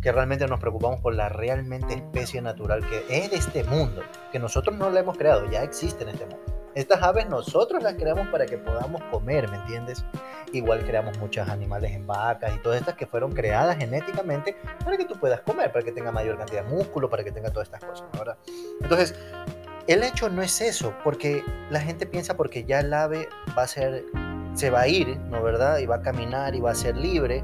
que 0.00 0.12
realmente 0.12 0.46
nos 0.46 0.60
preocupamos 0.60 1.00
por 1.00 1.12
la 1.14 1.28
realmente 1.28 1.92
especie 1.94 2.40
natural 2.40 2.84
que 2.88 3.04
es 3.24 3.32
de 3.32 3.36
este 3.38 3.64
mundo, 3.64 4.00
que 4.30 4.38
nosotros 4.38 4.76
no 4.78 4.88
la 4.88 5.00
hemos 5.00 5.18
creado, 5.18 5.50
ya 5.50 5.64
existe 5.64 6.04
en 6.04 6.10
este 6.10 6.26
mundo. 6.26 6.49
Estas 6.74 7.02
aves 7.02 7.28
nosotros 7.28 7.82
las 7.82 7.94
creamos 7.94 8.28
para 8.28 8.46
que 8.46 8.56
podamos 8.58 9.02
comer, 9.10 9.48
¿me 9.48 9.56
entiendes? 9.56 10.04
Igual 10.52 10.84
creamos 10.84 11.18
muchos 11.18 11.48
animales 11.48 11.92
en 11.92 12.06
vacas 12.06 12.54
y 12.54 12.58
todas 12.58 12.78
estas 12.80 12.94
que 12.94 13.06
fueron 13.06 13.32
creadas 13.32 13.76
genéticamente 13.76 14.56
para 14.84 14.96
que 14.96 15.04
tú 15.04 15.14
puedas 15.18 15.40
comer, 15.40 15.72
para 15.72 15.84
que 15.84 15.92
tenga 15.92 16.12
mayor 16.12 16.38
cantidad 16.38 16.64
de 16.64 16.70
músculo, 16.70 17.08
para 17.10 17.24
que 17.24 17.32
tenga 17.32 17.50
todas 17.50 17.68
estas 17.68 17.84
cosas. 17.84 18.06
¿verdad? 18.16 18.36
Entonces, 18.80 19.14
el 19.86 20.02
hecho 20.04 20.28
no 20.28 20.42
es 20.42 20.60
eso, 20.60 20.94
porque 21.02 21.44
la 21.70 21.80
gente 21.80 22.06
piensa 22.06 22.36
porque 22.36 22.64
ya 22.64 22.80
el 22.80 22.92
ave 22.94 23.28
va 23.58 23.62
a 23.62 23.66
ser, 23.66 24.04
se 24.54 24.70
va 24.70 24.82
a 24.82 24.88
ir, 24.88 25.16
¿no 25.28 25.42
verdad? 25.42 25.78
Y 25.78 25.86
va 25.86 25.96
a 25.96 26.02
caminar 26.02 26.54
y 26.54 26.60
va 26.60 26.70
a 26.70 26.74
ser 26.76 26.96
libre, 26.96 27.42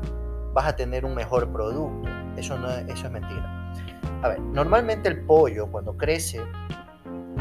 vas 0.52 0.66
a 0.66 0.76
tener 0.76 1.04
un 1.04 1.14
mejor 1.14 1.48
producto. 1.52 2.08
Eso, 2.36 2.56
no, 2.58 2.70
es- 2.70 2.88
eso 2.88 3.06
es 3.06 3.12
mentira. 3.12 3.72
A 4.22 4.28
ver, 4.28 4.40
normalmente 4.40 5.08
el 5.08 5.24
pollo 5.24 5.66
cuando 5.70 5.96
crece, 5.96 6.40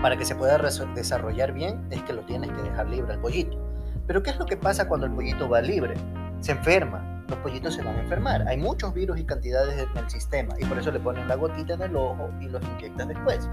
para 0.05 0.17
que 0.17 0.25
se 0.25 0.35
pueda 0.35 0.59
desarrollar 0.93 1.51
bien, 1.51 1.83
es 1.89 1.99
que 2.03 2.13
lo 2.13 2.21
tienes 2.25 2.51
que 2.51 2.61
dejar 2.61 2.87
libre 2.87 3.11
al 3.11 3.19
pollito. 3.19 3.57
Pero 4.05 4.21
¿qué 4.21 4.29
es 4.29 4.37
lo 4.37 4.45
que 4.45 4.55
pasa 4.55 4.87
cuando 4.87 5.07
el 5.07 5.11
pollito 5.11 5.49
va 5.49 5.61
libre? 5.61 5.95
Se 6.41 6.51
enferma. 6.51 7.23
Los 7.27 7.39
pollitos 7.39 7.73
se 7.73 7.81
van 7.81 7.95
a 7.95 8.01
enfermar. 8.01 8.47
Hay 8.47 8.55
muchos 8.55 8.93
virus 8.93 9.17
y 9.17 9.23
cantidades 9.23 9.73
en 9.79 9.97
el 9.97 10.07
sistema 10.07 10.53
y 10.59 10.65
por 10.65 10.77
eso 10.77 10.91
le 10.91 10.99
ponen 10.99 11.27
la 11.27 11.33
gotita 11.33 11.73
en 11.73 11.81
el 11.81 11.95
ojo 11.95 12.29
y 12.39 12.49
los 12.49 12.61
inyectan 12.63 13.07
después, 13.07 13.49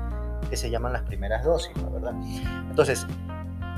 que 0.50 0.58
se 0.58 0.68
llaman 0.68 0.92
las 0.92 1.00
primeras 1.04 1.42
dosis, 1.42 1.74
¿no? 1.78 1.90
¿verdad? 1.90 2.12
Entonces, 2.68 3.06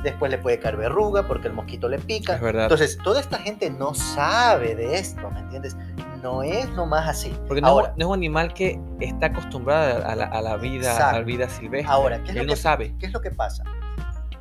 después 0.03 0.33
le 0.33 0.39
puede 0.39 0.59
caer 0.59 0.77
verruga 0.77 1.29
porque 1.29 1.47
el 1.47 1.55
mosquito 1.55 1.89
le 1.89 2.01
pica. 2.01 2.35
Es. 2.35 2.43
Entonces, 2.43 2.99
toda 3.05 3.21
esta 3.21 3.39
gente 3.39 3.71
no 3.71 3.95
sabe 3.95 4.75
de 4.75 4.97
esto, 4.97 5.31
¿me 5.31 5.39
entiendes? 5.39 5.77
No 6.25 6.43
es 6.43 6.69
nomás 6.71 7.07
así. 7.09 7.33
Porque 7.47 7.61
no, 7.61 7.69
ahora, 7.69 7.89
es, 7.91 7.97
no 7.99 8.05
es 8.07 8.09
un 8.09 8.15
animal 8.15 8.53
que 8.55 8.81
está 8.99 9.27
acostumbrado 9.27 10.05
a 10.07 10.17
la, 10.17 10.25
a 10.25 10.41
la 10.43 10.57
vida, 10.57 10.91
a 10.91 10.99
la 10.99 11.05
Exacto. 11.07 11.25
vida 11.27 11.49
silvestre. 11.51 11.93
Ahora, 11.93 12.23
¿qué 12.25 12.31
es 12.31 12.35
lo 12.35 12.41
Él 12.41 12.47
no 12.49 12.53
que- 12.55 12.61
sabe. 12.61 12.95
¿Qué 12.99 13.07
es 13.07 13.13
lo 13.13 13.21
que 13.21 13.31
pasa? 13.31 13.63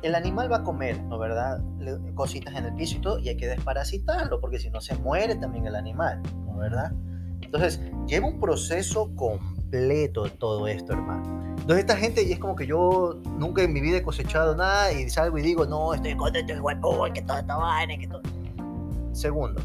El 0.02 0.14
animal 0.14 0.50
va 0.50 0.56
a 0.56 0.62
comer, 0.64 1.00
¿no 1.04 1.18
verdad? 1.18 1.60
Le- 1.78 1.98
Cositas 2.14 2.54
en 2.54 2.64
el 2.64 2.74
piso 2.74 2.96
y 2.96 3.00
todo, 3.00 3.18
y 3.18 3.28
hay 3.28 3.36
que 3.36 3.46
desparasitarlo, 3.46 4.40
porque 4.40 4.58
si 4.58 4.70
no 4.70 4.80
se 4.80 4.96
muere 4.96 5.36
también 5.36 5.66
el 5.66 5.76
animal, 5.76 6.20
¿no 6.46 6.56
verdad? 6.56 6.90
Entonces, 7.42 7.80
lleva 8.06 8.26
un 8.26 8.40
proceso 8.40 9.14
completo 9.14 10.24
todo 10.38 10.66
esto, 10.66 10.92
hermano. 10.94 11.54
Entonces, 11.58 11.78
esta 11.80 11.96
gente, 11.96 12.22
y 12.22 12.32
es 12.32 12.38
como 12.38 12.56
que 12.56 12.66
yo 12.66 13.18
nunca 13.38 13.62
en 13.62 13.72
mi 13.72 13.80
vida 13.80 13.98
he 13.98 14.02
cosechado 14.02 14.56
nada, 14.56 14.90
y 14.92 15.08
salgo 15.10 15.38
y 15.38 15.42
digo, 15.42 15.64
no, 15.66 15.94
estoy 15.94 16.16
contento, 16.16 16.52
el 16.52 16.60
huevo, 16.60 17.06
que 17.12 17.22
toda 17.22 17.40
esta 17.40 17.56
vaina, 17.56 17.96
que 17.98 18.06
todo. 18.08 18.22
Segundo, 19.12 19.60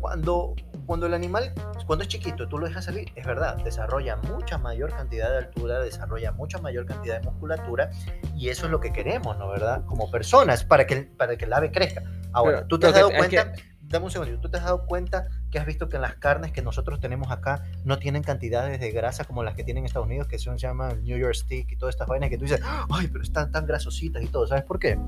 cuando, 0.00 0.54
cuando 0.86 1.06
el 1.06 1.14
animal, 1.14 1.52
cuando 1.86 2.02
es 2.04 2.08
chiquito, 2.08 2.48
tú 2.48 2.58
lo 2.58 2.66
dejas 2.66 2.84
salir, 2.84 3.10
es 3.14 3.26
verdad, 3.26 3.56
desarrolla 3.64 4.16
mucha 4.16 4.56
mayor 4.58 4.90
cantidad 4.90 5.30
de 5.30 5.38
altura, 5.38 5.80
desarrolla 5.80 6.32
mucha 6.32 6.58
mayor 6.58 6.86
cantidad 6.86 7.20
de 7.20 7.26
musculatura, 7.28 7.90
y 8.36 8.48
eso 8.48 8.66
es 8.66 8.72
lo 8.72 8.80
que 8.80 8.92
queremos, 8.92 9.36
¿no? 9.38 9.48
¿Verdad? 9.48 9.84
Como 9.86 10.10
personas, 10.10 10.64
para 10.64 10.86
que, 10.86 11.02
para 11.02 11.36
que 11.36 11.44
el 11.44 11.52
ave 11.52 11.70
crezca. 11.72 12.02
Ahora, 12.32 12.58
Pero- 12.58 12.66
tú 12.68 12.78
te 12.78 12.86
has 12.86 12.94
dado 12.94 13.10
que- 13.10 13.16
cuenta, 13.18 13.52
dame 13.82 14.04
un 14.04 14.10
segundo, 14.10 14.40
tú 14.40 14.50
te 14.50 14.56
has 14.58 14.64
dado 14.64 14.84
cuenta 14.86 15.28
que 15.50 15.58
has 15.58 15.66
visto 15.66 15.88
que 15.88 15.96
en 15.96 16.02
las 16.02 16.16
carnes 16.16 16.50
que 16.52 16.60
nosotros 16.60 16.98
tenemos 17.00 17.30
acá 17.30 17.62
no 17.84 17.98
tienen 17.98 18.22
cantidades 18.22 18.80
de 18.80 18.90
grasa 18.90 19.24
como 19.24 19.42
las 19.44 19.54
que 19.54 19.62
tienen 19.64 19.82
en 19.82 19.86
Estados 19.86 20.06
Unidos, 20.06 20.26
que 20.26 20.38
son, 20.38 20.58
se 20.58 20.66
llaman 20.66 21.02
New 21.04 21.16
York 21.18 21.34
Stick 21.34 21.70
y 21.72 21.76
todas 21.76 21.94
estas 21.94 22.08
vainas 22.08 22.28
que 22.30 22.36
tú 22.36 22.44
dices, 22.44 22.60
ay, 22.90 23.06
pero 23.08 23.22
están 23.22 23.50
tan 23.52 23.64
grasositas 23.66 24.22
y 24.22 24.26
todo. 24.26 24.46
¿Sabes 24.46 24.64
por 24.64 24.78
qué? 24.80 24.98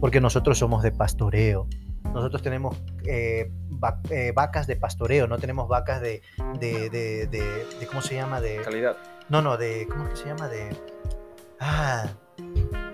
Porque 0.00 0.20
nosotros 0.20 0.58
somos 0.58 0.82
de 0.82 0.90
pastoreo. 0.92 1.68
Nosotros 2.12 2.42
tenemos 2.42 2.76
eh, 3.04 3.50
va- 3.82 4.00
eh, 4.10 4.32
vacas 4.34 4.66
de 4.66 4.76
pastoreo, 4.76 5.26
no 5.26 5.38
tenemos 5.38 5.68
vacas 5.68 6.00
de, 6.00 6.22
de, 6.60 6.88
de, 6.90 7.86
¿cómo 7.88 8.02
se 8.02 8.14
llama? 8.14 8.40
De, 8.40 8.58
Calidad. 8.62 8.96
no, 9.28 9.42
no, 9.42 9.56
de, 9.56 9.86
¿cómo 9.88 10.04
es 10.04 10.10
que 10.10 10.16
se 10.16 10.26
llama? 10.26 10.48
De, 10.48 10.70
ah, 11.60 12.06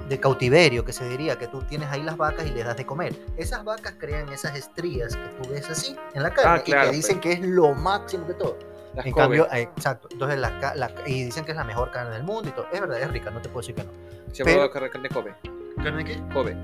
de 0.08 0.18
cautiverio, 0.18 0.84
que 0.84 0.92
se 0.92 1.08
diría, 1.08 1.36
que 1.36 1.46
tú 1.46 1.62
tienes 1.62 1.88
ahí 1.90 2.02
las 2.02 2.16
vacas 2.16 2.46
y 2.46 2.50
le 2.50 2.64
das 2.64 2.76
de 2.76 2.86
comer. 2.86 3.14
Esas 3.36 3.62
vacas 3.64 3.94
crean 3.98 4.28
esas 4.30 4.56
estrías 4.56 5.14
que 5.14 5.28
tú 5.42 5.48
ves 5.50 5.68
así 5.70 5.96
en 6.14 6.22
la 6.22 6.30
carne 6.32 6.60
Ah, 6.60 6.62
claro, 6.64 6.88
y 6.88 6.90
que 6.90 6.96
dicen 6.96 7.20
que 7.20 7.32
es 7.32 7.40
lo 7.40 7.74
máximo 7.74 8.24
de 8.26 8.34
todo. 8.34 8.58
Las 8.94 9.06
en 9.06 9.12
cambio, 9.12 9.46
eh, 9.52 9.62
exacto, 9.62 10.08
entonces 10.10 10.38
la, 10.40 10.50
la- 10.74 10.90
y 11.06 11.24
dicen 11.24 11.44
que 11.44 11.52
es 11.52 11.56
la 11.56 11.62
mejor 11.62 11.92
carne 11.92 12.12
del 12.14 12.24
mundo 12.24 12.48
y 12.48 12.52
todo. 12.52 12.66
Es 12.72 12.80
verdad, 12.80 13.00
es 13.00 13.08
rica, 13.12 13.30
no 13.30 13.40
te 13.40 13.48
puedo 13.48 13.60
decir 13.60 13.74
que 13.76 13.84
no. 13.84 13.90
Se 14.32 14.42
pero- 14.44 14.62
llama 14.62 14.72
carne, 14.72 14.90
carne 14.90 15.08
Kobe. 15.10 15.34
¿Carne 15.80 16.04
qué? 16.04 16.20
Kobe. 16.32 16.56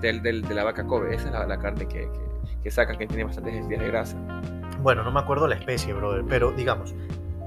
Del, 0.00 0.22
del- 0.22 0.42
de 0.42 0.54
la 0.54 0.64
vaca 0.64 0.84
Kobe. 0.86 1.14
Esa 1.14 1.26
es 1.26 1.32
la, 1.32 1.46
la 1.46 1.58
carne 1.58 1.86
que, 1.86 2.00
que, 2.02 2.52
que 2.62 2.70
sacan, 2.70 2.96
que 2.98 3.06
tiene 3.06 3.24
bastantes 3.24 3.54
densidad 3.54 3.80
de 3.80 3.86
grasa. 3.88 4.16
Bueno, 4.82 5.02
no 5.02 5.10
me 5.10 5.20
acuerdo 5.20 5.46
la 5.48 5.54
especie, 5.56 5.92
brother, 5.94 6.24
pero 6.28 6.52
digamos, 6.52 6.94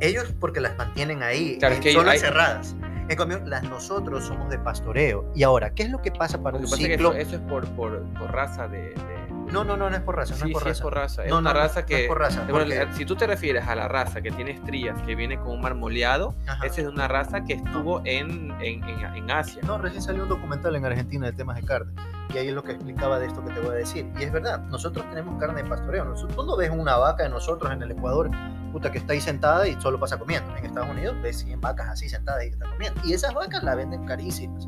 ellos 0.01 0.33
porque 0.39 0.59
las 0.61 0.77
mantienen 0.77 1.21
ahí, 1.23 1.57
Claro, 1.59 1.73
es 1.73 1.79
en 1.79 1.83
que 1.83 1.93
zonas 1.93 2.13
hay- 2.13 2.19
cerradas. 2.19 2.75
En 3.09 3.15
cambio, 3.17 3.39
las 3.45 3.63
nosotros 3.63 4.23
somos 4.25 4.49
de 4.51 4.59
pastoreo. 4.59 5.31
Y 5.35 5.41
ahora, 5.43 5.71
¿qué 5.73 5.83
es 5.83 5.89
lo 5.89 5.99
que 6.01 6.11
pasa 6.11 6.41
para 6.43 6.57
Lo 6.57 6.63
un 6.63 6.67
ciclo? 6.67 7.11
eso, 7.13 7.13
eso 7.13 7.35
es 7.37 7.41
por, 7.49 7.67
por, 7.69 8.03
por 8.13 8.31
raza 8.31 8.67
de, 8.67 8.89
de- 8.89 9.18
No, 9.51 9.63
no, 9.63 9.75
no, 9.77 9.89
no 9.89 9.95
es 9.95 10.01
por 10.01 10.15
raza, 10.15 10.33
no 10.35 10.45
sí, 10.45 10.47
es 10.47 10.53
por 10.53 10.61
sí 10.63 10.67
raza. 10.69 10.71
es 10.77 10.81
por 10.81 10.93
raza. 10.95 11.23
Es 11.25 11.29
No, 11.31 11.39
una 11.39 11.49
no, 11.53 11.59
no, 11.59 11.65
raza 11.65 11.81
no 11.81 11.85
que. 11.87 12.01
es 12.03 12.07
por 12.07 12.19
raza, 12.19 12.45
bueno, 12.49 12.93
si 12.93 13.05
tú 13.05 13.15
te 13.15 13.25
refieres 13.27 13.67
a 13.67 13.75
la 13.75 13.87
raza 13.87 14.21
que 14.21 14.31
tiene 14.31 14.51
estrías, 14.51 15.01
que 15.03 15.15
viene 15.15 15.37
con 15.39 15.49
un 15.51 15.61
marmoleado, 15.61 16.35
Ajá. 16.47 16.65
esa 16.65 16.81
es 16.81 16.87
una 16.87 17.07
raza 17.07 17.43
que 17.43 17.53
estuvo 17.53 18.01
en, 18.05 18.51
en, 18.61 18.83
en, 18.83 19.15
en 19.15 19.31
Asia. 19.31 19.61
No, 19.65 19.77
recién 19.77 20.01
salió 20.03 20.23
un 20.23 20.29
documental 20.29 20.75
en 20.75 20.85
Argentina 20.85 21.25
de 21.27 21.33
temas 21.33 21.55
de 21.55 21.63
carne. 21.63 21.91
Y 22.33 22.37
ahí 22.37 22.49
es 22.49 22.53
lo 22.53 22.61
que 22.63 22.73
explicaba 22.73 23.17
de 23.17 23.25
esto 23.25 23.43
que 23.43 23.51
te 23.51 23.59
voy 23.59 23.71
a 23.71 23.73
decir. 23.79 24.07
Y 24.19 24.23
es 24.23 24.31
verdad, 24.31 24.59
nosotros 24.67 25.03
tenemos 25.09 25.39
carne 25.39 25.63
de 25.63 25.69
pastoreo. 25.69 26.13
Tú 26.13 26.43
no 26.45 26.55
ves 26.55 26.69
una 26.69 26.95
vaca 26.97 27.23
de 27.23 27.29
nosotros 27.29 27.71
en 27.71 27.81
el 27.81 27.89
Ecuador, 27.89 28.29
puta, 28.71 28.91
que 28.91 28.99
está 28.99 29.13
ahí 29.13 29.21
sentada 29.21 29.67
y 29.67 29.73
solo 29.81 29.99
pasa 29.99 30.17
comiendo. 30.19 30.55
En 30.57 30.63
Estados 30.63 30.91
Unidos 30.91 31.15
ves 31.23 31.39
100 31.39 31.59
vacas 31.59 31.87
así 31.87 32.07
sentadas 32.07 32.43
y 32.43 32.49
que 32.49 32.53
están 32.53 32.69
comiendo. 32.69 33.01
Y 33.03 33.13
esas 33.13 33.33
vacas 33.33 33.63
la 33.63 33.73
venden 33.73 34.05
carísimas. 34.05 34.67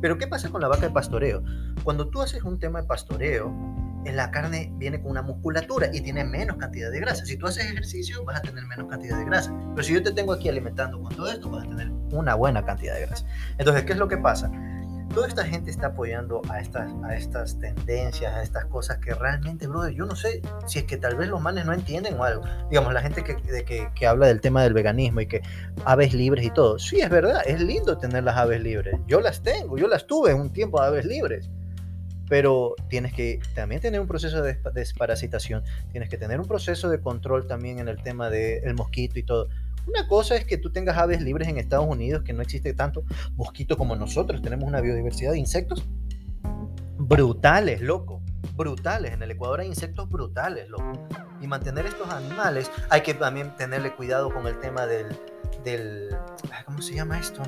Pero 0.00 0.18
¿qué 0.18 0.28
pasa 0.28 0.50
con 0.50 0.60
la 0.60 0.68
vaca 0.68 0.82
de 0.82 0.90
pastoreo? 0.90 1.42
Cuando 1.82 2.08
tú 2.08 2.22
haces 2.22 2.44
un 2.44 2.60
tema 2.60 2.80
de 2.82 2.86
pastoreo, 2.86 3.52
la 4.04 4.30
carne 4.30 4.72
viene 4.76 5.00
con 5.00 5.10
una 5.10 5.22
musculatura 5.22 5.88
y 5.92 6.00
tiene 6.00 6.24
menos 6.24 6.56
cantidad 6.56 6.90
de 6.90 7.00
grasa. 7.00 7.24
Si 7.26 7.36
tú 7.36 7.46
haces 7.46 7.64
ejercicio, 7.66 8.24
vas 8.24 8.38
a 8.38 8.42
tener 8.42 8.64
menos 8.66 8.88
cantidad 8.88 9.18
de 9.18 9.24
grasa. 9.24 9.54
Pero 9.74 9.82
si 9.82 9.94
yo 9.94 10.02
te 10.02 10.12
tengo 10.12 10.32
aquí 10.32 10.48
alimentando 10.48 11.00
con 11.00 11.14
todo 11.14 11.30
esto, 11.30 11.50
vas 11.50 11.64
a 11.64 11.68
tener 11.68 11.90
una 12.12 12.34
buena 12.34 12.64
cantidad 12.64 12.94
de 12.94 13.06
grasa. 13.06 13.26
Entonces, 13.58 13.84
¿qué 13.84 13.92
es 13.92 13.98
lo 13.98 14.08
que 14.08 14.16
pasa? 14.16 14.50
Toda 15.14 15.26
esta 15.26 15.44
gente 15.44 15.72
está 15.72 15.88
apoyando 15.88 16.40
a 16.48 16.60
estas, 16.60 16.88
a 17.02 17.16
estas 17.16 17.58
tendencias, 17.58 18.32
a 18.32 18.42
estas 18.42 18.66
cosas 18.66 18.98
que 18.98 19.12
realmente, 19.12 19.66
brother, 19.66 19.92
yo 19.92 20.06
no 20.06 20.14
sé 20.14 20.40
si 20.66 20.78
es 20.78 20.84
que 20.84 20.96
tal 20.96 21.16
vez 21.16 21.28
los 21.28 21.40
manes 21.40 21.66
no 21.66 21.72
entienden 21.72 22.16
o 22.16 22.22
algo. 22.22 22.44
Digamos, 22.70 22.94
la 22.94 23.02
gente 23.02 23.24
que, 23.24 23.90
que, 23.92 24.06
habla 24.06 24.28
del 24.28 24.40
tema 24.40 24.62
del 24.62 24.72
veganismo 24.72 25.20
y 25.20 25.26
que 25.26 25.42
aves 25.84 26.14
libres 26.14 26.44
y 26.46 26.50
todo. 26.50 26.78
Sí, 26.78 27.00
es 27.00 27.10
verdad, 27.10 27.42
es 27.44 27.60
lindo 27.60 27.98
tener 27.98 28.22
las 28.22 28.36
aves 28.36 28.62
libres. 28.62 29.00
Yo 29.08 29.20
las 29.20 29.42
tengo, 29.42 29.76
yo 29.76 29.88
las 29.88 30.06
tuve 30.06 30.32
un 30.32 30.52
tiempo 30.52 30.80
aves 30.80 31.04
libres. 31.04 31.50
Pero 32.30 32.76
tienes 32.88 33.12
que 33.12 33.40
también 33.54 33.82
tener 33.82 34.00
un 34.00 34.06
proceso 34.06 34.40
de 34.40 34.56
despa- 34.56 34.72
desparasitación, 34.72 35.64
tienes 35.90 36.08
que 36.08 36.16
tener 36.16 36.40
un 36.40 36.46
proceso 36.46 36.88
de 36.88 37.00
control 37.00 37.46
también 37.46 37.80
en 37.80 37.88
el 37.88 38.02
tema 38.02 38.30
del 38.30 38.74
mosquito 38.74 39.18
y 39.18 39.24
todo. 39.24 39.48
Una 39.86 40.06
cosa 40.06 40.36
es 40.36 40.44
que 40.44 40.56
tú 40.56 40.70
tengas 40.70 40.96
aves 40.96 41.20
libres 41.20 41.48
en 41.48 41.58
Estados 41.58 41.86
Unidos, 41.86 42.22
que 42.22 42.32
no 42.32 42.40
existe 42.40 42.72
tanto 42.72 43.02
mosquito 43.34 43.76
como 43.76 43.96
nosotros, 43.96 44.40
tenemos 44.40 44.68
una 44.68 44.80
biodiversidad 44.80 45.32
de 45.32 45.38
insectos 45.38 45.84
brutales, 46.98 47.80
loco, 47.80 48.22
brutales. 48.56 49.12
En 49.12 49.22
el 49.22 49.30
Ecuador 49.32 49.60
hay 49.60 49.66
insectos 49.66 50.08
brutales, 50.08 50.68
loco. 50.68 50.92
Y 51.40 51.46
mantener 51.46 51.86
estos 51.86 52.08
animales, 52.10 52.70
hay 52.90 53.00
que 53.00 53.14
también 53.14 53.56
tenerle 53.56 53.92
cuidado 53.94 54.32
con 54.32 54.46
el 54.46 54.58
tema 54.60 54.86
del, 54.86 55.06
del 55.64 56.14
¿cómo 56.64 56.80
se 56.80 56.94
llama 56.94 57.18
esto? 57.18 57.42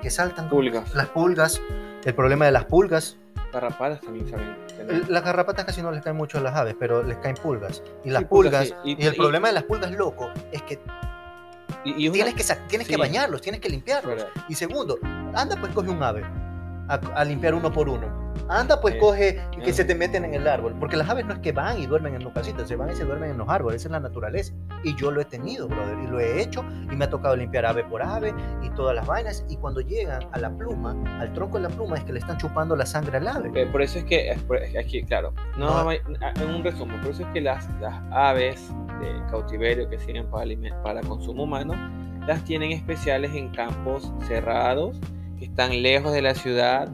Que 0.00 0.10
saltan. 0.10 0.48
Pulgas. 0.48 0.94
Las 0.94 1.08
pulgas, 1.08 1.60
el 2.04 2.14
problema 2.14 2.44
de 2.44 2.52
las 2.52 2.66
pulgas. 2.66 3.16
Garrapatas 3.52 4.00
también 4.00 4.28
saben. 4.28 4.56
tener. 4.76 5.10
Las 5.10 5.22
garrapatas 5.24 5.64
casi 5.66 5.82
no 5.82 5.90
les 5.92 6.02
caen 6.02 6.16
mucho 6.16 6.38
a 6.38 6.40
las 6.40 6.54
aves, 6.56 6.74
pero 6.78 7.02
les 7.02 7.18
caen 7.18 7.36
pulgas. 7.36 7.82
Y 8.04 8.10
las 8.10 8.22
Sí, 8.22 8.28
pulgas, 8.28 8.68
sí. 8.68 8.74
y, 8.84 9.02
Y- 9.02 9.06
el 9.06 9.14
y- 9.14 9.16
problema 9.16 9.48
de 9.48 9.54
las 9.54 9.64
pulgas, 9.64 9.90
loco, 9.92 10.30
es 10.50 10.62
que 10.62 10.80
Y, 11.84 11.90
y 11.90 12.04
es 12.06 12.10
una- 12.10 12.12
tienes 12.24 12.34
que, 12.34 12.54
tienes 12.68 12.88
que 12.88 12.96
bañarlos, 12.96 13.40
tienes 13.42 13.60
que 13.60 13.68
limpiarlos. 13.68 14.24
Y 14.48 14.54
segundo, 14.54 14.98
anda 15.34 15.56
pues 15.60 15.72
coge 15.72 15.90
un 15.90 16.02
ave 16.02 16.22
a, 16.92 17.20
a 17.20 17.24
limpiar 17.24 17.54
uno 17.54 17.72
por 17.72 17.88
uno. 17.88 18.22
Anda 18.48 18.80
pues 18.80 18.96
coge 18.96 19.38
y 19.56 19.60
que 19.60 19.72
se 19.72 19.84
te 19.84 19.94
meten 19.94 20.24
en 20.24 20.34
el 20.34 20.48
árbol. 20.48 20.74
Porque 20.80 20.96
las 20.96 21.08
aves 21.08 21.24
no 21.26 21.34
es 21.34 21.38
que 21.40 21.52
van 21.52 21.78
y 21.80 21.86
duermen 21.86 22.14
en 22.14 22.24
los 22.24 22.32
casitas, 22.32 22.66
se 22.66 22.76
van 22.76 22.90
y 22.90 22.94
se 22.94 23.04
duermen 23.04 23.30
en 23.30 23.38
los 23.38 23.48
árboles. 23.48 23.76
Esa 23.82 23.88
es 23.88 23.92
la 23.92 24.00
naturaleza. 24.00 24.52
Y 24.84 24.94
yo 24.96 25.10
lo 25.10 25.20
he 25.20 25.24
tenido, 25.24 25.68
brother. 25.68 25.98
Y 26.02 26.06
lo 26.06 26.18
he 26.18 26.40
hecho 26.42 26.64
y 26.90 26.96
me 26.96 27.04
ha 27.04 27.10
tocado 27.10 27.36
limpiar 27.36 27.66
ave 27.66 27.84
por 27.84 28.02
ave 28.02 28.34
y 28.62 28.70
todas 28.70 28.94
las 28.96 29.06
vainas. 29.06 29.44
Y 29.48 29.56
cuando 29.56 29.80
llegan 29.80 30.22
a 30.32 30.38
la 30.38 30.50
pluma, 30.50 30.96
al 31.20 31.32
tronco 31.34 31.58
de 31.58 31.64
la 31.64 31.68
pluma, 31.68 31.96
es 31.96 32.04
que 32.04 32.12
le 32.14 32.18
están 32.20 32.36
chupando 32.38 32.74
la 32.74 32.86
sangre 32.86 33.18
al 33.18 33.28
ave. 33.28 33.50
Eh, 33.54 33.66
Por 33.66 33.82
eso 33.82 33.98
es 33.98 34.04
que, 34.04 34.34
aquí, 34.78 35.02
claro, 35.04 35.32
no, 35.56 35.82
No. 35.84 35.88
hay- 35.90 36.00
en 36.42 36.54
un 36.54 36.64
resumen, 36.64 37.00
por 37.00 37.10
eso 37.10 37.22
es 37.22 37.28
que 37.28 37.40
las, 37.40 37.68
las 37.80 37.94
aves 38.10 38.70
de 39.00 39.22
cautiverio 39.30 39.88
que 39.88 39.98
sirven 39.98 40.26
para, 40.30 40.46
para 40.82 41.00
consumo 41.02 41.44
humano 41.44 41.74
las 42.26 42.42
tienen 42.44 42.72
especiales 42.72 43.34
en 43.34 43.48
campos 43.50 44.12
cerrados, 44.26 44.96
que 45.42 45.46
están 45.46 45.82
lejos 45.82 46.12
de 46.12 46.22
la 46.22 46.36
ciudad. 46.36 46.88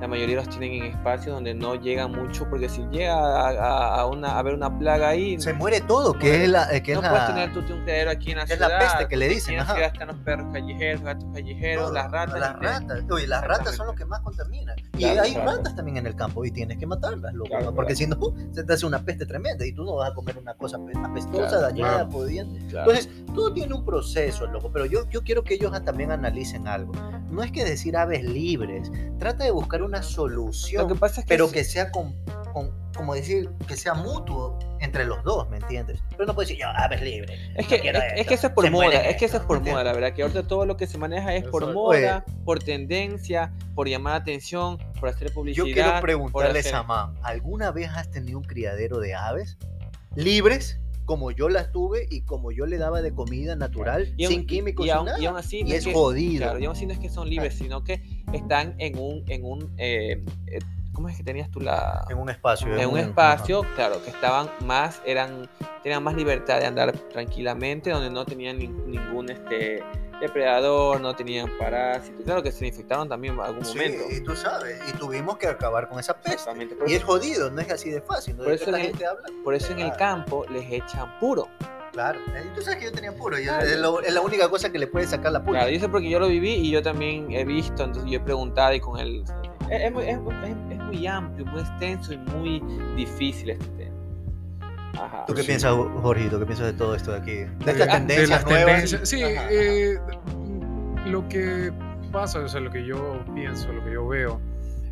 La 0.00 0.08
mayoría 0.08 0.36
los 0.36 0.48
tienen 0.48 0.72
en 0.82 0.84
espacios 0.94 1.34
donde 1.34 1.52
no 1.52 1.74
llega 1.74 2.08
mucho, 2.08 2.48
porque 2.48 2.70
si 2.70 2.80
llega 2.90 3.12
a, 3.12 3.96
a, 4.00 4.06
una, 4.06 4.38
a 4.38 4.42
ver 4.42 4.54
una 4.54 4.78
plaga 4.78 5.08
ahí, 5.10 5.38
Se 5.38 5.52
muere 5.52 5.82
todo, 5.82 6.14
que 6.18 6.44
es 6.44 6.48
la, 6.48 6.74
eh, 6.74 6.82
que 6.82 6.94
no 6.94 7.02
es 7.02 7.08
puedes 7.10 7.28
la- 7.28 7.34
tener 7.34 7.52
tú 7.52 7.58
un 7.74 7.82
criadero 7.82 8.10
aquí 8.10 8.30
en 8.30 8.38
la 8.38 8.46
que 8.46 8.54
es 8.54 8.60
la 8.60 8.66
ciudad. 8.68 8.80
peste 8.80 9.08
que 9.08 9.16
le 9.18 9.28
dicen, 9.28 9.48
tienes 9.48 9.64
ajá. 9.68 9.74
que 9.74 9.84
están 9.84 10.08
los 10.08 10.16
perros 10.20 10.46
callejeros, 10.54 11.02
gatos 11.02 11.28
callejeros, 11.34 11.84
todo, 11.84 11.92
las 11.92 12.10
ratas. 12.10 12.40
Las 12.40 12.58
ratas, 12.58 13.02
oye, 13.10 13.26
las 13.26 13.44
ratas 13.46 13.76
son 13.76 13.88
los 13.88 13.94
que 13.94 14.06
más 14.06 14.20
contaminan. 14.22 14.74
Y 14.96 15.00
Claro, 15.02 15.20
hay 15.22 15.34
claro. 15.34 15.50
ratas 15.58 15.76
también 15.76 15.98
en 15.98 16.06
el 16.06 16.16
campo 16.16 16.46
y 16.46 16.50
tienes 16.50 16.78
que 16.78 16.86
matarlas, 16.86 17.34
loco, 17.34 17.50
Claro, 17.50 17.64
¿no? 17.66 17.74
porque 17.74 17.94
si 17.94 18.06
no, 18.06 18.16
se 18.52 18.64
te 18.64 18.72
hace 18.72 18.86
una 18.86 19.00
peste 19.04 19.26
tremenda 19.26 19.66
y 19.66 19.72
tú 19.74 19.84
no 19.84 19.96
vas 19.96 20.12
a 20.12 20.14
comer 20.14 20.38
una 20.38 20.54
cosa 20.54 20.78
ape- 20.78 20.96
apestosa, 21.06 21.60
dañada, 21.60 22.08
pudiente. 22.08 22.58
Entonces, 22.74 23.10
todo 23.34 23.52
tiene 23.52 23.74
un 23.74 23.84
proceso, 23.84 24.46
loco, 24.46 24.70
pero 24.72 24.86
yo, 24.86 25.06
yo 25.10 25.22
quiero 25.22 25.44
que 25.44 25.52
ellos 25.52 25.72
también 25.84 26.10
analicen 26.10 26.66
algo. 26.66 26.92
No 27.30 27.42
es 27.42 27.52
que 27.52 27.64
decir 27.64 27.96
aves 27.96 28.24
libres, 28.24 28.90
trata 29.18 29.44
de 29.44 29.50
buscar 29.50 29.82
una 29.82 30.02
solución, 30.02 30.82
Lo 30.82 30.88
que 30.94 30.98
pasa 30.98 31.20
es 31.20 31.26
que 31.26 31.28
pero 31.34 31.50
que 31.50 31.64
sea 31.64 31.90
con, 31.90 32.14
con- 32.52 32.78
como 32.96 33.14
decir, 33.14 33.48
que 33.68 33.76
sea 33.76 33.94
mutuo 33.94 34.58
entre 34.80 35.04
los 35.06 35.22
dos, 35.22 35.48
¿me 35.48 35.56
entiendes? 35.58 36.02
Pero 36.10 36.26
no 36.26 36.34
puedes 36.34 36.48
decir, 36.48 36.62
yo, 36.62 36.68
aves 36.74 37.00
libres. 37.00 37.38
Es 37.56 37.64
no 37.64 37.68
que, 37.68 37.80
quiero 37.80 37.98
es, 37.98 38.04
es 38.20 38.26
que 38.26 38.34
eso 38.34 38.46
es 38.48 38.52
por 38.52 38.64
se 38.64 38.70
moda, 38.70 39.00
es 39.08 39.16
que 39.16 39.24
eso 39.26 39.36
es 39.38 39.42
por 39.44 39.62
¿me 39.62 39.70
moda, 39.70 39.84
la 39.84 39.92
verdad, 39.92 40.12
que 40.12 40.22
ahorita 40.22 40.42
todo 40.46 40.66
lo 40.66 40.76
que 40.76 40.86
se 40.86 40.98
maneja 40.98 41.34
es 41.34 41.44
por 41.44 41.72
moda, 41.72 42.24
por 42.44 42.58
tendencia, 42.58 43.52
por 43.74 43.88
llamar 43.88 44.14
la 44.14 44.18
atención, 44.18 44.76
por 44.98 45.08
hacer 45.08 45.28
Yo 45.28 45.34
publicidad. 45.34 45.64
quiero 45.72 45.90
por 45.92 46.00
preguntarle 46.02 46.58
hacer- 46.58 46.74
a 46.74 46.78
Samán, 46.78 47.14
¿alguna 47.22 47.70
vez 47.70 47.88
has 47.94 48.10
tenido 48.10 48.38
un 48.38 48.44
criadero 48.44 48.98
de 48.98 49.14
aves 49.14 49.56
libres, 50.14 50.78
como 51.10 51.32
yo 51.32 51.48
las 51.48 51.72
tuve 51.72 52.06
y 52.08 52.20
como 52.20 52.52
yo 52.52 52.66
le 52.66 52.78
daba 52.78 53.02
de 53.02 53.12
comida 53.12 53.56
natural, 53.56 54.14
Y 54.16 54.26
sin 54.28 54.46
químicos, 54.46 54.86
y 54.86 54.90
aún, 54.90 55.06
nada? 55.06 55.18
y 55.20 55.26
aún 55.26 55.36
así, 55.36 55.64
no 55.64 55.74
es 55.74 55.84
que- 55.84 55.92
jodido. 55.92 56.44
Claro, 56.44 56.60
y 56.60 56.66
aún 56.66 56.76
así 56.76 56.86
no 56.86 56.92
es 56.92 57.00
que 57.00 57.08
son 57.08 57.28
libres, 57.28 57.54
sino 57.54 57.82
que 57.82 58.00
están 58.32 58.76
en 58.78 58.96
un, 58.96 59.24
en 59.26 59.44
un 59.44 59.74
eh, 59.76 60.22
eh, 60.46 60.58
¿cómo 60.92 61.08
es 61.08 61.16
que 61.16 61.24
tenías 61.24 61.50
tú 61.50 61.58
la 61.58 62.04
En 62.10 62.16
un 62.16 62.30
espacio. 62.30 62.76
en 62.76 62.88
un 62.88 62.98
espacio, 62.98 63.62
claro, 63.74 64.00
que 64.04 64.10
estaban 64.10 64.48
más, 64.64 65.02
eran, 65.04 65.48
tenían 65.82 66.04
más 66.04 66.14
libertad 66.14 66.60
de 66.60 66.66
andar 66.66 66.92
tranquilamente, 67.12 67.90
donde 67.90 68.10
no 68.10 68.24
tenían 68.24 68.60
nin- 68.60 68.84
ningún 68.86 69.30
este 69.30 69.82
depredador, 70.20 71.00
no 71.00 71.14
tenían 71.16 71.50
parásitos, 71.58 72.22
claro 72.24 72.42
que 72.42 72.52
se 72.52 72.66
infectaron 72.66 73.08
también 73.08 73.34
en 73.34 73.40
algún 73.40 73.64
Sí, 73.64 73.76
momento. 73.78 74.04
y 74.10 74.20
tú 74.22 74.36
sabes, 74.36 74.80
y 74.88 74.92
tuvimos 74.98 75.38
que 75.38 75.46
acabar 75.46 75.88
con 75.88 75.98
esa 75.98 76.14
peste. 76.20 76.50
Y 76.86 76.92
es 76.92 76.98
eso, 76.98 77.06
jodido, 77.06 77.50
no 77.50 77.60
es 77.60 77.70
así 77.70 77.90
de 77.90 78.00
fácil. 78.00 78.36
¿no? 78.36 78.44
Por 78.44 78.50
¿De 78.50 78.56
eso 78.56 78.70
el- 78.70 78.76
gente 78.82 79.06
habla? 79.06 79.22
por 79.42 79.54
eso 79.54 79.72
en 79.72 79.78
el 79.80 79.92
campo 79.96 80.44
les 80.50 80.70
echan 80.70 81.18
puro. 81.18 81.48
Claro. 81.92 82.20
Y 82.20 82.54
tú 82.54 82.62
sabes 82.62 82.78
que 82.78 82.84
yo 82.84 82.92
tenía 82.92 83.12
puro, 83.16 83.36
y 83.38 83.42
es- 83.42 83.48
Claro. 83.48 83.64
es, 83.66 83.78
lo- 83.78 84.00
es 84.00 84.14
la 84.14 84.20
única 84.20 84.48
cosa 84.48 84.70
que 84.70 84.78
le 84.78 84.86
puede 84.86 85.06
sacar 85.06 85.32
la 85.32 85.40
pulpa. 85.40 85.60
Claro, 85.60 85.72
yo 85.72 85.80
sé 85.80 85.88
porque 85.88 86.08
yo 86.08 86.20
lo 86.20 86.28
viví 86.28 86.52
y 86.54 86.70
yo 86.70 86.82
también 86.82 87.32
he 87.32 87.44
visto, 87.44 87.82
entonces 87.82 88.08
yo 88.10 88.18
he 88.18 88.22
preguntado 88.22 88.72
y 88.74 88.80
con 88.80 88.98
él. 89.00 89.24
Es, 89.68 89.82
es 89.84 89.92
muy- 89.92 90.04
es- 90.04 90.18
es- 90.18 90.72
es 90.72 90.78
muy 90.78 91.06
amplio, 91.06 91.46
muy 91.46 91.60
extenso 91.62 92.12
y 92.12 92.18
muy 92.18 92.62
difícil 92.94 93.50
este 93.50 93.64
tema. 93.76 93.79
Ajá. 94.98 95.24
¿Tú 95.26 95.34
qué 95.34 95.42
Sí. 95.42 95.46
piensas, 95.48 95.72
Jorgito? 96.02 96.38
¿Qué 96.38 96.46
piensas 96.46 96.66
de 96.66 96.72
todo 96.72 96.94
esto 96.94 97.12
de 97.12 97.18
aquí? 97.18 97.32
De 97.34 97.46
de, 97.46 97.72
estas 97.72 97.76
de 97.78 97.86
tendencias 97.86 98.28
las 98.30 98.44
nuevas. 98.46 98.66
tendencias. 98.72 99.08
Sí, 99.08 99.22
Ajá, 99.22 99.40
ajá. 99.40 99.48
eh, 99.50 99.98
lo 101.06 101.28
que 101.28 101.72
pasa, 102.12 102.40
o 102.40 102.48
sea, 102.48 102.60
lo 102.60 102.70
que 102.70 102.84
yo 102.84 103.20
pienso, 103.34 103.72
lo 103.72 103.84
que 103.84 103.92
yo 103.92 104.06
veo, 104.08 104.40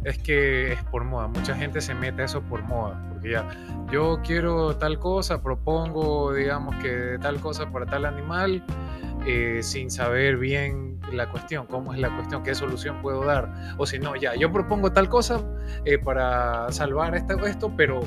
es 0.05 0.19
que 0.19 0.73
es 0.73 0.83
por 0.85 1.05
moda. 1.05 1.27
Mucha 1.29 1.55
gente 1.57 1.81
se 1.81 1.95
mete 1.95 2.23
a 2.23 2.25
eso 2.27 2.41
por 2.43 2.63
moda, 2.63 3.03
porque 3.11 3.33
ya, 3.33 3.49
yo 3.91 4.21
quiero 4.25 4.77
tal 4.77 4.99
cosa, 4.99 5.43
propongo, 5.43 6.33
digamos, 6.33 6.77
que 6.77 7.19
tal 7.21 7.41
cosa 7.41 7.71
para 7.71 7.85
tal 7.87 8.05
animal, 8.05 8.63
eh, 9.27 9.59
sin 9.63 9.91
saber 9.91 10.37
bien 10.37 11.01
la 11.13 11.29
cuestión, 11.29 11.67
cómo 11.67 11.93
es 11.93 11.99
la 11.99 12.15
cuestión, 12.15 12.43
qué 12.45 12.55
solución 12.55 13.03
puedo 13.03 13.25
dar. 13.25 13.51
O 13.77 13.87
si 13.87 13.99
no, 13.99 14.15
ya, 14.15 14.35
yo 14.37 14.53
propongo 14.53 14.93
tal 14.93 15.09
cosa 15.09 15.41
eh, 15.85 15.99
para 15.99 16.71
salvar 16.71 17.17
esto, 17.17 17.45
esto 17.47 17.73
pero 17.77 18.01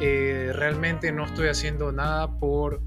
eh, 0.00 0.50
realmente 0.54 1.12
no 1.12 1.24
estoy 1.24 1.48
haciendo 1.48 1.92
nada 1.92 2.38
por 2.38 2.80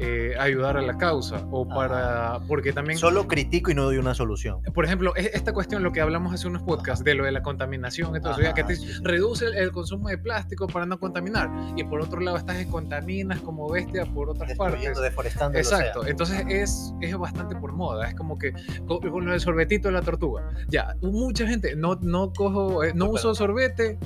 eh, 0.00 0.34
ayudar 0.38 0.76
a 0.76 0.82
la 0.82 0.96
causa 0.96 1.46
o 1.50 1.66
para 1.68 2.40
porque 2.46 2.72
también 2.72 2.98
Solo 2.98 3.26
critico 3.26 3.70
y 3.70 3.74
no 3.74 3.84
doy 3.84 3.98
una 3.98 4.14
solución. 4.14 4.62
por 4.74 4.84
ejemplo 4.84 5.12
e- 5.16 5.30
esta 5.34 5.52
cuestión 5.52 5.82
lo 5.82 5.92
que 5.92 6.00
hablamos 6.00 6.32
hace 6.32 6.46
unos 6.46 6.62
podcasts 6.62 7.04
de 7.04 7.14
lo 7.14 7.24
de 7.24 7.32
la 7.32 7.42
contaminación 7.42 8.14
eso, 8.16 8.40
ya 8.40 8.54
que 8.54 8.64
te 8.64 8.76
sí, 8.76 8.86
sí. 8.86 9.00
reduce 9.02 9.46
el, 9.46 9.54
el 9.54 9.72
consumo 9.72 10.08
de 10.08 10.18
plástico 10.18 10.66
para 10.66 10.86
no 10.86 10.98
contaminar 10.98 11.50
y 11.76 11.84
por 11.84 12.00
otro 12.00 12.20
lado 12.20 12.36
estás 12.36 12.58
contaminas 12.66 13.40
como 13.40 13.68
bestia 13.70 14.04
por 14.06 14.30
otras 14.30 14.54
partes 14.56 14.98
deforestando 15.00 15.58
Exacto, 15.58 16.06
entonces 16.06 16.44
es, 16.48 16.92
es 17.00 17.16
bastante 17.16 17.56
por 17.56 17.72
moda, 17.72 18.08
es 18.08 18.14
como 18.14 18.38
que 18.38 18.52
con, 18.86 18.98
con 19.00 19.24
lo 19.24 19.32
del 19.32 19.40
sorbetito 19.40 19.88
de 19.88 19.94
la 19.94 20.02
tortuga. 20.02 20.48
Ya, 20.68 20.94
mucha 21.00 21.46
gente 21.46 21.74
no, 21.76 21.96
no 22.02 22.32
cojo, 22.32 22.84
eh, 22.84 22.92
no 22.94 23.10
uso 23.10 23.34
sorbete, 23.34 23.98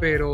pero... 0.00 0.30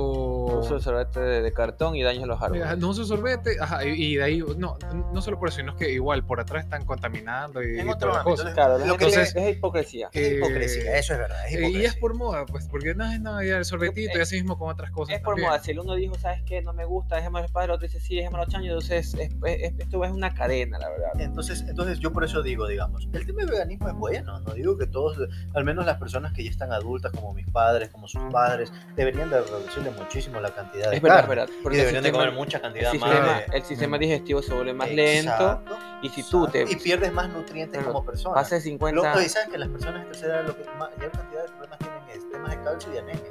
Uso 0.61 0.81
sorbete 0.81 1.21
de, 1.21 1.43
de 1.43 1.53
cartón 1.53 1.97
y 1.97 2.03
daño 2.03 2.25
a 2.25 2.27
los 2.27 2.43
árboles. 2.43 2.79
No 2.79 2.89
uso 2.91 3.05
sorbete, 3.05 3.57
ajá, 3.61 3.85
y, 3.85 3.91
y 3.91 4.17
de 4.17 4.23
ahí, 4.23 4.43
no, 4.57 4.77
no 5.13 5.23
solo 5.23 5.39
por 5.39 5.49
eso, 5.49 5.59
sino 5.59 5.77
que 5.77 5.91
igual 5.93 6.25
por 6.25 6.41
atrás 6.41 6.65
están 6.65 6.85
contaminando 6.85 7.63
y, 7.63 7.79
En 7.79 7.87
y 7.87 7.91
otro 7.91 8.09
toda 8.11 8.13
la 8.15 8.21
ámbito, 8.21 8.43
cosa. 8.43 8.55
Claro, 8.55 8.79
Lo 8.79 8.97
que 8.97 9.07
le- 9.07 9.23
es, 9.23 9.35
es 9.37 9.57
hipocresía. 9.57 10.09
Es 10.13 10.23
Eh, 10.23 10.35
hipocresía, 10.37 10.97
eso 10.99 11.13
es 11.15 11.19
verdad. 11.19 11.47
Es 11.49 11.61
y 11.61 11.85
es 11.85 11.97
por 11.97 12.15
moda, 12.15 12.47
pues, 12.47 12.67
porque 12.69 12.95
no 12.95 13.05
es 13.11 13.21
nada 13.21 13.45
ya 13.45 13.57
el 13.59 13.65
sorbetito 13.65 14.19
y 14.19 14.21
así 14.21 14.37
mismo 14.37 14.59
con 14.59 14.71
otras 14.71 14.91
cosas. 14.91 15.17
Es 15.17 15.21
por 15.23 15.35
también. 15.35 15.49
moda. 15.51 15.63
Si 15.63 15.71
el 15.71 15.81
uno 15.81 15.95
dijo, 15.95 16.15
¿sabes 16.19 16.43
qué? 16.47 16.63
No 16.63 16.73
me 16.73 16.85
gusta, 16.85 17.17
déjame 17.17 17.41
el 17.41 17.49
padre, 17.51 17.67
el 17.67 17.71
otro 17.73 17.87
dice, 17.87 18.01
sí, 18.01 18.17
déjame 18.17 18.39
los 18.39 18.49
chaños. 18.49 18.69
Entonces, 18.71 19.15
es- 19.15 19.31
es- 19.45 19.73
esto 19.79 20.05
es 20.05 20.11
una 20.11 20.35
cadena, 20.35 20.79
la 20.79 20.89
verdad. 20.91 21.11
Entonces, 21.19 21.65
entonces 21.69 21.99
yo 22.01 22.13
por 22.13 22.25
eso 22.25 22.43
digo, 22.43 22.67
digamos, 22.67 23.09
el 23.13 23.27
tema 23.27 23.41
del 23.43 23.51
veganismo 23.51 23.89
es 23.89 23.95
bueno, 23.95 24.41
no 24.41 24.53
digo 24.55 24.77
que 24.79 24.87
todos, 24.87 25.17
al 25.55 25.65
menos 25.65 25.87
las 25.87 25.97
personas 25.99 26.33
que 26.33 26.45
ya 26.45 26.51
están 26.51 26.73
adultas, 26.73 27.13
como 27.13 27.33
mis 27.35 27.47
padres, 27.51 27.89
como 27.91 28.09
sus 28.09 28.23
padres, 28.33 28.73
deberían 28.97 29.31
de 29.31 29.41
reducirle 29.41 29.91
muchísimo 29.91 30.41
la 30.41 30.51
cantidad 30.51 30.91
de 30.91 30.97
Es 30.97 31.03
verdad, 31.03 31.21
es 31.21 31.27
carne. 31.27 31.37
verdad. 31.43 31.55
Porque 31.63 31.79
el 31.79 31.81
deberían 31.87 32.05
de 32.05 32.13
comer 32.13 32.33
mucha 32.33 32.57
el 32.59 32.63
cantidad 32.63 32.93
más 32.95 33.03
sistema, 33.11 33.39
de... 33.41 33.57
el 33.57 33.63
sistema 33.65 33.99
digestivo 33.99 34.43
se 34.43 34.55
vuelve 34.55 34.75
más 34.75 34.90
lento. 34.97 35.63
Y 36.03 36.09
si 36.09 36.23
tú 36.23 36.47
te 36.47 36.63
Y 36.63 36.77
pierdes 36.77 37.13
más 37.13 37.29
nutrientes 37.29 37.79
Claro, 37.79 37.93
como 37.93 38.07
persona. 38.07 38.35
pasas 38.35 38.65
de 38.65 38.71
Lo, 38.71 38.75
50... 38.79 39.15
no, 39.15 39.21
y 39.21 39.29
sabes 39.29 39.49
que 39.49 39.59
las 39.59 39.69
personas 39.69 40.01
de 40.05 40.07
tercera 40.13 40.37
edad 40.41 40.47
lo 40.47 40.57
que 40.57 40.65
más, 40.79 40.91
mayor 40.97 41.11
cantidad 41.13 41.43
de 41.43 41.49
problemas 41.49 41.79
tienen 41.79 41.99
es 42.15 42.31
temas 42.31 42.51
de 42.57 42.63
calcio 42.65 42.95
y 42.95 42.99
anemia. 42.99 43.23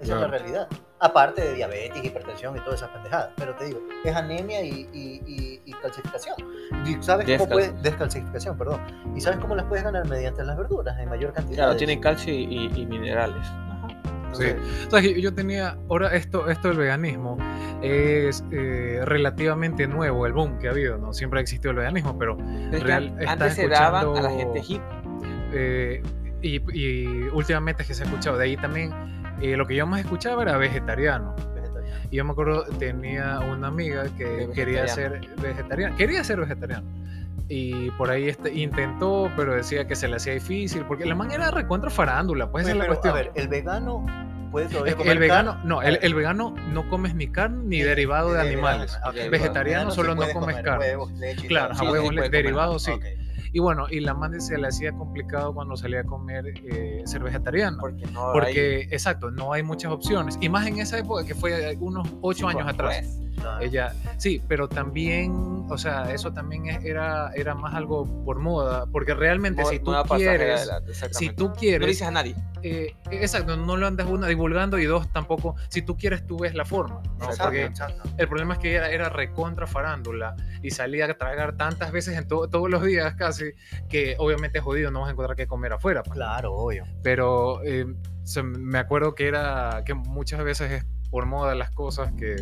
Esa 0.00 0.02
es 0.02 0.08
la 0.08 0.16
Claro. 0.16 0.30
realidad. 0.32 0.68
Aparte 1.00 1.42
de 1.42 1.54
diabetes, 1.54 2.02
hipertensión 2.04 2.56
y 2.56 2.60
todas 2.60 2.76
esas 2.76 2.88
pendejadas. 2.90 3.30
Pero 3.36 3.54
te 3.56 3.66
digo, 3.66 3.80
es 4.04 4.16
anemia 4.16 4.62
y, 4.62 4.88
y, 4.92 5.22
y- 5.26 5.62
y 5.66 5.72
calcificación. 5.74 6.34
¿Y 6.86 7.02
sabes 7.02 7.26
cómo 7.26 7.44
Descal- 7.48 7.52
puedes, 7.52 7.82
descalcificación, 7.82 8.56
perdón. 8.58 8.80
¿Y 9.14 9.20
sabes 9.20 9.38
cómo 9.38 9.54
las 9.54 9.66
puedes 9.66 9.84
ganar 9.84 10.06
mediante 10.08 10.42
las 10.44 10.56
verduras 10.56 10.98
en 10.98 11.08
mayor 11.10 11.32
cantidad? 11.32 11.56
Claro, 11.58 11.76
tienen 11.76 12.00
calcio 12.00 12.32
y, 12.32 12.44
y- 12.44 12.72
y 12.82 12.86
minerales. 12.86 13.46
Ajá. 13.46 13.88
Sí. 14.34 14.46
O 14.86 14.90
sea, 14.90 15.00
yo 15.00 15.34
tenía, 15.34 15.76
ahora 15.88 16.14
esto, 16.14 16.48
esto 16.50 16.68
del 16.68 16.78
veganismo 16.78 17.36
es 17.82 18.44
eh, 18.50 19.00
relativamente 19.04 19.86
nuevo, 19.86 20.26
el 20.26 20.32
boom 20.32 20.58
que 20.58 20.68
ha 20.68 20.70
habido, 20.72 20.98
¿no? 20.98 21.12
Siempre 21.12 21.40
ha 21.40 21.42
existido 21.42 21.70
el 21.72 21.78
veganismo, 21.78 22.18
pero 22.18 22.36
pero 22.70 22.84
real- 22.86 23.16
antes 23.26 23.54
se 23.54 23.68
daban 23.68 24.16
a 24.16 24.20
la 24.22 24.30
gente 24.30 24.60
hippie. 24.60 24.80
eh, 25.52 26.02
y, 26.42 26.60
y 26.78 27.06
últimamente 27.32 27.82
es 27.82 27.88
que 27.88 27.94
se 27.94 28.02
ha 28.02 28.06
escuchado, 28.06 28.36
de 28.36 28.44
ahí 28.44 28.56
también 28.56 28.92
eh, 29.40 29.56
lo 29.56 29.66
que 29.66 29.74
yo 29.76 29.86
más 29.86 30.00
escuchaba 30.00 30.42
era 30.42 30.56
vegetariano. 30.58 31.34
vegetariano. 31.54 32.08
Y 32.10 32.16
yo 32.16 32.24
me 32.24 32.32
acuerdo, 32.32 32.64
tenía 32.78 33.40
una 33.40 33.68
amiga 33.68 34.04
que 34.18 34.48
quería 34.54 34.86
ser 34.86 35.20
vegetariana, 35.42 35.96
quería 35.96 36.22
ser 36.22 36.40
vegetariana. 36.40 36.84
Y 37.48 37.90
por 37.92 38.10
ahí 38.10 38.28
este, 38.28 38.52
intentó, 38.54 39.30
pero 39.36 39.54
decía 39.54 39.86
que 39.86 39.94
se 39.96 40.08
le 40.08 40.16
hacía 40.16 40.32
difícil, 40.34 40.84
porque 40.86 41.04
la 41.04 41.14
man 41.14 41.30
era 41.30 41.50
recontra 41.50 41.90
farándula, 41.90 42.50
pues 42.50 42.64
esa 42.66 42.72
Oye, 42.72 42.72
es 42.72 42.78
la 42.78 42.84
pero, 42.94 43.00
cuestión. 43.00 43.12
a 43.14 43.16
ver, 43.16 43.32
el 43.42 43.48
vegano 43.48 44.06
puede 44.54 44.68
todavía 44.68 44.90
Es 44.92 44.94
que 44.96 45.02
comer 45.02 45.12
el 45.14 45.18
vegano, 45.18 45.50
carne? 45.54 45.68
no, 45.68 45.82
el, 45.82 45.98
el 46.00 46.14
vegano 46.14 46.54
no 46.72 46.88
comes 46.88 47.14
ni 47.16 47.26
carne 47.26 47.64
ni 47.64 47.80
derivado 47.80 48.32
de 48.32 48.40
animales. 48.40 48.96
Vegetariano 49.28 49.90
solo 49.90 50.14
no 50.14 50.28
comes 50.32 50.56
carne. 50.62 50.90
Huevos, 50.90 51.10
leche 51.14 51.48
Claro, 51.48 51.74
a 51.76 51.90
huevos 51.90 52.10
sí, 52.10 52.30
derivados 52.30 52.82
sí. 52.84 52.92
Y 53.52 53.58
bueno, 53.58 53.86
y 53.90 53.98
la 53.98 54.14
man 54.14 54.40
se 54.40 54.56
le 54.56 54.68
hacía 54.68 54.92
complicado 54.92 55.52
cuando 55.54 55.76
salía 55.76 56.00
a 56.00 56.04
comer 56.04 56.54
eh, 56.70 57.02
ser 57.04 57.24
vegetariana. 57.24 57.76
Porque 57.80 58.06
no 58.06 58.30
Porque, 58.32 58.82
exacto, 58.92 59.32
no 59.32 59.52
hay 59.52 59.64
muchas 59.64 59.90
opciones. 59.90 60.38
Y 60.40 60.48
más 60.48 60.66
en 60.68 60.78
esa 60.78 60.98
época 60.98 61.24
que 61.26 61.34
fue 61.34 61.76
unos 61.80 62.08
ocho 62.20 62.46
años 62.46 62.68
atrás. 62.68 62.98
Pues. 63.02 63.23
Ella, 63.60 63.92
sí, 64.16 64.42
pero 64.48 64.68
también, 64.68 65.32
o 65.68 65.78
sea, 65.78 66.12
eso 66.12 66.32
también 66.32 66.66
es- 66.66 66.84
era, 66.84 67.30
era 67.34 67.54
más 67.54 67.74
algo 67.74 68.04
por 68.24 68.38
moda, 68.38 68.86
porque 68.86 69.14
realmente 69.14 69.64
si 69.64 69.78
tú 69.78 69.92
quieres, 70.16 70.68
si 71.10 71.30
tú 71.30 71.44
No 71.48 71.50
le 71.54 71.56
quieres, 71.58 71.88
dices 71.88 72.06
a 72.06 72.10
nadie. 72.10 72.34
eh, 72.62 72.94
exacto, 73.10 73.56
no 73.56 73.76
lo 73.76 73.86
andas 73.86 74.06
una 74.08 74.26
divulgando 74.26 74.78
y 74.78 74.84
dos 74.86 75.08
tampoco, 75.12 75.54
si 75.68 75.82
tú 75.82 75.96
quieres 75.96 76.26
tú 76.26 76.38
ves 76.38 76.54
la 76.54 76.64
forma, 76.64 77.00
¿no? 77.18 77.24
Exacto, 77.26 77.44
porque 77.44 77.64
exacto. 77.64 78.02
el 78.16 78.28
problema 78.28 78.54
es 78.54 78.60
que 78.60 78.74
era, 78.74 78.90
era 78.90 79.08
recontra 79.08 79.66
farándula 79.66 80.34
y 80.62 80.70
salía 80.70 81.06
a 81.06 81.14
tragar 81.14 81.56
tantas 81.56 81.92
veces 81.92 82.16
en 82.16 82.26
to- 82.26 82.48
todos 82.48 82.70
los 82.70 82.82
días 82.84 83.14
casi 83.14 83.52
que 83.88 84.16
obviamente 84.18 84.58
es 84.58 84.64
jodido, 84.64 84.90
no 84.90 85.00
vas 85.00 85.08
a 85.08 85.12
encontrar 85.12 85.36
qué 85.36 85.46
comer 85.46 85.72
afuera. 85.74 86.02
pues. 86.02 86.14
Claro, 86.14 86.54
obvio. 86.54 86.84
Pero 87.02 87.62
eh, 87.64 87.86
me 88.44 88.78
acuerdo 88.78 89.14
que 89.14 89.28
era 89.28 89.82
que 89.84 89.94
muchas 89.94 90.42
veces 90.42 90.70
es 90.72 90.86
por 91.14 91.26
moda 91.26 91.54
las 91.54 91.70
cosas 91.70 92.10
que, 92.18 92.34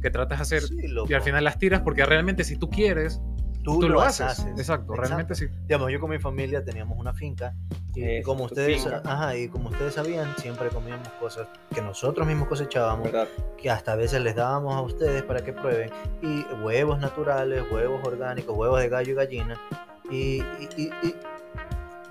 que 0.00 0.08
tratas 0.08 0.38
de 0.38 0.42
hacer 0.42 0.62
Sí, 0.62 0.76
y 1.08 1.14
al 1.14 1.20
final 1.22 1.42
las 1.42 1.58
tiras 1.58 1.80
porque 1.80 2.06
realmente 2.06 2.44
si 2.44 2.56
tú 2.56 2.70
quieres 2.70 3.20
tú, 3.64 3.80
tú 3.80 3.88
lo 3.88 4.02
haces. 4.02 4.26
haces. 4.26 4.46
Exacto, 4.56 4.92
realmente 4.94 5.34
sí. 5.34 5.46
Digamos, 5.62 5.90
yo 5.90 5.98
con 5.98 6.10
mi 6.10 6.20
familia 6.20 6.64
teníamos 6.64 6.96
una 6.96 7.12
finca 7.12 7.54
y 7.92 8.22
como 8.22 8.44
ustedes, 8.44 8.82
finca. 8.84 9.02
ajá, 9.04 9.36
y 9.36 9.48
como 9.48 9.70
ustedes 9.70 9.94
sabían, 9.94 10.32
siempre 10.36 10.68
comíamos 10.68 11.08
cosas 11.18 11.48
que 11.74 11.82
nosotros 11.82 12.24
mismos 12.24 12.46
cosechábamos, 12.46 13.04
¿Verdad? 13.10 13.26
que 13.60 13.68
hasta 13.68 13.94
a 13.94 13.96
veces 13.96 14.22
les 14.22 14.36
dábamos 14.36 14.74
a 14.76 14.80
ustedes 14.82 15.24
para 15.24 15.40
que 15.44 15.52
prueben, 15.52 15.90
y 16.22 16.42
huevos 16.62 17.00
naturales, 17.00 17.64
huevos 17.72 18.00
orgánicos, 18.06 18.56
huevos 18.56 18.78
de 18.80 18.88
gallo 18.88 19.10
y 19.12 19.14
gallina, 19.16 19.60
y, 20.08 20.16
y- 20.16 20.68
y- 20.76 20.90
y- 21.02 21.14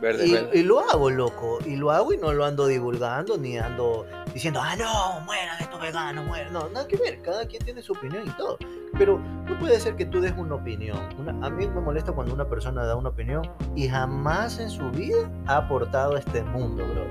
Verde, 0.01 0.25
y- 0.27 0.33
verde. 0.33 0.59
y 0.59 0.63
lo 0.63 0.79
hago, 0.81 1.09
loco, 1.09 1.59
y 1.65 1.77
lo 1.77 1.91
hago 1.91 2.11
y 2.13 2.17
no 2.17 2.33
lo 2.33 2.43
ando 2.43 2.67
divulgando, 2.67 3.37
ni 3.37 3.57
ando 3.57 4.05
diciendo, 4.33 4.59
ah, 4.61 4.75
no, 4.75 5.21
mueran 5.25 5.55
estos 5.59 5.79
veganos, 5.79 6.25
mueran, 6.25 6.53
no, 6.53 6.67
nada 6.69 6.87
que 6.87 6.97
ver, 6.97 7.21
cada 7.21 7.45
quien 7.45 7.63
tiene 7.63 7.81
su 7.81 7.93
opinión 7.93 8.27
y 8.27 8.31
todo, 8.31 8.57
pero 8.97 9.19
no 9.19 9.59
puede 9.59 9.79
ser 9.79 9.95
que 9.95 10.05
tú 10.05 10.21
des 10.21 10.33
una 10.37 10.55
opinión, 10.55 10.97
a 11.43 11.49
mí 11.49 11.67
me 11.67 11.81
molesta 11.81 12.11
cuando 12.11 12.33
una 12.33 12.47
persona 12.47 12.83
da 12.83 12.95
una 12.95 13.09
opinión 13.09 13.43
y 13.75 13.87
jamás 13.87 14.59
en 14.59 14.69
su 14.69 14.89
vida 14.91 15.29
ha 15.47 15.57
aportado 15.57 16.15
a 16.15 16.19
este 16.19 16.43
mundo, 16.43 16.83
bro, 16.85 17.05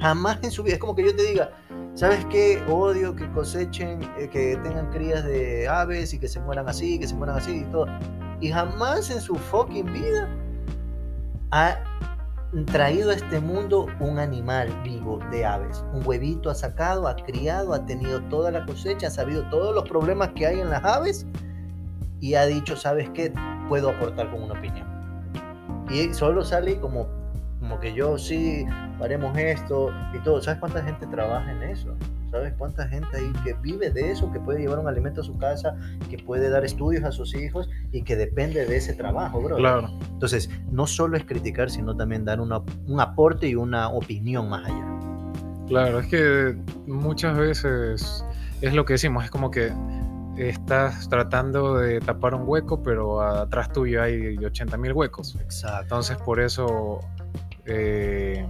jamás 0.00 0.38
en 0.42 0.50
su 0.50 0.62
vida, 0.62 0.74
es 0.74 0.80
como 0.80 0.96
que 0.96 1.04
yo 1.04 1.14
te 1.14 1.22
diga, 1.22 1.50
¿sabes 1.94 2.24
qué? 2.26 2.60
Odio 2.68 3.14
que 3.14 3.30
cosechen, 3.30 4.02
eh, 4.18 4.28
que 4.28 4.58
tengan 4.64 4.90
crías 4.90 5.24
de 5.24 5.68
aves 5.68 6.12
y 6.12 6.18
que 6.18 6.26
se 6.26 6.40
mueran 6.40 6.68
así, 6.68 6.98
que 6.98 7.06
se 7.06 7.14
mueran 7.14 7.36
así 7.36 7.60
y 7.60 7.64
todo, 7.70 7.86
y 8.40 8.50
jamás 8.50 9.10
en 9.10 9.20
su 9.20 9.36
fucking 9.36 9.92
vida 9.92 10.28
ha 11.52 11.78
traído 12.62 13.10
a 13.10 13.14
este 13.14 13.40
mundo 13.40 13.86
un 13.98 14.18
animal 14.18 14.68
vivo 14.84 15.18
de 15.30 15.44
aves. 15.44 15.84
Un 15.92 16.06
huevito 16.06 16.50
ha 16.50 16.54
sacado, 16.54 17.08
ha 17.08 17.16
criado, 17.16 17.74
ha 17.74 17.84
tenido 17.84 18.20
toda 18.22 18.50
la 18.52 18.64
cosecha, 18.64 19.08
ha 19.08 19.10
sabido 19.10 19.42
todos 19.50 19.74
los 19.74 19.88
problemas 19.88 20.30
que 20.36 20.46
hay 20.46 20.60
en 20.60 20.70
las 20.70 20.84
aves 20.84 21.26
y 22.20 22.34
ha 22.34 22.46
dicho, 22.46 22.76
¿sabes 22.76 23.10
qué? 23.10 23.32
Puedo 23.68 23.90
aportar 23.90 24.30
con 24.30 24.44
una 24.44 24.54
opinión. 24.54 24.86
Y 25.90 26.14
solo 26.14 26.44
sale 26.44 26.78
como, 26.78 27.08
como 27.58 27.80
que 27.80 27.92
yo 27.92 28.16
sí, 28.18 28.64
haremos 29.00 29.36
esto 29.36 29.90
y 30.14 30.18
todo. 30.20 30.40
¿Sabes 30.40 30.60
cuánta 30.60 30.82
gente 30.82 31.06
trabaja 31.08 31.50
en 31.50 31.62
eso? 31.64 31.94
¿Sabes 32.34 32.52
cuánta 32.58 32.88
gente 32.88 33.16
ahí 33.16 33.32
que 33.44 33.54
vive 33.62 33.90
de 33.90 34.10
eso, 34.10 34.32
que 34.32 34.40
puede 34.40 34.58
llevar 34.58 34.80
un 34.80 34.88
alimento 34.88 35.20
a 35.20 35.24
su 35.24 35.38
casa, 35.38 35.76
que 36.10 36.18
puede 36.18 36.50
dar 36.50 36.64
estudios 36.64 37.04
a 37.04 37.12
sus 37.12 37.32
hijos 37.36 37.70
y 37.92 38.02
que 38.02 38.16
depende 38.16 38.66
de 38.66 38.76
ese 38.76 38.92
trabajo, 38.92 39.40
bro? 39.40 39.54
Claro. 39.54 39.88
Entonces, 40.10 40.50
no 40.68 40.88
solo 40.88 41.16
es 41.16 41.24
criticar, 41.24 41.70
sino 41.70 41.96
también 41.96 42.24
dar 42.24 42.40
una- 42.40 42.60
un 42.88 42.98
aporte 43.00 43.46
y 43.46 43.54
una 43.54 43.88
opinión 43.88 44.48
más 44.48 44.68
allá. 44.68 44.84
Claro, 45.68 46.00
es 46.00 46.08
que 46.08 46.56
muchas 46.88 47.36
veces 47.38 48.24
es 48.60 48.74
lo 48.74 48.84
que 48.84 48.94
decimos, 48.94 49.22
es 49.24 49.30
como 49.30 49.52
que 49.52 49.72
estás 50.36 51.08
tratando 51.08 51.76
de 51.78 52.00
tapar 52.00 52.34
un 52.34 52.42
hueco, 52.48 52.82
pero 52.82 53.22
atrás 53.22 53.72
tuyo 53.72 54.02
hay 54.02 54.36
80 54.38 54.76
mil 54.76 54.92
huecos. 54.92 55.36
Exacto. 55.40 55.82
Entonces, 55.82 56.16
por 56.16 56.40
eso, 56.40 56.98
eh, 57.64 58.44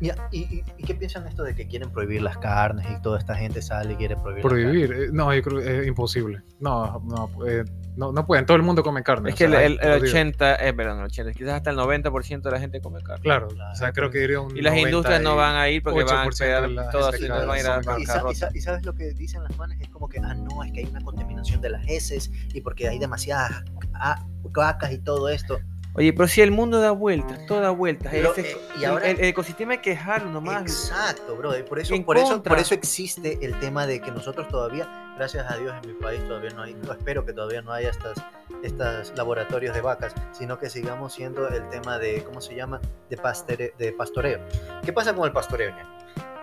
¿Y, 0.00 0.10
y, 0.32 0.62
y 0.76 0.82
qué 0.84 0.94
piensan 0.94 1.26
esto 1.26 1.42
de 1.42 1.54
que 1.54 1.66
quieren 1.66 1.90
prohibir 1.90 2.20
las 2.20 2.36
carnes 2.38 2.86
y 2.90 3.00
toda 3.00 3.18
esta 3.18 3.34
gente 3.34 3.62
sale 3.62 3.94
y 3.94 3.96
quiere 3.96 4.14
prohibir? 4.16 4.44
las 4.44 4.52
prohibir, 4.52 4.92
eh, 4.92 5.08
no, 5.12 5.32
yo 5.34 5.42
creo 5.42 5.58
que 5.60 5.80
es 5.80 5.86
imposible. 5.86 6.42
No, 6.60 7.00
no, 7.06 7.30
eh, 7.46 7.64
no, 7.96 8.12
no 8.12 8.26
pueden, 8.26 8.44
todo 8.44 8.58
el 8.58 8.62
mundo 8.62 8.82
come 8.82 9.02
carne. 9.02 9.30
Es 9.30 9.36
que 9.36 9.44
el, 9.44 9.52
sea, 9.52 9.64
el- 9.64 9.78
el 9.80 9.88
lo 9.88 9.94
digo. 9.96 10.06
80, 10.06 10.56
eh, 10.68 10.74
perdón, 10.74 10.98
el 10.98 11.04
80, 11.06 11.32
quizás 11.32 11.54
hasta 11.54 11.70
el 11.70 11.76
90% 11.78 12.42
de 12.42 12.50
la 12.50 12.60
gente 12.60 12.80
come 12.82 13.00
carne. 13.02 13.22
Claro, 13.22 13.48
Claro, 13.48 13.72
o 13.72 13.74
sea, 13.74 13.92
creo 13.92 14.10
que 14.10 14.18
diría 14.18 14.40
un 14.40 14.54
Y 14.56 14.60
las 14.60 14.72
90 14.74 14.88
industrias 14.90 15.22
no 15.22 15.34
van 15.36 15.56
a 15.56 15.68
ir 15.70 15.82
porque 15.82 16.04
van 16.04 16.18
a 16.18 16.24
8% 16.26 16.38
de 16.38 16.46
quedar 16.46 16.68
la 16.70 16.90
todas 16.90 17.20
y 17.20 17.28
van 17.28 17.50
a 17.50 17.58
ir 17.58 17.66
a 17.66 17.80
come 17.82 17.98
Y, 17.98 18.02
y 18.02 18.06
bancarrota. 18.06 18.34
sa- 18.34 18.50
y 18.54 18.60
sabes 18.60 18.84
lo 18.84 18.94
que 18.94 19.14
dicen 19.14 19.42
las 19.44 19.56
manes 19.56 19.80
es 19.80 19.88
como 19.88 20.08
que, 20.10 20.18
ah, 20.18 20.34
no, 20.34 20.62
es 20.62 20.72
que 20.72 20.80
hay 20.80 20.86
una 20.86 21.00
contaminación 21.00 21.62
de 21.62 21.70
las 21.70 21.88
heces 21.88 22.30
y 22.52 22.60
porque 22.60 22.86
hay 22.88 22.98
demasiadas 22.98 23.64
ah, 23.94 24.22
vacas 24.52 24.92
y 24.92 24.98
todo 24.98 25.30
esto. 25.30 25.58
Oye, 25.98 26.12
pero 26.12 26.28
si 26.28 26.42
el 26.42 26.50
mundo 26.50 26.78
da 26.80 26.90
vueltas, 26.90 27.46
todo 27.46 27.60
da 27.60 27.70
vueltas. 27.70 28.12
Lo- 28.12 28.32
ese- 28.34 28.52
eh, 28.52 28.56
y 28.78 28.84
ahora- 28.84 29.06
el, 29.08 29.18
el 29.18 29.24
ecosistema 29.26 29.72
hay 29.72 29.78
que 29.78 29.90
dejarlo 29.90 30.30
nomás. 30.30 30.60
Exacto, 30.62 31.36
bro. 31.36 31.58
y 31.58 31.62
Por 31.62 31.78
eso, 31.78 31.94
por, 32.04 32.18
eso, 32.18 32.42
por 32.42 32.58
eso 32.58 32.74
existe 32.74 33.38
el 33.40 33.58
tema 33.60 33.86
de 33.86 34.00
que 34.02 34.10
nosotros 34.10 34.46
todavía, 34.48 35.14
gracias 35.16 35.50
a 35.50 35.56
Dios 35.56 35.74
en 35.82 35.88
mi 35.94 35.94
país 35.98 36.22
todavía 36.28 36.50
no 36.50 36.62
hay, 36.62 36.74
no 36.74 36.92
espero 36.92 37.24
que 37.24 37.32
todavía 37.32 37.62
no 37.62 37.72
haya 37.72 37.88
estas, 37.90 38.18
estas 38.62 39.12
laboratorios 39.16 39.74
de 39.74 39.80
vacas, 39.80 40.14
sino 40.32 40.58
que 40.58 40.68
sigamos 40.68 41.14
siendo 41.14 41.48
el 41.48 41.66
tema 41.70 41.98
de, 41.98 42.22
¿cómo 42.24 42.40
se 42.42 42.54
llama? 42.54 42.80
De, 43.08 43.16
pastere- 43.16 43.74
de 43.78 43.92
pastoreo. 43.92 44.40
¿Qué 44.84 44.92
pasa 44.92 45.14
con 45.14 45.24
el 45.24 45.32
pastoreo? 45.32 45.70
ña? 45.70 45.88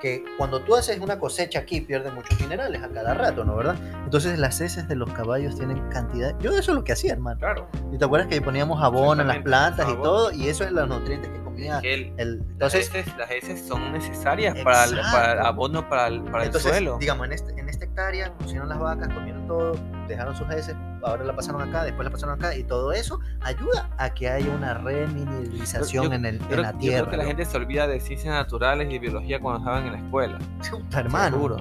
Que 0.03 0.21
cuando 0.37 0.59
tú 0.59 0.75
haces 0.75 0.99
una 0.99 1.17
cosecha 1.17 1.59
aquí 1.59 1.79
pierden 1.79 2.13
muchos 2.13 2.37
minerales 2.41 2.83
a 2.83 2.89
cada 2.89 3.13
rato, 3.13 3.45
¿no? 3.45 3.55
¿Verdad? 3.55 3.77
Entonces 4.03 4.37
las 4.37 4.59
heces 4.59 4.85
de 4.89 4.97
los 4.97 5.09
caballos 5.13 5.55
tienen 5.55 5.79
cantidad. 5.89 6.37
Yo 6.39 6.51
eso 6.51 6.71
es 6.71 6.75
lo 6.75 6.83
que 6.83 6.91
hacía, 6.91 7.13
hermano. 7.13 7.39
Claro. 7.39 7.67
¿Y 7.91 7.97
te 7.97 8.03
acuerdas 8.03 8.27
que 8.27 8.41
poníamos 8.41 8.83
abono 8.83 9.21
en 9.21 9.29
las 9.29 9.37
plantas 9.39 9.87
y 9.89 9.93
todo? 9.95 10.31
Y 10.33 10.49
eso 10.49 10.65
es 10.65 10.73
los 10.73 10.89
nutrientes 10.89 11.29
que 11.31 11.41
comía 11.41 11.79
el- 11.83 12.13
el. 12.17 12.37
las, 12.39 12.47
Entonces, 12.75 12.93
heces, 12.93 13.17
las 13.17 13.31
heces 13.31 13.65
son 13.65 13.93
necesarias 13.93 14.57
para 14.63 14.83
el, 14.83 14.99
para 14.99 15.31
el 15.33 15.39
abono 15.39 15.87
para 15.87 16.07
el, 16.07 16.21
para 16.23 16.39
el 16.43 16.47
Entonces, 16.47 16.69
suelo. 16.71 16.97
digamos, 16.99 17.25
en, 17.27 17.31
este, 17.31 17.51
en 17.57 17.69
esta 17.69 17.85
hectárea 17.85 18.33
pusieron 18.39 18.67
las 18.67 18.79
vacas, 18.79 19.07
comieron 19.13 19.47
todo, 19.47 19.71
dejaron 20.07 20.35
sus 20.35 20.49
heces, 20.49 20.75
ahora 21.03 21.23
la 21.23 21.35
pasaron 21.35 21.61
acá, 21.61 21.83
después 21.83 22.05
la 22.05 22.11
pasaron 22.11 22.35
acá, 22.35 22.55
y 22.55 22.63
todo 22.63 22.91
eso 22.91 23.19
ayuda 23.41 23.89
a 23.97 24.13
que 24.13 24.29
haya 24.29 24.49
una 24.53 24.73
remineralización 24.75 26.05
Yo- 26.07 26.13
en, 26.13 26.25
el, 26.25 26.39
Yo 26.47 26.55
en 26.55 26.61
la 26.61 26.71
yo 26.73 26.77
tierra. 26.77 26.99
creo 27.01 27.11
que 27.11 27.17
la 27.17 27.25
gente 27.25 27.45
se 27.45 27.57
olvida 27.57 27.87
de 27.87 27.99
ciencias 27.99 28.33
naturales 28.33 28.91
y 28.91 28.99
biología 28.99 29.39
cuando 29.39 29.59
estaban 29.59 29.85
en 29.87 29.93
la 29.93 29.99
escuela. 29.99 30.39
Puta, 30.69 30.99
hermano. 30.99 31.35
Seguro. 31.37 31.57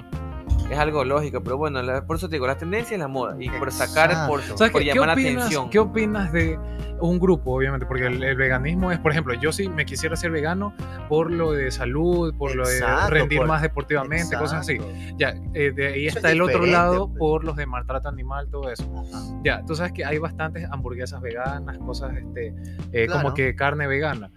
Es 0.70 0.78
algo 0.78 1.04
lógico, 1.04 1.42
pero 1.42 1.58
bueno, 1.58 1.82
la- 1.82 2.04
por 2.06 2.16
eso 2.16 2.28
te 2.28 2.36
digo, 2.36 2.46
la 2.46 2.56
tendencia 2.56 2.94
es 2.94 3.00
la 3.00 3.08
moda. 3.08 3.36
Y 3.38 3.50
por 3.50 3.70
sacar, 3.72 4.26
por, 4.26 4.40
Exacto. 4.40 4.58
¿Sabes 4.58 4.72
por 4.72 4.80
qué, 4.80 4.88
qué 4.88 4.94
llamar 4.94 5.08
la 5.08 5.12
atención. 5.22 5.68
¿Qué 5.68 5.78
opinas 5.78 6.32
de 6.32 6.58
un 6.98 7.18
grupo, 7.18 7.54
obviamente? 7.54 7.84
Porque 7.84 8.06
el, 8.06 8.22
el 8.22 8.36
veganismo 8.36 8.90
es, 8.90 8.98
por 8.98 9.10
ejemplo, 9.12 9.34
yo 9.34 9.52
sí 9.52 9.68
me 9.68 9.84
quisiera 9.84 10.16
ser 10.16 10.30
vegano 10.30 10.72
por 11.10 11.30
lo 11.30 11.52
de 11.52 11.70
salud, 11.70 12.34
por 12.38 12.54
lo 12.54 12.66
de 12.66 12.78
Exacto, 12.78 13.10
rendir 13.10 13.38
por- 13.40 13.48
más 13.48 13.60
deportivamente, 13.60 14.34
cosas 14.36 14.60
así. 14.60 14.74
Exacto. 14.74 15.16
Ya, 15.18 15.34
eh, 15.52 15.72
de 15.72 15.88
ahí 15.88 16.06
Eso 16.06 16.18
es 16.18 16.24
está 16.24 16.32
el 16.32 16.40
otro 16.40 16.64
lado 16.64 17.08
pues. 17.08 17.18
por 17.18 17.44
los 17.44 17.56
de 17.56 17.66
maltrato 17.66 18.08
animal, 18.08 18.48
todo 18.50 18.70
eso. 18.70 18.90
Ajá. 19.12 19.20
Ya, 19.44 19.62
tú 19.66 19.74
sabes 19.74 19.92
que 19.92 20.06
hay 20.06 20.16
bastantes 20.18 20.66
hamburguesas 20.70 21.20
veganas, 21.20 21.76
cosas 21.78 22.14
este, 22.16 22.54
eh, 22.92 23.06
como 23.08 23.20
Claro. 23.20 23.34
que 23.34 23.54
carne 23.56 23.86
vegana. 23.86 24.30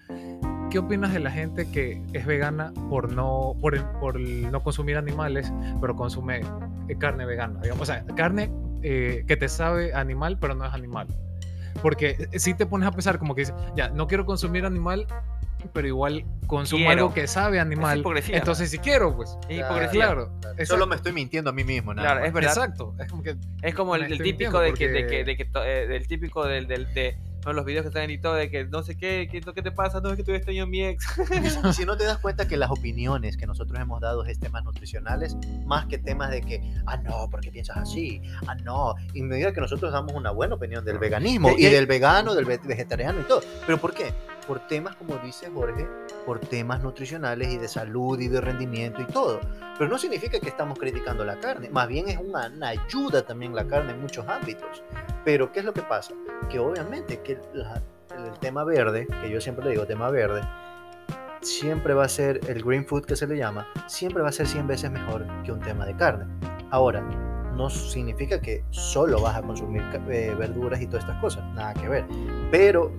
¿Qué 0.72 0.80
opinas 0.80 1.14
de 1.14 1.20
la 1.20 1.32
gente 1.32 1.70
que 1.72 2.02
es 2.14 2.26
vegana 2.26 2.74
por 2.90 3.12
no, 3.12 3.56
por, 3.62 3.82
por 4.00 4.20
no 4.20 4.62
consumir 4.64 4.98
animales, 4.98 5.52
pero 5.80 5.96
consume 5.96 6.42
eh, 6.90 6.98
carne 6.98 7.26
vegana? 7.26 7.62
Digamos, 7.62 7.84
o 7.84 7.86
sea, 7.86 8.04
carne 8.16 8.52
eh, 8.82 9.24
que 9.28 9.38
te 9.38 9.48
sabe 9.48 9.94
animal, 9.94 10.38
pero 10.40 10.54
no 10.56 10.66
es 10.66 10.74
animal. 10.74 11.08
Porque 11.82 12.28
si 12.34 12.54
te 12.56 12.66
pones 12.66 12.88
a 12.88 12.92
pensar 12.92 13.20
como 13.20 13.36
que 13.36 13.42
dices, 13.42 13.56
ya, 13.76 13.90
no 13.90 14.08
quiero 14.08 14.26
consumir 14.26 14.66
animal, 14.66 15.08
pero 15.72 15.88
igual 15.88 16.26
consumo 16.48 16.86
Quiero. 16.86 16.92
algo 17.04 17.14
que 17.14 17.28
sabe 17.28 17.60
animal. 17.60 18.00
hipocresía. 18.00 18.38
Entonces, 18.38 18.70
si 18.70 18.78
quiero, 18.80 19.16
pues. 19.16 19.38
Es 19.48 19.58
Claro, 19.58 19.66
hipocresía. 19.76 20.06
Claro. 20.06 20.32
Solo 20.66 20.88
me 20.88 20.96
estoy 20.96 21.14
mintiendo 21.14 21.50
a 21.52 21.54
mí 21.54 21.64
mismo, 21.64 21.94
nada 21.94 22.08
Claro, 22.08 22.20
más. 22.22 22.28
es 22.28 22.34
verdad. 22.34 22.52
Exacto. 22.52 22.96
Es 23.00 23.08
como 23.10 23.24
que 23.24 23.36
Es 23.62 23.74
como 23.76 23.96
el, 23.96 24.04
el 24.12 24.18
típico 24.22 24.60
de 24.60 24.74
que, 24.74 24.90
de 24.90 25.08
que, 25.08 25.24
de 25.24 25.38
que 25.38 25.46
to- 25.46 25.64
eh, 25.64 25.88
del 25.88 26.08
típico 26.08 26.46
del, 26.46 26.68
del 26.68 26.94
de 26.94 27.18
no, 27.46 27.54
los 27.54 27.64
videos 27.66 27.84
que 27.84 27.90
están 27.90 28.04
editados 28.04 28.38
de 28.40 28.50
que 28.50 28.66
no 28.66 28.82
sé 28.84 28.98
qué, 28.98 29.28
qué, 29.32 29.40
qué 29.42 29.62
te 29.62 29.72
pasa, 29.72 30.02
no 30.02 30.10
es 30.10 30.18
que 30.18 30.24
tú 30.24 30.32
extraño 30.34 30.64
a 30.64 30.66
mi 30.66 30.84
ex. 30.84 31.06
Y 31.70 31.74
si 31.74 31.86
no 31.86 31.96
te 31.96 32.04
das 32.04 32.18
cuenta 32.18 32.48
que 32.48 32.58
las 32.58 32.72
opiniones 32.72 33.38
que 33.38 33.46
nosotros 33.46 33.80
hemos 33.80 34.02
dado 34.02 34.26
es 34.26 34.40
temas 34.40 34.64
nutricionales, 34.64 35.38
más 35.66 35.86
que 35.86 35.98
temas 35.98 36.32
de 36.32 36.42
que, 36.42 36.62
ah, 36.88 36.98
no, 36.98 37.30
¿por 37.30 37.42
qué 37.42 37.52
piensas 37.52 37.78
así? 37.78 38.22
Ah, 38.48 38.56
no. 38.56 38.96
Y 39.14 39.22
me 39.22 39.36
diga 39.36 39.54
que 39.54 39.62
nosotros 39.62 39.92
damos 39.94 40.14
una 40.14 40.32
buena 40.32 40.56
opinión 40.56 40.84
del 40.84 40.98
veganismo 40.98 41.52
Y- 41.58 41.66
del 41.66 41.86
vegano, 41.86 42.34
del 42.36 42.46
ve- 42.46 42.60
vegetariano 42.64 43.22
y 43.22 43.24
todo. 43.24 43.42
¿Pero 43.66 43.78
por 43.80 43.94
qué? 43.94 44.12
Por 44.48 44.60
temas, 44.68 44.96
como 44.96 45.16
dice 45.18 45.50
Jorge, 45.50 45.88
por 46.26 46.40
temas 46.40 46.82
nutricionales 46.84 47.48
y 47.50 47.58
de 47.58 47.68
salud 47.68 48.20
y 48.20 48.28
de 48.28 48.42
rendimiento 48.42 49.02
y 49.02 49.06
todo. 49.06 49.40
Pero 49.78 49.90
no 49.90 49.98
significa 49.98 50.40
que 50.40 50.50
estamos 50.50 50.78
criticando 50.78 51.26
la 51.26 51.40
carne, 51.40 51.70
más 51.70 51.88
bien 51.88 52.08
es 52.10 52.18
una, 52.18 52.48
una 52.48 52.70
ayuda 52.70 53.24
también 53.24 53.56
la 53.56 53.66
carne 53.66 53.92
en 53.94 54.02
muchos 54.02 54.28
ámbitos. 54.28 54.84
Pero, 55.24 55.52
¿qué 55.52 55.60
es 55.60 55.66
lo 55.66 55.74
que 55.74 55.82
pasa? 55.82 56.14
Que 56.50 56.60
obviamente 56.60 57.20
que 57.22 57.40
la- 57.54 57.82
el 58.16 58.32
tema 58.40 58.64
verde, 58.64 59.08
que 59.22 59.30
yo 59.30 59.42
siempre 59.42 59.66
le 59.66 59.72
digo 59.72 59.86
tema 59.86 60.10
verde, 60.12 60.42
siempre 61.42 61.94
va 61.94 62.06
a 62.06 62.10
ser 62.10 62.40
el 62.48 62.64
green 62.64 62.86
food 62.86 63.06
que 63.06 63.16
se 63.16 63.28
le 63.28 63.38
llama, 63.38 63.68
siempre 63.88 64.22
va 64.24 64.30
a 64.30 64.32
ser 64.32 64.48
100 64.48 64.68
veces 64.68 64.90
mejor 64.92 65.26
que 65.44 65.52
un 65.52 65.60
tema 65.60 65.86
de 65.86 65.96
carne. 65.96 66.26
Ahora, 66.72 67.02
no 67.56 67.70
significa 67.70 68.42
que 68.42 68.64
solo 68.72 69.22
vas 69.22 69.38
a 69.38 69.42
consumir 69.42 69.82
eh, 70.10 70.34
verduras 70.38 70.82
y 70.82 70.88
todas 70.88 71.04
estas 71.04 71.20
cosas, 71.22 71.44
nada 71.54 71.74
que 71.74 71.88
ver. 71.88 72.06
Pero 72.52 72.92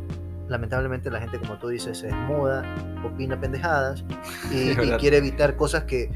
lamentablemente 0.48 1.10
la 1.10 1.20
gente, 1.20 1.38
como 1.38 1.54
tú 1.58 1.68
dices, 1.68 2.02
es 2.02 2.14
moda, 2.14 2.62
opina 3.04 3.38
pendejadas 3.40 4.04
y, 4.52 4.70
y 4.70 4.90
quiere 4.98 5.18
evitar 5.18 5.56
cosas 5.56 5.84
que 5.84 6.10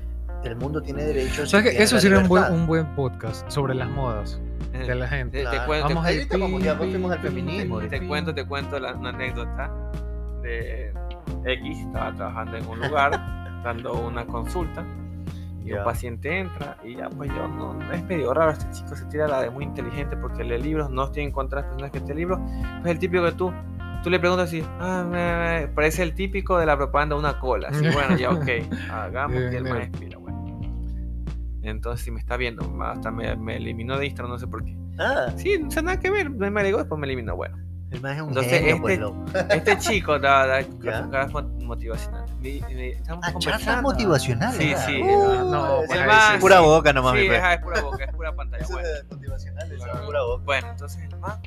el 0.44 0.56
mundo 0.56 0.80
tiene 0.82 1.04
derechos. 1.04 1.48
y 1.48 1.50
¿Sabes 1.50 1.64
qué? 1.64 1.70
tiene 1.70 1.84
Eso 1.84 2.00
sería 2.00 2.18
un 2.18 2.28
buen, 2.28 2.52
un 2.52 2.66
buen 2.66 2.86
podcast 2.94 3.48
sobre 3.50 3.74
las 3.74 3.90
modas 3.90 4.40
de 4.72 4.94
la 4.94 5.06
gente. 5.08 5.38
Te, 5.38 5.44
te 5.44 5.50
Claro. 5.50 5.66
cuento, 5.66 5.88
Vamos 5.88 6.02
te, 6.04 6.08
a 6.08 6.12
ir 6.12 6.28
ya 6.62 6.74
fuimos 6.76 7.12
al 7.12 7.18
feminismo. 7.20 7.80
te 7.80 7.98
pin. 7.98 8.08
cuento, 8.08 8.34
te 8.34 8.46
cuento 8.46 8.78
la- 8.78 8.94
una 8.94 9.10
anécdota 9.10 9.70
de 10.42 10.92
X, 11.44 11.78
estaba 11.80 12.12
trabajando 12.14 12.56
en 12.56 12.66
un 12.66 12.80
lugar, 12.80 13.10
dando 13.64 13.92
una 14.06 14.24
consulta, 14.26 14.84
Y 15.62 15.70
Ya. 15.70 15.78
un 15.80 15.84
paciente 15.84 16.38
entra 16.38 16.78
y 16.82 16.96
ya, 16.96 17.10
pues 17.10 17.28
yo 17.30 17.46
no, 17.46 17.74
no- 17.74 17.92
es 17.92 18.02
medio 18.04 18.32
raro. 18.32 18.52
Este 18.52 18.70
chico 18.72 18.96
se 18.96 19.04
tira 19.06 19.28
la 19.28 19.42
de 19.42 19.50
muy 19.50 19.64
inteligente 19.64 20.16
porque 20.16 20.42
lee 20.42 20.58
libros, 20.58 20.88
no 20.90 21.04
estoy 21.04 21.24
en 21.24 21.32
contra 21.32 21.60
de 21.60 21.66
las 21.66 21.70
personas 21.74 21.90
que 21.92 22.00
leen 22.00 22.16
libros. 22.18 22.40
Pues 22.80 22.92
el 22.92 22.98
típico 22.98 23.24
que 23.24 23.32
tú, 23.32 23.52
tú 24.02 24.10
le 24.10 24.18
preguntas 24.18 24.48
así, 24.48 24.64
ah, 24.80 25.04
me- 25.08 25.60
me- 25.60 25.68
parece 25.68 26.02
el 26.02 26.14
típico 26.14 26.58
de 26.58 26.66
la 26.66 26.76
propaganda 26.76 27.16
una 27.16 27.38
cola. 27.38 27.68
Así, 27.68 27.84
bueno, 27.92 28.16
ya, 28.16 28.30
ok, 28.30 28.48
hagamos 28.90 29.38
que 29.50 29.56
el 29.56 29.64
maestro 29.64 30.20
bueno. 30.20 30.60
Entonces, 31.62 32.04
si 32.04 32.10
me 32.10 32.20
está 32.20 32.36
viendo, 32.36 32.62
hasta 32.82 33.10
me, 33.10 33.36
me 33.36 33.56
eliminó 33.56 33.98
de 33.98 34.06
Instagram, 34.06 34.32
no 34.32 34.38
sé 34.38 34.46
por 34.46 34.64
qué. 34.64 34.74
Ah, 34.98 35.26
Sí, 35.36 35.58
no 35.58 35.70
sé 35.70 35.82
nada 35.82 35.98
que 36.00 36.10
ver, 36.10 36.30
me 36.30 36.46
agregó, 36.48 36.78
después 36.78 36.98
me 36.98 37.06
eliminó. 37.06 37.36
Bueno, 37.36 37.58
el 37.90 38.00
más 38.00 38.16
es 38.16 38.22
un 38.22 38.28
Entonces, 38.28 38.60
genio, 38.60 38.80
pues, 38.80 38.92
este- 38.94 39.02
loco. 39.02 39.24
este 39.50 39.78
chico 39.78 40.18
da, 40.18 40.46
da 40.46 40.60
Ya. 40.62 40.90
charlas 41.10 41.32
mo- 41.32 41.42
motivacionales. 41.64 42.30
Me- 42.36 42.60
me- 42.74 42.88
estamos 42.90 43.24
Ah, 43.26 43.32
charlas 43.32 43.44
conversando. 43.62 43.82
motivacionales. 43.82 44.56
Sí, 44.56 44.74
sí. 44.86 45.02
Uh, 45.02 45.50
No, 45.50 45.82
ese 45.82 45.86
pues, 45.94 46.00
es 46.00 46.24
sí. 46.32 46.38
pura 46.40 46.60
boca 46.60 46.92
nomás, 46.94 47.14
mi 47.14 47.20
Sí, 47.22 47.28
fe. 47.28 47.36
ajá, 47.38 47.54
es 47.54 47.60
pura 47.60 47.80
boca, 47.82 48.04
es 48.04 48.14
pura 48.14 48.32
pantalla. 48.36 48.62
Ese 48.64 48.72
Bueno, 48.72 48.88
de 48.88 49.02
motivacionales, 49.10 49.72
ese 49.72 49.90
es 49.90 49.98
pura 49.98 50.22
boca. 50.22 50.44
Bueno, 50.44 50.68
entonces 50.70 51.02
el 51.12 51.18
man, 51.18 51.38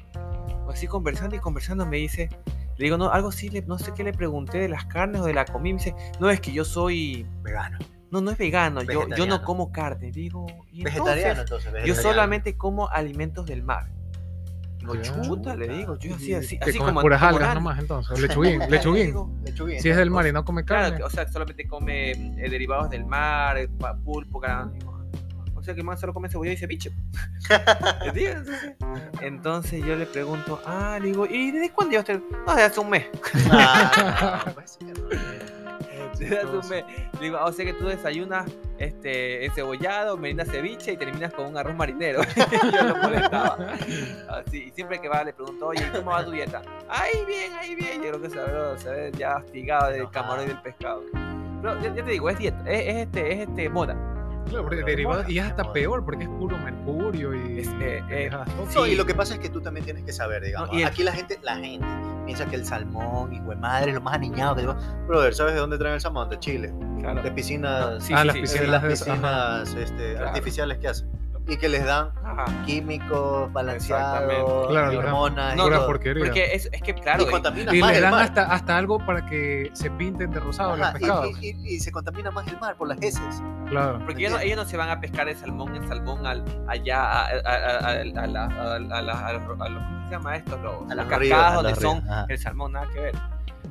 así 0.72 0.88
conversando 0.88 1.36
y 1.36 1.40
conversando, 1.40 1.86
me 1.86 1.98
dice, 1.98 2.30
le 2.78 2.84
digo, 2.86 2.98
no, 2.98 3.10
algo 3.12 3.30
así, 3.30 3.50
le- 3.50 3.62
no 3.64 3.78
sé 3.80 3.92
qué 3.96 4.04
le 4.04 4.14
pregunté 4.14 4.58
de 4.60 4.70
las 4.70 4.86
carnes 4.86 5.22
o 5.22 5.26
de 5.26 5.34
la 5.34 5.46
comida. 5.46 5.74
Me 5.76 5.80
dice, 5.80 5.96
no, 6.20 6.30
es 6.30 6.40
que 6.40 6.52
yo 6.52 6.66
soy, 6.66 7.26
Vegano. 7.42 7.78
no, 8.12 8.22
no 8.22 8.32
es 8.32 8.38
vegano, 8.38 8.82
yo, 8.84 9.08
yo 9.16 9.26
no 9.26 9.42
como 9.44 9.72
carne. 9.72 10.12
Digo, 10.12 10.46
¿y 10.72 10.84
Vegetariano, 10.84 11.42
entonces? 11.42 11.66
entonces. 11.68 11.72
Yo 11.72 11.94
vegetariano. 11.94 12.02
solamente 12.02 12.58
como 12.58 12.90
alimentos 12.90 13.46
del 13.46 13.64
mar. 13.64 13.90
Digo, 14.80 14.98
chuta, 14.98 15.56
le 15.56 15.70
digo, 15.70 15.98
yo 15.98 16.14
así, 16.16 16.34
así, 16.34 16.60
así 16.62 16.78
como 16.78 17.00
puras 17.00 17.22
como 17.22 17.38
algas 17.38 17.56
nomás 17.56 17.80
entonces. 17.80 18.20
Lechuguín, 18.22 18.60
Le 18.60 18.68
lechuguín. 18.70 19.06
digo, 19.06 19.32
Lechuguín, 19.46 19.80
Si 19.82 19.90
es 19.90 19.96
del 19.96 20.10
¿no? 20.10 20.16
mar 20.16 20.28
y 20.28 20.34
no 20.34 20.44
come 20.44 20.66
carne. 20.66 21.02
o 21.02 21.10
sea, 21.10 21.26
solamente 21.32 21.66
come 21.68 22.12
eh, 22.12 22.50
derivados 22.50 22.90
del 22.90 23.06
mar, 23.06 23.58
eh, 23.58 23.70
pulpo, 24.04 24.42
digo, 24.74 24.93
O 25.64 25.66
sea, 25.66 25.74
que 25.74 25.82
más 25.82 25.98
solo 25.98 26.14
come 26.14 26.28
cebolla 26.28 26.52
y 26.52 26.58
ceviche. 26.58 26.92
Entonces, 29.22 29.86
yo 29.86 29.96
le 29.96 30.06
pregunto, 30.06 30.62
ah, 30.66 31.00
le 31.00 31.08
digo, 31.08 31.26
¿y 31.26 31.52
desde 31.52 31.72
cuándo 31.72 31.92
llevaste? 31.92 32.22
No, 32.46 32.54
desde 32.54 32.64
hace 32.64 32.80
un 32.82 32.90
mes. 32.90 33.06
Ah, 33.50 34.44
pues. 34.54 34.78
Desde 36.20 36.38
hace 36.38 36.58
un 36.58 36.68
mes. 36.68 36.84
Le 37.14 37.20
digo, 37.22 37.38
ah, 37.38 37.46
o 37.46 37.54
sea 37.54 37.64
que 37.64 37.74
tú 37.74 37.88
desayunas 37.88 38.52
este, 38.78 39.46
encebollado, 39.46 40.18
merinas 40.18 40.50
ceviche 40.50 40.92
y 40.92 40.98
terminas 40.98 41.34
con 41.34 41.46
un 41.46 41.58
arroz 41.58 41.76
marinero. 41.78 42.22
yo 42.74 42.84
lo 42.84 42.98
molestaba. 42.98 43.58
Así, 44.30 44.66
y 44.68 44.72
siempre 44.72 45.00
que 45.00 45.08
va 45.08 45.24
le 45.24 45.32
pregunto, 45.32 45.68
oye, 45.68 45.90
¿cómo 45.94 46.12
va 46.12 46.26
tu 46.26 46.32
dieta? 46.32 46.62
Ahí 46.90 47.24
bien, 47.26 47.54
ahí 47.54 47.74
bien. 47.74 48.04
Yo 48.04 48.12
creo 48.12 48.22
que 48.22 48.30
se 48.30 48.90
ve, 48.92 49.12
ya 49.18 49.38
hostigado 49.38 49.92
del 49.92 50.10
camarón 50.10 50.44
y 50.44 50.48
del 50.50 50.62
pescado. 50.62 51.04
Pero 51.62 51.82
ya, 51.82 51.96
ya 51.96 52.04
te 52.04 52.12
digo, 52.12 52.30
es 52.30 52.38
dieta, 52.38 52.70
es, 52.70 52.82
es 52.86 52.96
este, 53.08 53.34
es 53.34 53.48
este 53.48 53.70
moda. 53.70 54.23
Claro, 54.50 54.64
porque 54.66 54.84
derivado- 54.84 55.24
y 55.30 55.40
es 55.40 55.46
hasta 55.46 55.72
peor 55.74 56.04
porque 56.06 56.24
es 56.24 56.30
puro 56.30 56.58
mercurio 56.58 57.34
y. 57.34 57.60
Es, 57.60 57.68
eh, 57.80 58.04
eh. 58.10 58.30
No, 58.32 58.46
Sí. 58.86 58.92
y 58.92 58.96
lo 58.96 59.06
que 59.06 59.16
pasa 59.16 59.34
es 59.36 59.40
que 59.40 59.50
tú 59.50 59.62
también 59.62 59.84
tienes 59.86 60.04
que 60.04 60.14
saber, 60.14 60.44
digamos. 60.44 60.70
No, 60.72 60.78
y 60.78 60.82
el- 60.82 60.88
Aquí 60.88 61.04
la 61.04 61.12
gente, 61.14 61.40
la 61.42 61.56
gente 61.56 61.86
piensa 62.26 62.46
que 62.46 62.56
el 62.56 62.66
salmón, 62.66 63.32
de 63.48 63.56
madre, 63.56 63.92
lo 63.94 64.02
más 64.02 64.14
aniñado 64.16 64.56
que 64.56 64.62
digo. 64.62 64.76
Brother, 65.08 65.34
¿sabes 65.34 65.54
de 65.54 65.60
dónde 65.60 65.78
traen 65.78 65.96
el 65.96 66.02
salmón? 66.02 66.30
De 66.30 66.40
Chile. 66.40 66.74
Claro. 67.00 67.22
De 67.22 67.32
piscinas, 67.32 68.04
Sí, 68.04 68.14
ah, 68.14 68.22
sí, 68.22 68.26
las 68.28 68.36
de 68.36 68.42
piscinas. 68.42 68.68
las 68.70 68.82
de- 68.82 68.88
ajá. 68.88 68.96
piscinas 68.96 69.74
este, 69.76 70.12
Claro. 70.14 70.28
artificiales 70.28 70.78
que 70.78 70.88
hacen. 70.88 71.10
Y 71.46 71.58
que 71.58 71.68
les 71.68 71.84
dan 71.86 72.10
Ajá. 72.24 72.46
químicos 72.66 73.52
balanceados, 73.52 74.22
Exactamente. 74.24 74.68
Claro, 74.70 74.90
les 74.92 75.00
hormonas, 75.00 75.56
No, 75.58 75.68
todo. 75.70 75.86
porquería. 75.88 76.24
Porque 76.24 76.54
es, 76.56 76.70
es 76.72 76.82
que, 76.82 76.94
claro, 76.94 77.24
y 77.24 77.26
eh, 77.26 77.32
contamina 77.32 77.76
Y 77.76 77.80
más 77.82 77.90
le 77.92 77.98
el 77.98 78.02
dan 78.04 78.12
mar. 78.12 78.24
hasta, 78.24 78.44
hasta 78.46 78.78
algo 78.78 78.98
para 79.06 79.26
que 79.26 79.70
se 79.74 79.92
pinten 79.92 80.32
de 80.32 80.40
rosado 80.40 80.78
los 80.78 80.88
Ajá, 80.88 80.98
y- 80.98 81.00
pescados. 81.02 81.30
y, 81.42 81.48
y- 81.50 81.76
y 81.76 81.80
se 81.82 81.92
contamina 81.92 82.32
más 82.32 82.48
el 82.48 82.58
mar 82.62 82.78
por 82.78 82.88
las 82.88 82.98
heces. 83.02 83.42
Claro. 83.68 84.00
Porque 84.06 84.22
ellos 84.22 84.32
no, 84.34 84.40
ellos 84.40 84.56
no 84.58 84.66
se 84.66 84.78
van 84.78 84.90
a 84.90 85.02
pescar 85.02 85.28
el 85.28 85.36
salmón 85.36 85.76
en 85.76 85.86
salmón 85.88 86.26
al, 86.26 86.46
allá 86.70 87.02
a, 87.04 87.26
a, 87.26 87.28
a, 87.28 87.56
a, 87.78 87.90
a 87.92 88.04
la- 88.06 88.22
a 88.24 88.28
la- 88.28 88.46
a 88.46 89.02
la- 89.02 89.28
a 89.28 89.34
los, 89.34 89.44
a 89.62 89.70
los- 89.70 89.84
¿cómo 89.84 90.06
se 90.08 90.12
llama 90.12 90.36
esto? 90.38 90.58
Los, 90.58 90.92
A 90.92 90.96
las 90.96 91.08
los 91.08 91.18
cascadas 91.20 91.54
donde 91.56 91.70
los 91.72 91.80
son 91.80 91.98
ajá. 92.10 92.26
el 92.30 92.38
salmón, 92.40 92.72
nada 92.72 92.88
que 92.94 93.00
ver. 93.02 93.16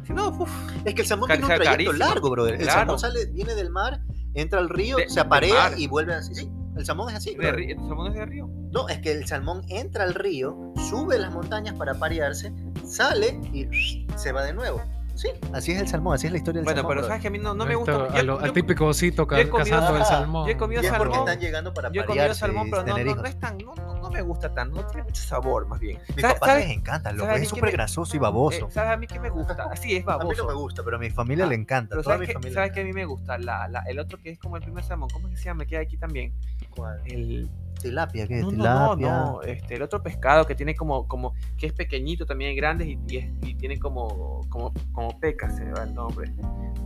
Si 0.06 0.12
no, 0.12 0.28
uf, 0.28 0.50
Es 0.84 0.94
que 0.94 1.02
el 1.02 1.06
salmón 1.08 1.28
tiene 1.28 1.42
un 1.44 1.48
trayecto 1.48 1.70
carísimo. 1.70 1.92
largo, 1.98 2.30
brother. 2.30 2.54
El 2.54 2.60
Claro. 2.62 2.78
salmón 2.80 2.98
sale, 2.98 3.26
viene 3.26 3.54
del 3.54 3.70
mar, 3.70 4.00
entra 4.34 4.58
al 4.58 4.68
río, 4.68 4.96
De- 4.98 5.08
se 5.08 5.20
aparea 5.20 5.70
y 5.76 5.86
vuelve 5.86 6.14
así. 6.14 6.34
Sí, 6.34 6.50
el 6.82 6.86
salmón 6.86 7.10
es 7.10 7.16
así. 7.16 7.36
el 7.38 7.76
salmón 7.76 8.08
es 8.08 8.14
de 8.14 8.26
río. 8.26 8.50
No, 8.72 8.88
es 8.88 8.98
que 8.98 9.12
el 9.12 9.24
salmón 9.26 9.62
entra 9.68 10.04
al 10.04 10.14
río, 10.14 10.72
sube 10.90 11.18
las 11.18 11.32
montañas 11.32 11.74
para 11.76 11.94
parearse, 11.94 12.52
sale 12.84 13.38
y 13.52 13.68
se 14.16 14.32
va 14.32 14.44
de 14.44 14.52
nuevo. 14.52 14.82
Sí, 15.14 15.28
así 15.52 15.72
es 15.72 15.80
el 15.80 15.88
salmón, 15.88 16.14
así 16.14 16.26
es 16.26 16.32
la 16.32 16.38
historia 16.38 16.60
del 16.60 16.64
Bueno, 16.64 16.78
salmón. 16.78 16.88
pero 16.90 17.00
brother. 17.02 17.10
sabes 17.10 17.22
que 17.22 17.28
a 17.28 17.30
mí 17.30 17.38
no, 17.38 17.54
no 17.54 17.66
me 17.66 17.74
Esto, 17.74 17.98
gusta. 17.98 18.14
a 18.14 18.16
yo- 18.20 18.24
lo- 18.24 18.38
al 18.40 18.46
yo- 18.46 18.52
típico 18.52 18.86
osito 18.86 19.26
ca- 19.26 19.36
cazando 19.50 19.96
el 19.96 20.04
salmón. 20.04 20.46
yo 20.46 20.52
he 20.52 20.56
comido 20.56 20.82
salmón. 20.82 21.18
están 21.18 21.38
llegando 21.40 21.74
para 21.74 21.90
Yo 21.92 22.02
he 22.02 22.04
comido 22.06 22.34
salmón, 22.34 22.70
pero 22.70 22.82
no, 22.84 22.96
no, 22.98 23.24
es 23.26 23.38
tan, 23.38 23.58
no, 23.58 23.74
no, 23.74 23.94
no 23.98 24.10
me 24.10 24.22
gusta 24.22 24.52
tanto, 24.54 24.80
no 24.80 24.86
tiene 24.86 25.02
mucho 25.04 25.22
sabor 25.22 25.66
más 25.66 25.78
bien. 25.80 25.98
Mis 26.08 26.20
¿Sabes- 26.22 26.34
papás 26.34 26.48
sabes- 26.50 26.66
les 26.68 26.76
encanta, 26.76 27.12
mí 27.12 27.22
Es 27.42 27.48
súper 27.48 27.64
me- 27.64 27.70
grasoso 27.72 28.14
y 28.14 28.18
eh, 28.18 28.20
baboso. 28.20 28.70
¿Sabes 28.70 28.90
a 28.92 28.96
mí 28.96 29.06
qué 29.06 29.20
me 29.20 29.30
gusta? 29.30 29.68
Así 29.70 29.90
es 29.96 29.98
a 29.98 30.00
mí 30.00 30.04
baboso. 30.06 30.42
no 30.42 30.48
me 30.48 30.54
gusta, 30.54 30.82
pero 30.82 30.96
a 30.96 31.00
mi 31.00 31.10
familia 31.10 31.44
Ah, 31.44 31.48
le 31.48 31.54
encanta. 31.56 31.90
Pero 31.90 32.02
toda 32.02 32.16
¿sabes 32.16 32.28
mi 32.28 32.34
familia. 32.34 32.54
¿sabes 32.54 32.72
qué 32.72 32.80
a 32.80 32.84
mí 32.84 32.92
me 32.92 33.04
gusta? 33.04 33.38
La, 33.38 33.68
la, 33.68 33.80
el 33.80 33.98
otro 33.98 34.18
que 34.18 34.30
es 34.30 34.38
como 34.38 34.56
el 34.56 34.62
primer 34.62 34.82
salmón, 34.84 35.08
¿cómo 35.12 35.28
es 35.28 35.34
que 35.34 35.38
se 35.38 35.44
llama? 35.44 35.64
Queda 35.66 35.80
aquí 35.80 35.96
también. 35.96 36.32
¿Cuál? 36.70 37.00
El, 37.04 37.50
Tilapia, 37.82 38.26
¿qué 38.26 38.38
es? 38.38 38.42
no, 38.44 38.50
no, 38.50 38.56
no, 38.56 38.96
Tilapia. 38.96 39.08
no, 39.24 39.42
este, 39.42 39.74
el 39.74 39.82
otro 39.82 40.02
pescado 40.02 40.46
que 40.46 40.54
tiene 40.54 40.74
como, 40.74 41.06
como, 41.08 41.34
que 41.58 41.66
es 41.66 41.72
pequeñito 41.72 42.24
también, 42.26 42.56
grande 42.56 42.86
y, 42.86 42.98
y, 43.08 43.16
es- 43.18 43.30
y 43.42 43.54
tiene 43.54 43.78
como, 43.78 44.40
como, 44.48 44.72
como 44.92 45.18
pecas, 45.20 45.56
se 45.56 45.64
me 45.64 45.72
va 45.72 45.82
el 45.84 45.94
nombre. 45.94 46.32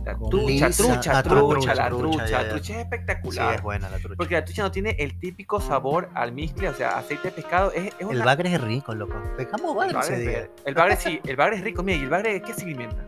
La 0.05 0.15
trucha, 0.15 0.67
lisa. 0.69 0.69
trucha, 0.83 1.17
Ah, 1.19 1.23
trucha, 1.23 1.39
trucha, 1.49 1.75
la 1.75 1.87
trucha, 1.89 2.01
trucha, 2.09 2.25
ya, 2.27 2.37
la 2.37 2.43
ya. 2.43 2.49
trucha 2.49 2.59
es 2.73 2.77
Sí, 2.77 2.81
espectacular. 2.81 3.55
es 3.55 3.61
buena 3.61 3.89
la 3.89 3.97
trucha. 3.97 4.15
Porque 4.15 4.33
la 4.35 4.45
trucha 4.45 4.63
no 4.63 4.71
tiene 4.71 4.91
el 4.99 5.19
típico 5.19 5.59
sabor 5.59 6.09
almizcle, 6.13 6.69
o 6.69 6.73
sea, 6.73 6.97
aceite 6.97 7.27
de 7.29 7.31
pescado. 7.33 7.71
Es, 7.73 7.87
es 7.87 7.93
El 8.01 8.07
una- 8.07 8.25
bagre 8.25 8.53
es 8.53 8.61
rico, 8.61 8.95
loco. 8.95 9.15
Pecamos 9.35 9.71
el 9.71 9.77
bagre 9.77 9.93
bagre, 9.93 10.07
ese 10.07 10.13
es 10.15 10.19
día. 10.21 10.37
ver- 10.39 10.51
el 10.65 10.73
bagre 10.75 10.95
sí, 10.95 11.19
el 11.25 11.35
bagre 11.35 11.57
es 11.57 11.63
rico. 11.63 11.83
Mira, 11.83 11.97
¿y 11.99 12.03
el 12.03 12.09
bagre 12.09 12.41
qué 12.41 12.53
se 12.53 12.63
alimenta? 12.63 13.05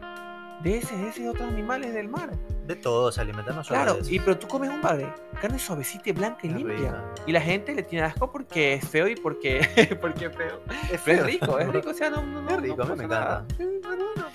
De 0.63 0.77
ese, 0.77 0.95
de 0.97 1.09
ese 1.09 1.29
otros 1.29 1.47
animales 1.47 1.93
del 1.93 2.09
mar. 2.09 2.31
De 2.67 2.75
todos, 2.75 3.17
alimentarnos 3.17 3.65
solo 3.65 3.79
Claro, 3.79 3.93
de 3.95 4.01
eso. 4.01 4.13
y 4.13 4.19
pero 4.19 4.37
tú 4.37 4.47
comes 4.47 4.69
un 4.69 4.81
bagre, 4.81 5.11
carne 5.41 5.57
suavecita 5.57 6.09
y 6.09 6.11
blanca 6.11 6.39
y 6.43 6.47
Es 6.49 6.53
limpia. 6.55 6.75
rica. 6.77 7.03
Y 7.25 7.31
la 7.31 7.41
gente 7.41 7.73
le 7.73 7.81
tiene 7.83 8.05
asco 8.05 8.31
porque 8.31 8.73
es 8.73 8.87
feo 8.87 9.07
y 9.07 9.15
porque, 9.15 9.97
porque 10.01 10.25
es 10.25 10.35
feo. 10.35 10.59
Es 10.91 11.01
feo. 11.01 11.15
es 11.15 11.23
rico, 11.25 11.57
es 11.59 11.67
rico, 11.69 11.89
o 11.89 11.93
sea, 11.93 12.09
no, 12.09 12.21
no, 12.21 12.41
no, 12.41 12.49
Es 12.51 12.61
rico, 12.61 12.83
a 12.83 12.85
no 12.85 12.91
mí 12.93 12.97
me 12.99 13.05
encanta. 13.05 13.45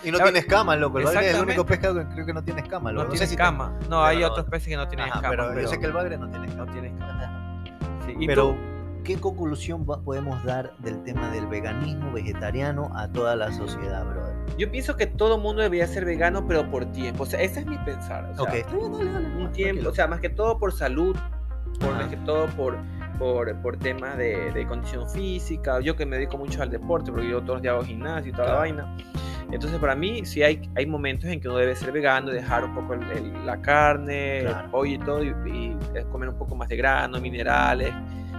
Y 0.02 0.10
no 0.10 0.18
tiene 0.18 0.38
escamas, 0.40 0.78
loco. 0.78 0.98
El 0.98 1.04
bagre 1.04 1.30
es 1.30 1.36
el 1.36 1.42
único 1.42 1.64
pescado 1.64 1.94
que 2.00 2.14
creo 2.14 2.26
que 2.26 2.32
no 2.34 2.42
tiene 2.42 2.60
escamas. 2.62 2.92
No 2.94 3.02
tiene 3.02 3.18
sé 3.18 3.26
si 3.26 3.34
escama. 3.34 3.78
No, 3.88 4.02
hay 4.04 4.18
no, 4.20 4.26
otros 4.28 4.46
no. 4.46 4.50
peces 4.50 4.68
que 4.68 4.76
no 4.76 4.88
tienen 4.88 5.06
Ajá, 5.06 5.16
escama. 5.16 5.30
pero, 5.48 5.60
yo 5.60 5.68
sé 5.68 5.78
que 5.78 5.86
el 5.86 5.92
bagre 5.92 6.18
no 6.18 6.28
tiene 6.30 6.46
no 6.46 6.52
escamas. 6.64 6.72
tiene. 6.72 6.94
Sí, 8.06 8.14
¿y 8.20 8.26
Pero, 8.26 8.48
tú? 8.50 8.56
¿Qué 9.04 9.16
conclusión 9.20 9.84
podemos 9.84 10.42
dar 10.44 10.72
del 10.78 11.02
tema 11.04 11.30
del 11.30 11.46
veganismo 11.46 12.10
vegetariano 12.12 12.90
a 12.96 13.06
toda 13.12 13.36
la 13.36 13.52
sociedad, 13.52 14.04
brother? 14.04 14.34
Yo 14.58 14.70
pienso 14.70 14.96
que 14.96 15.06
todo 15.06 15.38
mundo 15.38 15.62
debería 15.62 15.86
ser 15.86 16.04
vegano, 16.04 16.46
pero 16.46 16.70
por 16.70 16.86
tiempo. 16.86 17.22
O 17.22 17.26
sea, 17.26 17.40
ese 17.42 17.60
es 17.60 17.66
mi 17.66 17.76
pensar. 17.78 18.30
O 18.32 18.34
sea, 18.34 18.44
ok, 18.44 18.54
está 18.54 18.76
bien, 18.76 18.92
dale, 18.92 19.12
dale. 19.12 19.26
un 19.26 19.34
tiempo, 19.34 19.52
tranquilo. 19.52 19.90
o 19.90 19.94
sea, 19.94 20.06
más 20.08 20.20
que 20.20 20.28
todo 20.30 20.58
por 20.58 20.72
salud, 20.72 21.16
por, 21.80 21.92
más 21.94 22.08
que 22.08 22.16
todo 22.18 22.46
por, 22.56 22.76
por, 23.18 23.54
por 23.62 23.76
temas 23.76 24.16
de, 24.16 24.50
de 24.52 24.66
condición 24.66 25.08
física. 25.08 25.80
Yo 25.80 25.96
que 25.96 26.06
me 26.06 26.16
dedico 26.16 26.38
mucho 26.38 26.62
al 26.62 26.70
deporte, 26.70 27.12
porque 27.12 27.28
yo 27.28 27.40
todos 27.40 27.54
los 27.56 27.62
días 27.62 27.74
hago 27.74 27.84
gimnasio 27.84 28.30
y 28.30 28.32
toda 28.32 28.44
la 28.48 28.52
Claro. 28.54 28.60
vaina. 28.60 28.96
Entonces, 29.52 29.78
para 29.78 29.94
mí, 29.94 30.24
sí 30.24 30.42
hay, 30.42 30.68
hay 30.74 30.86
momentos 30.86 31.26
en 31.30 31.40
que 31.40 31.48
uno 31.48 31.58
debe 31.58 31.76
ser 31.76 31.92
vegano, 31.92 32.30
dejar 32.30 32.64
un 32.64 32.74
poco 32.74 32.94
el- 32.94 33.02
el- 33.12 33.46
la 33.46 33.60
carne, 33.60 34.38
el 34.38 34.46
Claro. 34.46 34.70
pollo 34.70 34.94
y 34.94 34.98
todo, 34.98 35.22
y, 35.22 35.28
y 35.28 35.76
comer 36.10 36.30
un 36.30 36.38
poco 36.38 36.56
más 36.56 36.68
de 36.68 36.76
grano, 36.76 37.20
minerales, 37.20 37.92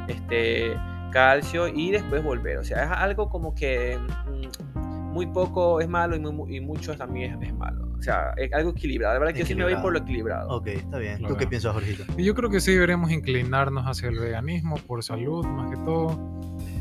este, 0.08 0.76
calcio, 1.12 1.68
y 1.68 1.92
después 1.92 2.24
volver. 2.24 2.58
O 2.58 2.64
sea, 2.64 2.84
es 2.84 2.92
algo 2.92 3.30
como 3.30 3.56
que 3.56 3.98
mm, 3.98 4.80
muy 5.14 5.28
poco 5.28 5.80
es 5.80 5.88
malo 5.88 6.16
y, 6.16 6.20
muy, 6.20 6.58
y 6.58 6.60
mucho 6.60 6.96
también 6.96 7.42
es, 7.42 7.50
es 7.50 7.56
malo. 7.56 7.88
O 7.98 8.02
sea, 8.02 8.34
es 8.38 8.54
algo 8.54 8.72
equilibrado. 8.72 9.14
La 9.14 9.20
verdad 9.20 9.34
que 9.34 9.40
yo 9.40 9.46
sí 9.46 9.56
me 9.56 9.64
voy 9.64 9.76
por 9.78 9.94
lo 9.94 10.00
equilibrado. 10.00 10.50
Ok, 10.50 10.68
está 10.68 10.98
bien. 10.98 11.16
¿Tú 11.18 11.20
Claro. 11.22 11.38
qué 11.38 11.48
piensas, 11.48 11.74
Jorgito? 11.74 12.04
Yo 12.18 12.36
creo 12.36 12.50
que 12.50 12.60
sí 12.60 12.74
deberíamos 12.74 13.12
inclinarnos 13.12 13.86
hacia 13.86 14.10
el 14.10 14.20
veganismo 14.20 14.76
por 14.86 15.04
salud, 15.04 15.46
más 15.46 15.72
que 15.72 15.78
todo. 15.78 16.10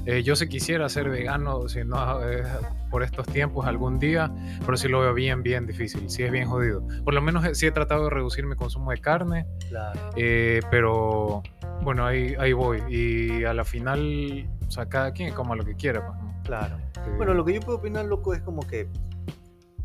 Eh, 0.06 0.22
yo 0.22 0.36
sí 0.36 0.48
quisiera 0.48 0.88
ser 0.88 1.08
vegano, 1.08 1.68
si 1.68 1.82
no 1.84 2.28
eh, 2.28 2.44
por 2.90 3.02
estos 3.02 3.26
tiempos 3.26 3.66
algún 3.66 3.98
día, 3.98 4.30
pero 4.64 4.76
sí 4.76 4.88
lo 4.88 5.00
veo 5.00 5.14
bien, 5.14 5.42
bien 5.42 5.66
difícil, 5.66 6.10
sí 6.10 6.22
es 6.22 6.30
bien 6.30 6.46
jodido. 6.48 6.86
Por 7.04 7.14
lo 7.14 7.22
menos 7.22 7.44
eh, 7.44 7.54
sí 7.54 7.66
he 7.66 7.70
tratado 7.72 8.04
de 8.04 8.10
reducir 8.10 8.46
mi 8.46 8.54
consumo 8.54 8.90
de 8.90 8.98
carne, 8.98 9.46
Claro. 9.68 9.98
eh, 10.16 10.60
pero 10.70 11.42
bueno, 11.82 12.04
ahí, 12.06 12.34
ahí 12.38 12.52
voy. 12.52 12.82
Y 12.88 13.44
a 13.44 13.54
la 13.54 13.64
final, 13.64 14.48
o 14.66 14.70
sea, 14.70 14.86
cada 14.86 15.12
quien 15.12 15.32
coma 15.32 15.56
lo 15.56 15.64
que 15.64 15.74
quiera. 15.74 16.06
Pues, 16.06 16.18
¿no? 16.22 16.42
Claro. 16.44 16.76
Bueno, 17.16 17.32
lo 17.34 17.44
que 17.44 17.54
yo 17.54 17.60
puedo 17.60 17.78
opinar, 17.78 18.04
loco, 18.04 18.34
es 18.34 18.42
como 18.42 18.66
que 18.66 18.88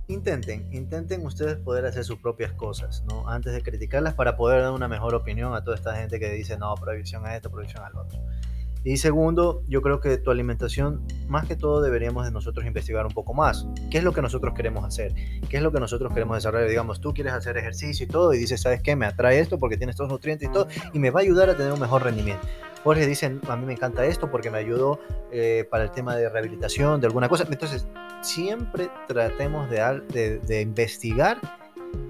intenten, 0.07 0.67
intenten 0.73 1.25
ustedes 1.25 1.57
poder 1.57 1.85
hacer 1.85 2.03
sus 2.03 2.17
propias 2.17 2.51
cosas, 2.53 3.03
¿no? 3.07 3.29
Antes 3.29 3.53
de 3.53 3.61
criticarlas 3.61 4.15
para 4.15 4.35
poder 4.35 4.61
dar 4.63 4.71
una 4.71 4.87
mejor 4.87 5.13
opinión 5.13 5.53
a 5.53 5.63
toda 5.63 5.75
esta 5.75 5.95
gente 5.95 6.19
que 6.19 6.31
dice, 6.31 6.57
no, 6.57 6.73
prohibición 6.75 7.25
a 7.25 7.35
esto, 7.35 7.49
prohibición 7.51 7.83
al 7.83 7.95
otro. 7.95 8.19
Y 8.83 8.97
segundo, 8.97 9.61
yo 9.67 9.81
creo 9.81 9.99
que 9.99 10.17
tu 10.17 10.31
alimentación, 10.31 11.05
más 11.27 11.45
que 11.45 11.55
todo, 11.55 11.81
deberíamos 11.81 12.23
de 12.25 12.31
nosotros 12.31 12.65
investigar 12.65 13.05
un 13.05 13.11
poco 13.13 13.33
más. 13.33 13.67
¿Qué 13.91 13.97
es 13.97 14.03
lo 14.03 14.13
que 14.13 14.21
nosotros 14.21 14.53
queremos 14.55 14.85
hacer? 14.85 15.13
¿Qué 15.49 15.57
es 15.57 15.63
lo 15.63 15.71
que 15.71 15.79
nosotros 15.81 16.13
queremos 16.13 16.37
desarrollar? 16.37 16.69
Digamos, 16.69 17.01
tú 17.01 17.13
quieres 17.13 17.33
hacer 17.33 17.57
ejercicio 17.57 18.05
y 18.05 18.07
todo, 18.07 18.33
y 18.33 18.37
dices, 18.37 18.61
¿sabes 18.61 18.81
qué? 18.81 18.95
Me 18.95 19.05
atrae 19.05 19.39
esto 19.39 19.59
porque 19.59 19.75
tiene 19.77 19.91
estos 19.91 20.07
nutrientes 20.07 20.47
y 20.47 20.51
todo, 20.51 20.67
y 20.93 20.99
me 20.99 21.11
va 21.11 21.19
a 21.19 21.23
ayudar 21.23 21.49
a 21.49 21.57
tener 21.57 21.73
un 21.73 21.79
mejor 21.79 22.03
rendimiento. 22.03 22.47
Jorge 22.83 23.05
dice, 23.05 23.37
a 23.49 23.55
mí 23.57 23.65
me 23.65 23.73
encanta 23.73 24.05
esto 24.05 24.31
porque 24.31 24.49
me 24.49 24.57
ayudó 24.59 24.99
eh, 25.33 25.67
para 25.69 25.83
el 25.83 25.91
tema 25.91 26.15
de 26.15 26.29
rehabilitación, 26.29 27.01
de 27.01 27.07
alguna 27.07 27.27
cosa. 27.27 27.45
Entonces, 27.51 27.85
siempre 28.21 28.89
tratemos 29.07 29.69
de, 29.69 30.01
de- 30.13 30.39
de 30.39 30.61
investigar 30.61 31.37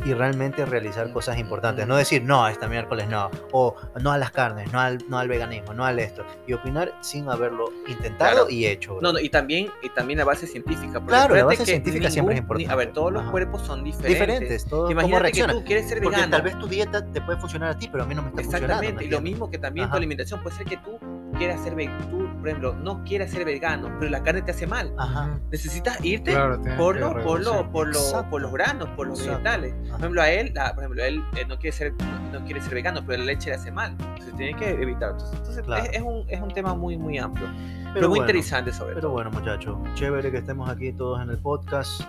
y 0.05 0.13
realmente 0.13 0.65
realizar 0.65 1.11
cosas 1.11 1.37
importantes. 1.37 1.85
No 1.85 1.95
decir, 1.97 2.23
no, 2.23 2.47
esta 2.47 2.67
miércoles 2.67 3.07
no, 3.09 3.29
o 3.51 3.75
no 4.01 4.11
a 4.11 4.17
las 4.17 4.31
carnes, 4.31 4.71
no 4.71 4.79
al, 4.79 4.97
no 5.09 5.19
al 5.19 5.27
veganismo, 5.27 5.73
no 5.73 5.83
al 5.85 5.99
esto. 5.99 6.25
Y 6.47 6.53
opinar 6.53 6.93
sin 7.01 7.29
haberlo 7.29 7.65
intentado 7.87 8.31
Claro. 8.31 8.49
y 8.49 8.65
hecho. 8.65 8.93
bro. 8.93 9.01
No, 9.01 9.13
no, 9.13 9.19
y 9.19 9.29
también, 9.29 9.69
y 9.81 9.89
también 9.89 10.19
la 10.19 10.25
base 10.25 10.47
científica. 10.47 11.01
Claro, 11.05 11.35
la 11.35 11.43
base 11.45 11.57
que 11.59 11.65
científica 11.65 12.09
siempre 12.09 12.35
es 12.35 12.41
ningún- 12.41 12.57
ni- 12.57 12.63
A 12.63 12.65
importante. 12.67 12.85
ver, 12.85 12.93
todos 12.93 13.11
los 13.13 13.21
Ajá. 13.23 13.31
cuerpos 13.31 13.61
son 13.63 13.83
diferentes. 13.83 14.19
Diferentes, 14.19 14.65
todo 14.65 14.79
cómo 14.87 14.91
Imagínate 14.91 15.31
que 15.33 15.43
tú 15.47 15.63
quieres 15.65 15.89
ser 15.89 16.01
Porque 16.01 16.15
vegano. 16.15 16.31
tal 16.31 16.41
vez 16.43 16.57
tu 16.59 16.67
dieta 16.67 17.05
te 17.05 17.21
puede 17.21 17.37
funcionar 17.39 17.69
a 17.71 17.77
ti, 17.77 17.89
pero 17.91 18.03
a 18.03 18.07
mí 18.07 18.15
no 18.15 18.21
me 18.21 18.29
está 18.29 18.41
funcionando. 18.41 18.73
Exactamente, 18.75 19.03
¿me 19.03 19.07
y 19.07 19.11
lo 19.11 19.21
mismo 19.21 19.49
que 19.49 19.57
también 19.57 19.85
Ajá. 19.85 19.91
tu 19.93 19.97
alimentación. 19.97 20.41
Puede 20.41 20.55
ser 20.55 20.65
que 20.65 20.77
tú 20.77 20.97
quieras 21.37 21.61
ser 21.61 21.75
ve- 21.75 21.89
tú, 22.09 22.18
por 22.39 22.47
ejemplo, 22.49 22.73
no 22.73 23.03
quieras 23.03 23.29
ser 23.31 23.45
vegano, 23.45 23.89
pero 23.99 24.09
la 24.11 24.23
carne 24.23 24.41
te 24.41 24.51
hace 24.51 24.65
mal. 24.67 24.93
Ajá. 24.97 25.39
Necesitas 25.51 26.03
irte 26.03 26.31
Claro, 26.31 26.61
por, 26.77 26.97
lo, 26.99 27.11
por, 27.23 27.41
lo, 27.41 27.71
por, 27.71 27.87
lo- 27.93 28.29
por 28.29 28.41
los 28.41 28.51
granos, 28.51 28.89
por 28.95 29.07
los 29.07 29.19
Exacto. 29.19 29.43
vegetales. 29.43 29.73
Ajá. 29.73 29.91
Por 29.91 29.99
ejemplo, 29.99 30.21
a 30.21 30.29
él, 30.31 30.51
la- 30.55 30.73
por 30.73 30.83
ejemplo, 30.83 31.03
él, 31.03 31.23
eh, 31.37 31.45
no, 31.47 31.57
quiere 31.59 31.75
ser, 31.75 31.93
no 32.31 32.43
quiere 32.45 32.61
ser 32.61 32.73
vegano, 32.73 33.01
pero 33.05 33.19
la 33.19 33.25
leche 33.25 33.49
le 33.49 33.55
hace 33.55 33.71
mal. 33.71 33.91
Entonces 33.99 34.35
tiene 34.37 34.55
que 34.55 34.69
evitar. 34.69 35.11
Entonces, 35.11 35.37
entonces, 35.37 35.63
Claro. 35.63 35.83
es, 35.85 35.89
es 35.93 36.01
un, 36.01 36.25
es 36.27 36.41
un 36.41 36.49
tema 36.53 36.73
muy, 36.75 36.97
muy 36.97 37.17
amplio, 37.17 37.47
pero, 37.47 37.93
Pero 37.93 38.09
muy 38.09 38.19
bueno, 38.19 38.23
interesante 38.31 38.71
sobre 38.71 38.89
Pero 38.91 39.01
todo. 39.01 39.11
bueno, 39.11 39.31
muchachos, 39.31 39.77
chévere 39.95 40.31
que 40.31 40.37
estemos 40.37 40.69
aquí 40.69 40.91
todos 40.93 41.21
en 41.21 41.29
el 41.29 41.37
podcast. 41.37 42.01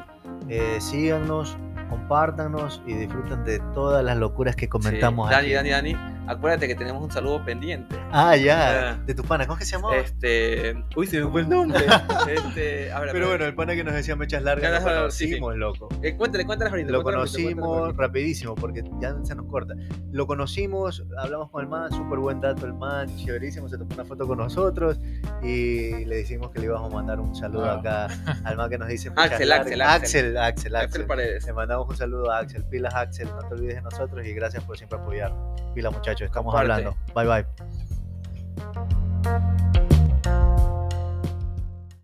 Eh, 0.48 0.78
síganos, 0.80 1.56
compártanos 1.88 2.82
y 2.86 2.94
disfruten 2.94 3.44
de 3.44 3.60
todas 3.74 4.04
las 4.04 4.16
locuras 4.16 4.56
que 4.56 4.66
Sí. 4.66 4.68
comentamos 4.70 5.28
Dani, 5.30 5.46
aquí. 5.54 5.70
Dani, 5.70 5.70
Dani, 5.92 5.96
acuérdate 6.30 6.66
que 6.68 6.74
tenemos 6.74 7.02
un 7.02 7.10
saludo 7.10 7.44
pendiente. 7.44 7.96
Ah, 8.12 8.36
ya, 8.36 8.90
Ah. 8.92 8.98
de 9.06 9.14
tu 9.14 9.22
pana, 9.22 9.46
¿cómo 9.46 9.54
es 9.54 9.60
que 9.60 9.64
se 9.66 9.76
llamaba? 9.76 9.96
Este. 9.96 10.74
Uy, 10.96 11.06
se 11.06 11.20
me 11.22 11.30
fue 11.30 11.42
el 11.42 11.48
nombre. 11.48 11.80
este, 12.28 12.92
ahora, 12.92 13.12
Pero 13.12 13.28
bueno, 13.28 13.44
el 13.46 13.54
pana 13.54 13.74
que 13.74 13.84
nos 13.84 13.94
decía 13.94 14.16
mechas 14.16 14.42
largas, 14.42 14.82
lo 14.84 15.10
sí, 15.10 15.26
sí. 15.26 15.38
conocimos, 15.40 15.56
loco. 15.56 15.88
Eh, 16.02 16.16
cuéntale, 16.16 16.44
cuéntale 16.44 16.70
ahorita. 16.70 16.90
Lo 16.92 17.02
conocimos 17.02 17.78
ahorita. 17.78 18.02
rapidísimo 18.02 18.54
porque 18.54 18.82
ya 19.00 19.14
se 19.22 19.34
nos 19.34 19.46
corta. 19.46 19.74
Lo 20.12 20.26
conocimos, 20.26 21.04
hablamos 21.18 21.50
con 21.50 21.62
el 21.62 21.68
man, 21.68 21.90
súper 21.92 22.18
buen 22.18 22.40
dato 22.40 22.66
el 22.66 22.74
man, 22.74 23.08
chéverísimo, 23.16 23.68
se 23.68 23.78
tomó 23.78 23.94
una 23.94 24.04
foto 24.04 24.26
con 24.26 24.38
nosotros 24.38 24.98
y 25.42 26.04
le 26.04 26.16
decimos 26.16 26.50
que 26.50 26.58
le 26.60 26.66
íbamos 26.66 26.92
a 26.92 26.94
mandar 26.94 27.20
un 27.20 27.34
saludo 27.34 27.64
Ah. 27.66 27.74
acá 27.78 28.08
al 28.44 28.56
man 28.56 28.68
que 28.70 28.78
nos 28.78 28.88
dice 28.88 29.10
mechas 29.10 29.32
Axel. 29.32 29.52
Axel, 29.52 29.82
Axel, 29.82 29.82
Axel, 29.82 30.36
Axel 30.36 30.76
Axel. 30.76 31.06
Paredes. 31.06 31.44
Le 31.46 31.52
mandamos 31.52 31.88
un 31.88 31.96
saludo 31.96 32.30
a 32.30 32.38
Axel. 32.38 32.64
Pilas, 32.64 32.94
Axel. 32.94 33.28
No 33.28 33.38
te 33.48 33.54
olvides 33.54 33.76
de 33.76 33.82
nosotros 33.82 34.26
y 34.26 34.32
gracias 34.32 34.62
por 34.64 34.76
siempre 34.76 34.98
apoyarnos. 34.98 35.60
Pilas, 35.74 35.92
muchachos. 35.92 36.19
Estamos 36.26 36.54
hablando. 36.54 36.96
Bye 37.14 37.26
bye. 37.26 37.46